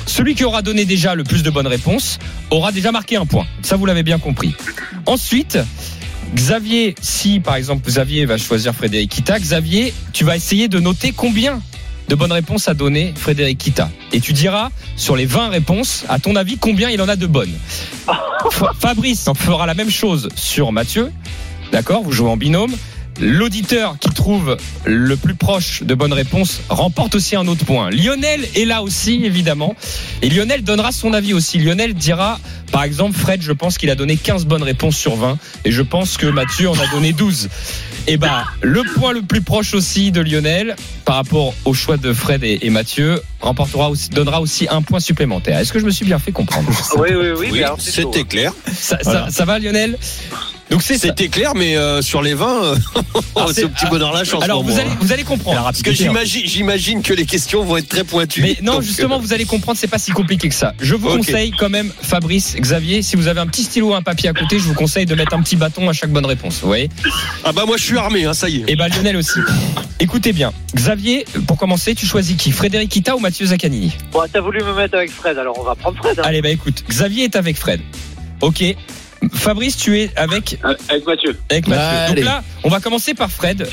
Celui 0.06 0.34
qui 0.34 0.44
aura 0.44 0.62
donné 0.62 0.84
déjà 0.84 1.14
le 1.14 1.24
plus 1.24 1.42
de 1.42 1.50
bonnes 1.52 1.66
réponses 1.66 2.18
aura 2.50 2.72
déjà 2.72 2.90
marqué 2.92 3.16
un 3.16 3.26
point. 3.26 3.46
Ça, 3.62 3.76
vous 3.76 3.86
l'avez 3.86 4.02
bien 4.02 4.18
compris. 4.18 4.54
Ensuite, 5.06 5.58
Xavier, 6.34 6.94
si 7.00 7.40
par 7.40 7.56
exemple 7.56 7.86
Xavier 7.88 8.24
va 8.26 8.38
choisir 8.38 8.74
Frédéric 8.74 9.10
Kita, 9.10 9.38
Xavier, 9.38 9.92
tu 10.12 10.24
vas 10.24 10.36
essayer 10.36 10.68
de 10.68 10.80
noter 10.80 11.12
combien 11.12 11.60
de 12.08 12.14
bonnes 12.14 12.32
réponses 12.32 12.68
a 12.68 12.74
donné 12.74 13.12
Frédéric 13.16 13.58
Kita. 13.58 13.90
Et 14.12 14.20
tu 14.20 14.32
diras, 14.32 14.70
sur 14.96 15.14
les 15.16 15.26
20 15.26 15.48
réponses, 15.50 16.04
à 16.08 16.18
ton 16.18 16.36
avis, 16.36 16.56
combien 16.58 16.90
il 16.90 17.00
en 17.00 17.08
a 17.08 17.16
de 17.16 17.26
bonnes. 17.26 17.52
Fa- 18.50 18.72
Fabrice 18.78 19.28
fera 19.36 19.66
la 19.66 19.74
même 19.74 19.90
chose 19.90 20.28
sur 20.34 20.72
Mathieu. 20.72 21.12
D'accord? 21.70 22.02
Vous 22.02 22.12
jouez 22.12 22.28
en 22.28 22.36
binôme. 22.36 22.74
L'auditeur 23.20 23.96
qui 24.00 24.08
trouve 24.10 24.56
le 24.84 25.16
plus 25.16 25.34
proche 25.34 25.82
de 25.82 25.94
bonnes 25.94 26.12
réponses 26.12 26.60
remporte 26.68 27.14
aussi 27.14 27.36
un 27.36 27.46
autre 27.46 27.64
point. 27.64 27.90
Lionel 27.90 28.40
est 28.56 28.64
là 28.64 28.82
aussi, 28.82 29.24
évidemment. 29.24 29.76
Et 30.22 30.28
Lionel 30.30 30.64
donnera 30.64 30.92
son 30.92 31.12
avis 31.12 31.34
aussi. 31.34 31.58
Lionel 31.58 31.94
dira, 31.94 32.40
par 32.72 32.82
exemple, 32.84 33.16
Fred, 33.16 33.42
je 33.42 33.52
pense 33.52 33.78
qu'il 33.78 33.90
a 33.90 33.94
donné 33.94 34.16
15 34.16 34.46
bonnes 34.46 34.62
réponses 34.62 34.96
sur 34.96 35.14
20. 35.16 35.38
Et 35.64 35.72
je 35.72 35.82
pense 35.82 36.16
que 36.16 36.26
Mathieu 36.26 36.68
en 36.70 36.74
a 36.78 36.86
donné 36.88 37.12
12. 37.12 37.48
Et 38.08 38.16
bah, 38.16 38.46
le 38.62 38.82
point 38.94 39.12
le 39.12 39.22
plus 39.22 39.42
proche 39.42 39.74
aussi 39.74 40.10
de 40.10 40.20
Lionel, 40.20 40.74
par 41.04 41.14
rapport 41.16 41.54
au 41.64 41.74
choix 41.74 41.98
de 41.98 42.12
Fred 42.12 42.42
et, 42.42 42.58
et 42.66 42.70
Mathieu, 42.70 43.22
remportera 43.40 43.90
aussi, 43.90 44.08
donnera 44.08 44.40
aussi 44.40 44.66
un 44.70 44.82
point 44.82 44.98
supplémentaire. 44.98 45.58
Est-ce 45.58 45.72
que 45.72 45.78
je 45.78 45.84
me 45.84 45.90
suis 45.92 46.04
bien 46.06 46.18
fait 46.18 46.32
comprendre? 46.32 46.68
Oui, 46.96 47.10
oui, 47.14 47.28
oui. 47.52 47.62
C'était 47.78 48.24
clair. 48.24 48.52
ça, 48.66 48.96
ça- 48.96 48.98
Voilà. 49.04 49.30
ça 49.30 49.44
va, 49.44 49.58
Lionel? 49.60 49.96
Donc. 50.72 50.82
C'était 50.82 51.28
clair, 51.28 51.52
mais 51.54 51.76
euh, 51.76 52.02
sur 52.02 52.22
les 52.22 52.34
20, 52.34 52.64
euh, 52.64 52.76
Ah, 53.36 53.46
c'est 53.52 53.64
au 53.64 53.68
petit 53.68 53.86
bonheur 53.86 54.12
la 54.12 54.24
chance. 54.24 54.42
Alors 54.42 54.62
vous 54.62 54.78
allez, 54.78 54.90
hein. 54.90 54.96
vous 55.00 55.12
allez 55.12 55.24
comprendre. 55.24 55.62
Parce 55.62 55.82
que 55.82 55.92
j'imagine, 55.92 56.42
j'imagine 56.46 57.02
que 57.02 57.12
les 57.12 57.26
questions 57.26 57.64
vont 57.64 57.76
être 57.76 57.88
très 57.88 58.04
pointues. 58.04 58.42
Mais 58.42 58.58
non, 58.62 58.80
justement, 58.80 59.16
euh, 59.16 59.20
vous 59.20 59.32
allez 59.32 59.44
comprendre, 59.44 59.78
c'est 59.78 59.88
pas 59.88 59.98
si 59.98 60.12
compliqué 60.12 60.48
que 60.48 60.54
ça. 60.54 60.72
Je 60.80 60.94
vous 60.94 61.08
conseille 61.08 61.50
quand 61.52 61.68
même, 61.68 61.92
Fabrice, 62.02 62.56
Xavier, 62.58 63.02
si 63.02 63.16
vous 63.16 63.28
avez 63.28 63.40
un 63.40 63.46
petit 63.46 63.64
stylo, 63.64 63.94
un 63.94 64.02
papier 64.02 64.28
à 64.28 64.32
côté, 64.32 64.58
je 64.58 64.64
vous 64.64 64.74
conseille 64.74 65.06
de 65.06 65.14
mettre 65.14 65.34
un 65.34 65.42
petit 65.42 65.56
bâton 65.56 65.88
à 65.88 65.92
chaque 65.92 66.10
bonne 66.10 66.26
réponse. 66.26 66.60
Vous 66.60 66.68
voyez 66.68 66.88
Ah 67.44 67.52
bah 67.52 67.64
moi 67.66 67.76
je 67.76 67.84
suis 67.84 67.98
armé, 67.98 68.24
hein, 68.24 68.34
ça 68.34 68.48
y 68.48 68.60
est. 68.60 68.64
Et 68.68 68.76
bah 68.76 68.88
Lionel 68.88 69.16
aussi. 69.16 69.40
Écoutez 70.00 70.32
bien, 70.32 70.52
Xavier, 70.74 71.24
pour 71.46 71.56
commencer, 71.58 71.94
tu 71.94 72.06
choisis 72.06 72.36
qui? 72.36 72.50
Frédéric 72.50 72.90
Kita 72.90 73.14
ou 73.16 73.20
Mathieu 73.20 73.46
Zaccanini? 73.46 73.92
Bon, 74.12 74.20
t'as 74.32 74.40
voulu 74.40 74.62
me 74.62 74.72
mettre 74.74 74.96
avec 74.96 75.10
Fred, 75.10 75.38
alors 75.38 75.58
on 75.58 75.62
va 75.64 75.74
prendre 75.74 75.98
Fred. 75.98 76.18
hein. 76.18 76.22
Allez, 76.24 76.42
bah 76.42 76.50
écoute, 76.50 76.84
Xavier 76.88 77.24
est 77.24 77.36
avec 77.36 77.56
Fred. 77.56 77.80
Ok. 78.40 78.64
Fabrice, 79.32 79.76
tu 79.76 79.98
es 80.00 80.10
avec 80.16 80.58
Avec 80.88 81.06
Mathieu. 81.06 81.38
avec 81.50 81.66
Mathieu. 81.68 81.84
Allez. 82.12 82.22
Donc 82.22 82.24
là, 82.24 82.42
on 82.64 82.68
va 82.68 82.80
commencer 82.80 83.14
par 83.14 83.30
Fred. 83.30 83.68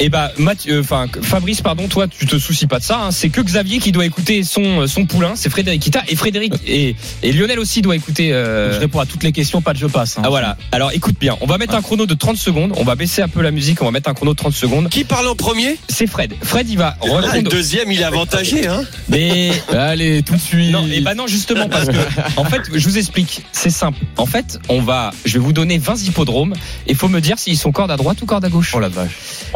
Et 0.00 0.08
bah 0.10 0.30
Mathieu, 0.38 0.80
enfin 0.80 1.06
Fabrice, 1.22 1.60
pardon, 1.60 1.88
toi 1.88 2.06
tu 2.06 2.26
te 2.26 2.38
soucies 2.38 2.66
pas 2.66 2.78
de 2.78 2.84
ça. 2.84 3.00
hein. 3.02 3.10
C'est 3.10 3.30
que 3.30 3.40
Xavier 3.40 3.78
qui 3.78 3.90
doit 3.92 4.06
écouter 4.06 4.42
son 4.44 4.86
son 4.86 5.06
poulain, 5.06 5.32
c'est 5.34 5.50
Frédéric 5.50 5.82
Kita 5.82 6.02
et 6.08 6.14
Frédéric 6.16 6.54
et, 6.66 6.94
et 7.22 7.32
Lionel 7.32 7.58
aussi 7.58 7.82
doit 7.82 7.96
écouter. 7.96 8.32
euh, 8.32 8.72
Je 8.74 8.78
réponds 8.80 9.00
à 9.00 9.06
toutes 9.06 9.22
les 9.24 9.32
questions, 9.32 9.60
pas 9.60 9.72
de 9.72 9.78
je 9.78 9.86
passe. 9.86 10.16
hein. 10.18 10.22
Ah 10.24 10.28
voilà. 10.28 10.56
Alors 10.72 10.92
écoute 10.92 11.16
bien, 11.20 11.36
on 11.40 11.46
va 11.46 11.58
mettre 11.58 11.74
un 11.74 11.82
chrono 11.82 12.06
de 12.06 12.14
30 12.14 12.36
secondes. 12.36 12.72
On 12.76 12.84
va 12.84 12.94
baisser 12.94 13.22
un 13.22 13.28
peu 13.28 13.42
la 13.42 13.50
musique. 13.50 13.82
On 13.82 13.86
va 13.86 13.90
mettre 13.90 14.08
un 14.08 14.14
chrono 14.14 14.32
de 14.32 14.36
30 14.38 14.52
secondes. 14.52 14.88
Qui 14.88 15.04
parle 15.04 15.26
en 15.28 15.34
premier? 15.34 15.76
C'est 15.88 16.06
Fred. 16.06 16.32
Fred, 16.42 16.68
il 16.70 16.78
va 16.78 16.96
Ah, 17.02 17.36
Le 17.36 17.42
deuxième, 17.42 17.90
il 17.90 18.00
est 18.00 18.04
avantagé. 18.04 18.66
Hein. 18.68 18.82
Mais 19.08 19.50
Allez, 19.72 20.22
tout 20.22 20.34
de 20.34 20.40
suite. 20.40 20.70
non, 20.70 20.86
et 20.86 21.00
bah 21.00 21.14
non, 21.14 21.26
justement 21.26 21.68
parce 21.68 21.86
que 21.88 21.96
en 22.36 22.44
fait, 22.44 22.62
je 22.72 22.88
vous 22.88 22.98
explique. 22.98 23.42
C'est 23.52 23.70
simple. 23.70 23.98
En 24.16 24.26
fait, 24.26 24.58
on 24.68 24.80
va, 24.80 25.10
je 25.24 25.34
vais 25.34 25.38
vous 25.40 25.52
donner 25.52 25.78
20 25.78 26.02
hippodromes. 26.06 26.54
Il 26.86 26.94
faut 26.94 27.08
me 27.08 27.20
dire 27.20 27.38
s'ils 27.38 27.58
sont 27.58 27.72
corde 27.72 27.90
à 27.90 27.96
droite 27.96 28.22
ou 28.22 28.26
corde 28.26 28.44
à 28.44 28.48
gauche. 28.48 28.72
Oh 28.74 28.80
la 28.80 28.88
vache. 28.88 29.10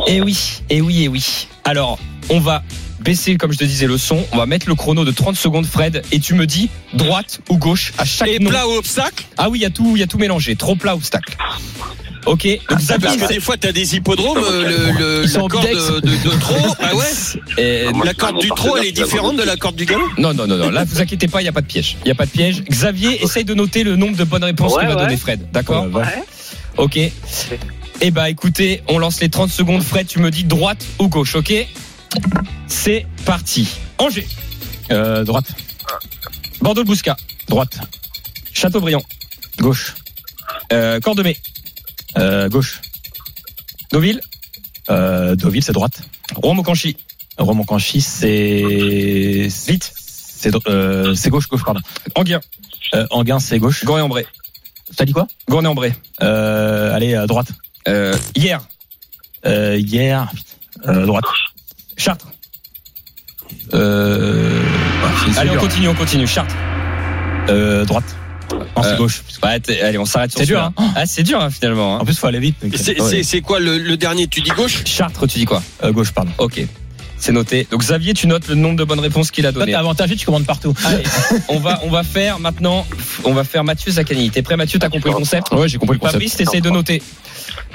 Et 0.08 0.20
oui, 0.20 0.31
et 0.70 0.80
oui, 0.80 1.04
et 1.04 1.08
oui. 1.08 1.46
Alors, 1.64 1.98
on 2.30 2.40
va 2.40 2.62
baisser, 3.00 3.36
comme 3.36 3.52
je 3.52 3.58
te 3.58 3.64
disais, 3.64 3.86
le 3.86 3.98
son. 3.98 4.24
On 4.32 4.36
va 4.36 4.46
mettre 4.46 4.68
le 4.68 4.74
chrono 4.74 5.04
de 5.04 5.10
30 5.10 5.36
secondes, 5.36 5.66
Fred. 5.66 6.02
Et 6.12 6.20
tu 6.20 6.34
me 6.34 6.46
dis 6.46 6.70
droite 6.94 7.40
ou 7.48 7.56
gauche 7.58 7.92
à 7.98 8.04
chaque 8.04 8.28
Et 8.28 8.38
nom. 8.38 8.50
plat 8.50 8.66
ou 8.68 8.72
obstacle? 8.72 9.24
Ah 9.38 9.48
oui, 9.50 9.58
il 9.58 9.62
y 9.62 9.66
a 9.66 9.70
tout, 9.70 9.96
il 9.96 10.00
y 10.00 10.02
a 10.02 10.06
tout 10.06 10.18
mélangé. 10.18 10.54
Trop 10.56 10.76
plat, 10.76 10.94
obstacle. 10.94 11.36
Ok. 12.24 12.46
Donc 12.70 12.78
Xavier, 12.78 13.08
Parce 13.08 13.16
que 13.16 13.34
des 13.34 13.40
fois, 13.40 13.56
t'as 13.56 13.72
des 13.72 13.96
hippodromes, 13.96 14.38
euh, 14.38 14.92
le, 14.92 14.98
le- 14.98 15.22
Ils 15.24 15.28
sont 15.28 15.42
la 15.42 15.48
corde 15.48 15.66
de, 15.66 16.00
de, 16.00 16.30
de 16.30 16.38
trop. 16.38 16.54
Ah 16.80 16.94
ouais 16.94 17.04
et- 17.58 17.86
La 18.04 18.14
corde 18.14 18.38
du 18.40 18.48
trot, 18.50 18.76
elle 18.76 18.86
est 18.86 18.92
différente 18.92 19.36
de 19.36 19.42
la 19.42 19.56
corde 19.56 19.74
du 19.74 19.84
galop? 19.86 20.06
Non, 20.18 20.32
non, 20.32 20.46
non, 20.46 20.56
non. 20.56 20.70
Là, 20.70 20.84
vous 20.84 21.00
inquiétez 21.00 21.26
pas, 21.26 21.40
il 21.40 21.44
n'y 21.44 21.48
a 21.48 21.52
pas 21.52 21.62
de 21.62 21.66
piège. 21.66 21.96
Il 22.02 22.04
n'y 22.04 22.12
a 22.12 22.14
pas 22.14 22.26
de 22.26 22.30
piège. 22.30 22.62
Xavier, 22.62 23.24
essaye 23.24 23.44
de 23.44 23.54
noter 23.54 23.82
le 23.82 23.96
nombre 23.96 24.16
de 24.16 24.22
bonnes 24.22 24.44
réponses 24.44 24.74
Ouais, 24.74 24.82
que 24.84 24.88
va 24.90 24.94
ouais. 24.94 25.02
donner 25.02 25.16
Fred. 25.16 25.50
D'accord? 25.52 25.88
Vache. 25.88 26.08
Ok. 26.76 26.98
Eh 28.04 28.10
bah, 28.10 28.28
écoutez, 28.30 28.82
on 28.88 28.98
lance 28.98 29.20
les 29.20 29.28
30 29.28 29.50
secondes. 29.50 29.82
Fred, 29.82 30.06
tu 30.08 30.18
me 30.18 30.30
dis 30.30 30.42
droite 30.44 30.84
ou 30.98 31.08
gauche, 31.08 31.36
ok? 31.36 31.52
C'est 32.66 33.06
parti. 33.24 33.68
Angers, 33.98 34.26
Euh, 34.90 35.22
droite, 35.24 35.46
Bordeaux-le-Bouscat, 36.60 37.16
droite, 37.48 37.78
Châteaubriand, 38.52 39.02
gauche, 39.58 39.94
euh, 40.72 40.98
Cordemais, 41.00 41.36
euh, 42.18 42.48
gauche. 42.48 42.80
Deauville, 43.92 44.20
Euh, 44.90 45.36
Deauville, 45.36 45.62
c'est 45.62 45.72
droite. 45.72 46.00
Rouen-Mocanchi, 46.34 48.00
c'est. 48.00 49.46
Vite. 49.68 49.92
C'est 49.96 50.50
euh, 50.66 51.14
c'est 51.14 51.30
gauche, 51.30 51.48
gauche, 51.48 51.62
pardon. 51.64 51.80
Anguien, 52.16 52.40
Euh, 52.94 53.06
Anguin, 53.10 53.38
c'est 53.38 53.58
gauche. 53.60 53.84
Gournay-en-Bray, 53.84 54.26
T'as 54.96 55.04
dit 55.04 55.12
quoi? 55.12 55.28
Gournay-en-Bray, 55.48 55.94
euh, 56.22 56.92
Allez, 56.94 57.14
à 57.14 57.26
droite. 57.28 57.52
Euh, 57.88 58.16
hier, 58.34 58.60
Euh, 59.44 59.76
hier, 59.76 60.30
euh, 60.86 61.04
droite. 61.06 61.24
Chartres. 61.96 62.28
Euh, 63.74 64.62
bah, 65.02 65.10
Allez, 65.38 65.50
on 65.50 65.56
continue, 65.58 65.88
on 65.88 65.94
continue. 65.94 66.26
Chartres. 66.26 66.54
Euh, 67.48 67.84
droite. 67.84 68.04
Non, 68.52 68.60
c'est 68.82 68.88
Euh, 68.90 68.96
gauche. 68.98 69.22
Ouais, 69.42 69.58
t'es- 69.60 69.80
allez, 69.80 69.98
on 69.98 70.04
s'arrête 70.04 70.30
sur 70.30 70.40
C'est 70.40 70.46
dur, 70.46 70.70
celui-là. 70.76 70.92
Ah, 70.96 71.06
c'est 71.06 71.22
dur, 71.22 71.40
hein, 71.40 71.50
finalement. 71.50 71.96
hein. 71.96 72.00
En 72.00 72.04
plus, 72.04 72.16
faut 72.18 72.26
aller 72.26 72.38
vite. 72.38 72.56
donc, 72.62 72.72
C'est 72.76 73.00
c'est- 73.00 73.22
c'est 73.22 73.40
quoi 73.40 73.58
le, 73.60 73.78
le 73.78 73.96
dernier 73.96 74.26
Tu 74.28 74.40
dis 74.42 74.50
gauche? 74.50 74.84
Chartres, 74.84 75.26
tu 75.26 75.38
dis 75.38 75.44
quoi? 75.44 75.62
Euh, 75.82 75.90
gauche, 75.92 76.12
pardon. 76.12 76.30
Ok. 76.38 76.60
C'est 77.22 77.30
noté. 77.30 77.68
Donc 77.70 77.82
Xavier, 77.82 78.14
tu 78.14 78.26
notes 78.26 78.48
le 78.48 78.56
nombre 78.56 78.74
de 78.74 78.82
bonnes 78.82 78.98
réponses 78.98 79.30
qu'il 79.30 79.46
a 79.46 79.52
donné. 79.52 79.66
t'es 79.66 79.74
avantagé, 79.74 80.16
tu 80.16 80.26
commandes 80.26 80.44
partout. 80.44 80.74
Allez, 80.84 81.04
on 81.48 81.60
va 81.60 81.78
on 81.84 81.88
va 81.88 82.02
faire 82.02 82.40
maintenant. 82.40 82.84
On 83.22 83.32
va 83.32 83.44
faire 83.44 83.62
Mathieu 83.62 83.92
Zaccani. 83.92 84.28
T'es 84.30 84.42
prêt, 84.42 84.56
Mathieu? 84.56 84.80
T'as 84.80 84.88
compris 84.88 85.10
le 85.10 85.16
concept? 85.18 85.52
Ouais, 85.52 85.68
j'ai 85.68 85.78
compris 85.78 85.94
le 85.94 86.00
concept. 86.00 86.14
Fabrice, 86.14 86.34
t'essayes 86.34 86.60
de 86.60 86.70
noter. 86.70 87.00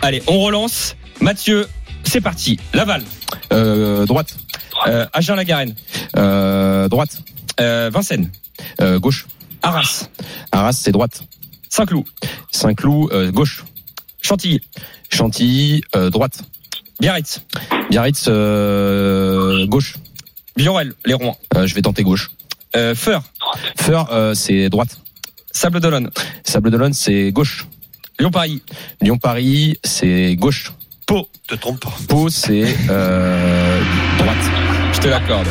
Allez, 0.01 0.21
on 0.27 0.41
relance. 0.41 0.97
Mathieu, 1.21 1.65
c'est 2.03 2.19
parti. 2.19 2.59
Laval, 2.73 3.03
Euh, 3.53 4.05
droite, 4.05 4.35
euh, 4.87 5.05
Agen-la-Garenne, 5.13 5.75
euh, 6.17 6.89
droite, 6.89 7.21
euh, 7.61 7.89
Vincennes, 7.93 8.29
euh, 8.81 8.99
gauche. 8.99 9.27
Arras, 9.63 10.09
Arras, 10.51 10.73
c'est 10.73 10.91
droite. 10.91 11.23
Saint-Cloud, 11.69 12.03
Saint-Cloud, 12.51 13.11
euh, 13.13 13.31
gauche. 13.31 13.63
Chantilly, 14.21 14.59
Chantilly, 15.09 15.81
euh, 15.95 16.09
droite. 16.09 16.41
Biarritz, 16.99 17.41
Biarritz, 17.89 18.25
euh, 18.27 19.65
gauche. 19.67 19.95
Biorel, 20.55 20.93
les 21.05 21.13
Rouen, 21.13 21.37
Euh, 21.55 21.67
je 21.67 21.75
vais 21.75 21.81
tenter 21.81 22.03
gauche. 22.03 22.31
euh, 22.75 22.95
Feur, 22.95 23.23
Feur, 23.77 24.07
euh, 24.11 24.33
c'est 24.33 24.69
droite. 24.69 24.97
Sable 25.51 25.79
d'Olonne, 25.79 26.09
Sable 26.43 26.71
d'Olonne, 26.71 26.93
c'est 26.93 27.31
gauche. 27.31 27.65
Lyon-Paris, 28.19 28.61
Lyon-Paris, 29.01 29.77
c'est 29.83 30.35
gauche. 30.35 30.71
Pau. 31.05 31.27
Te 31.47 31.55
trompe 31.55 31.79
pas. 31.79 31.93
Pau, 32.09 32.29
c'est 32.29 32.65
euh, 32.89 33.81
droite. 34.17 34.37
Je 34.93 34.99
te 34.99 35.07
l'accorde. 35.07 35.47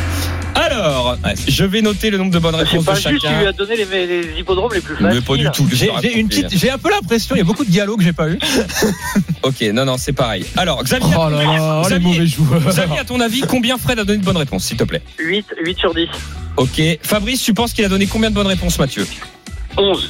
Alors, 0.77 1.17
je 1.47 1.63
vais 1.63 1.81
noter 1.81 2.09
le 2.09 2.17
nombre 2.17 2.31
de 2.31 2.39
bonnes 2.39 2.55
réponses 2.55 2.85
pas 2.85 2.91
de 2.93 2.97
juste, 2.97 3.07
tu 3.09 3.13
lui 3.13 3.19
chacun. 3.21 3.47
as 3.47 3.51
donné 3.51 3.75
les, 3.75 4.05
les 4.07 4.39
hippodromes 4.39 4.73
les 4.73 4.81
plus 4.81 4.95
Mais 4.99 5.09
faciles. 5.09 5.23
pas 5.23 5.35
du 5.37 5.49
tout. 5.51 5.67
J'ai 5.73 5.89
j'ai 6.01 6.19
une 6.19 6.27
petite, 6.27 6.55
j'ai 6.57 6.69
un 6.69 6.77
peu 6.77 6.89
l'impression, 6.89 7.35
il 7.35 7.39
y 7.39 7.41
a 7.41 7.45
beaucoup 7.45 7.65
de 7.65 7.69
dialogues 7.71 7.97
que 7.99 8.03
j'ai 8.03 8.13
pas 8.13 8.29
eu. 8.29 8.39
Ok, 9.43 9.61
non, 9.73 9.85
non, 9.85 9.97
c'est 9.97 10.13
pareil. 10.13 10.45
Alors, 10.57 10.83
Xavier, 10.83 11.13
Oh 11.17 11.29
là 11.29 11.43
là, 11.43 11.81
les 11.83 11.87
Xavier, 11.87 12.07
mauvais 12.07 12.27
joueurs. 12.27 12.61
Xavier, 12.67 12.99
à 12.99 13.05
ton 13.05 13.19
avis, 13.21 13.41
combien 13.41 13.77
Fred 13.77 13.97
a 13.99 14.03
donné 14.03 14.19
de 14.19 14.25
bonnes 14.25 14.37
réponses, 14.37 14.65
s'il 14.65 14.77
te 14.77 14.83
plaît? 14.83 15.01
8, 15.19 15.45
8 15.63 15.77
sur 15.79 15.93
10. 15.93 16.07
Ok. 16.57 16.81
Fabrice, 17.01 17.41
tu 17.43 17.53
penses 17.53 17.71
qu'il 17.73 17.85
a 17.85 17.89
donné 17.89 18.07
combien 18.07 18.29
de 18.29 18.35
bonnes 18.35 18.47
réponses, 18.47 18.77
Mathieu? 18.77 19.07
11. 19.77 20.09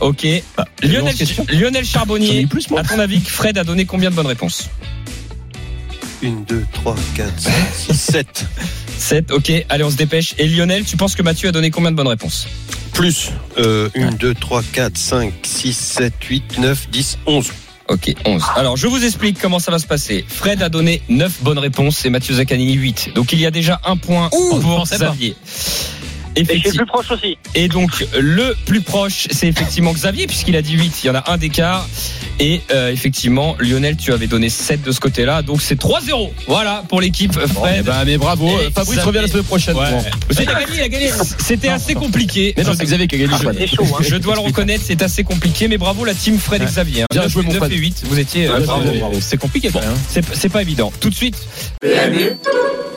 Ok. 0.00 0.26
Bah, 0.56 0.64
Lionel. 0.82 1.14
Lionel 1.52 1.84
Charbonnier, 1.84 2.46
plus, 2.46 2.66
à 2.76 2.82
ton 2.82 2.98
avis, 2.98 3.20
Fred 3.20 3.58
a 3.58 3.64
donné 3.64 3.84
combien 3.84 4.10
de 4.10 4.14
bonnes 4.14 4.26
réponses? 4.26 4.70
1, 6.24 6.30
2, 6.48 6.64
3, 6.72 6.96
4, 7.16 7.32
5, 7.40 7.52
6, 7.74 7.94
7. 8.00 8.46
7, 8.98 9.30
ok. 9.32 9.52
Allez, 9.68 9.84
on 9.84 9.90
se 9.90 9.96
dépêche. 9.96 10.34
Et 10.38 10.46
Lionel, 10.46 10.84
tu 10.84 10.96
penses 10.96 11.14
que 11.14 11.22
Mathieu 11.22 11.48
a 11.48 11.52
donné 11.52 11.70
combien 11.70 11.90
de 11.90 11.96
bonnes 11.96 12.08
réponses? 12.08 12.48
Plus 12.92 13.30
euh, 13.58 13.88
1, 13.94 14.12
2, 14.12 14.34
3, 14.34 14.62
4, 14.72 14.96
5, 14.96 15.32
6, 15.42 15.76
7, 15.76 16.12
8, 16.22 16.58
9, 16.58 16.90
10, 16.90 17.18
11. 17.26 17.52
Ok, 17.88 18.14
11. 18.26 18.42
Alors, 18.56 18.76
je 18.76 18.86
vous 18.86 19.02
explique 19.02 19.40
comment 19.40 19.58
ça 19.58 19.70
va 19.70 19.78
se 19.78 19.86
passer. 19.86 20.24
Fred 20.28 20.62
a 20.62 20.68
donné 20.68 21.00
9 21.08 21.42
bonnes 21.42 21.58
réponses 21.58 22.04
et 22.04 22.10
Mathieu 22.10 22.34
Zaccanini 22.34 22.74
8. 22.74 23.12
Donc, 23.14 23.32
il 23.32 23.40
y 23.40 23.46
a 23.46 23.50
déjà 23.50 23.80
un 23.84 23.96
point 23.96 24.28
pour 24.28 24.60
pensais 24.60 24.98
pas. 24.98 25.14
Et 26.38 26.44
le 26.58 26.72
plus 26.72 26.86
proche 26.86 27.10
aussi. 27.10 27.36
Et 27.54 27.68
donc, 27.68 28.06
le 28.18 28.54
plus 28.66 28.80
proche, 28.80 29.26
c'est 29.30 29.46
effectivement 29.48 29.92
Xavier, 29.92 30.26
puisqu'il 30.26 30.56
a 30.56 30.62
dit 30.62 30.74
8. 30.74 31.00
Il 31.04 31.06
y 31.08 31.10
en 31.10 31.14
a 31.14 31.24
un 31.30 31.36
d'écart. 31.36 31.88
Et 32.40 32.60
euh, 32.70 32.92
effectivement, 32.92 33.56
Lionel, 33.58 33.96
tu 33.96 34.12
avais 34.12 34.26
donné 34.28 34.48
7 34.48 34.82
de 34.82 34.92
ce 34.92 35.00
côté-là. 35.00 35.42
Donc, 35.42 35.60
c'est 35.60 35.78
3-0. 35.80 36.30
Voilà 36.46 36.84
pour 36.88 37.00
l'équipe 37.00 37.32
Fred. 37.32 37.76
Eh 37.80 37.82
ben, 37.82 38.04
mais 38.06 38.16
bravo. 38.18 38.48
Et 38.48 38.70
Fabrice 38.70 38.94
Xavier. 38.98 39.02
revient 39.02 39.20
la 39.22 39.28
semaine 39.28 39.44
prochaine. 39.44 39.76
Ouais. 39.76 39.90
Bon. 39.90 39.98
Vous 40.30 40.42
il 40.42 40.48
a 40.48 40.54
gagné, 40.54 40.66
il 40.76 40.80
a 40.82 40.88
gagné. 40.88 41.10
C'était 41.38 41.68
assez 41.68 41.94
compliqué. 41.94 42.54
Mais 42.56 42.62
non, 42.62 42.72
Je- 42.72 42.76
c'est 42.78 42.84
Xavier 42.84 43.08
qui 43.08 43.16
a 43.16 43.18
gagné. 43.26 43.66
Chaud, 43.66 43.82
hein. 43.84 43.96
Je 44.00 44.16
dois 44.16 44.34
le 44.34 44.40
reconnaître, 44.40 44.84
c'est 44.86 45.02
assez 45.02 45.24
compliqué, 45.24 45.66
mais 45.68 45.78
bravo 45.78 46.04
la 46.04 46.14
team 46.14 46.38
Fred 46.38 46.62
et 46.62 46.66
Xavier. 46.66 47.02
hein. 47.02 47.06
Bien 47.10 47.22
9, 47.22 47.32
joué, 47.32 47.42
mon 47.42 47.48
9 47.50 47.58
Fred. 47.58 47.72
et 47.72 47.76
8, 47.76 48.02
vous 48.06 48.18
étiez. 48.18 48.48
euh. 48.48 48.60
C'est 49.20 49.36
compliqué 49.36 49.70
Bon, 49.70 49.80
hein. 49.80 49.94
c'est 50.08 50.24
c'est 50.34 50.48
pas 50.48 50.62
évident. 50.62 50.92
Tout 51.00 51.10
de 51.10 51.14
suite, 51.14 51.36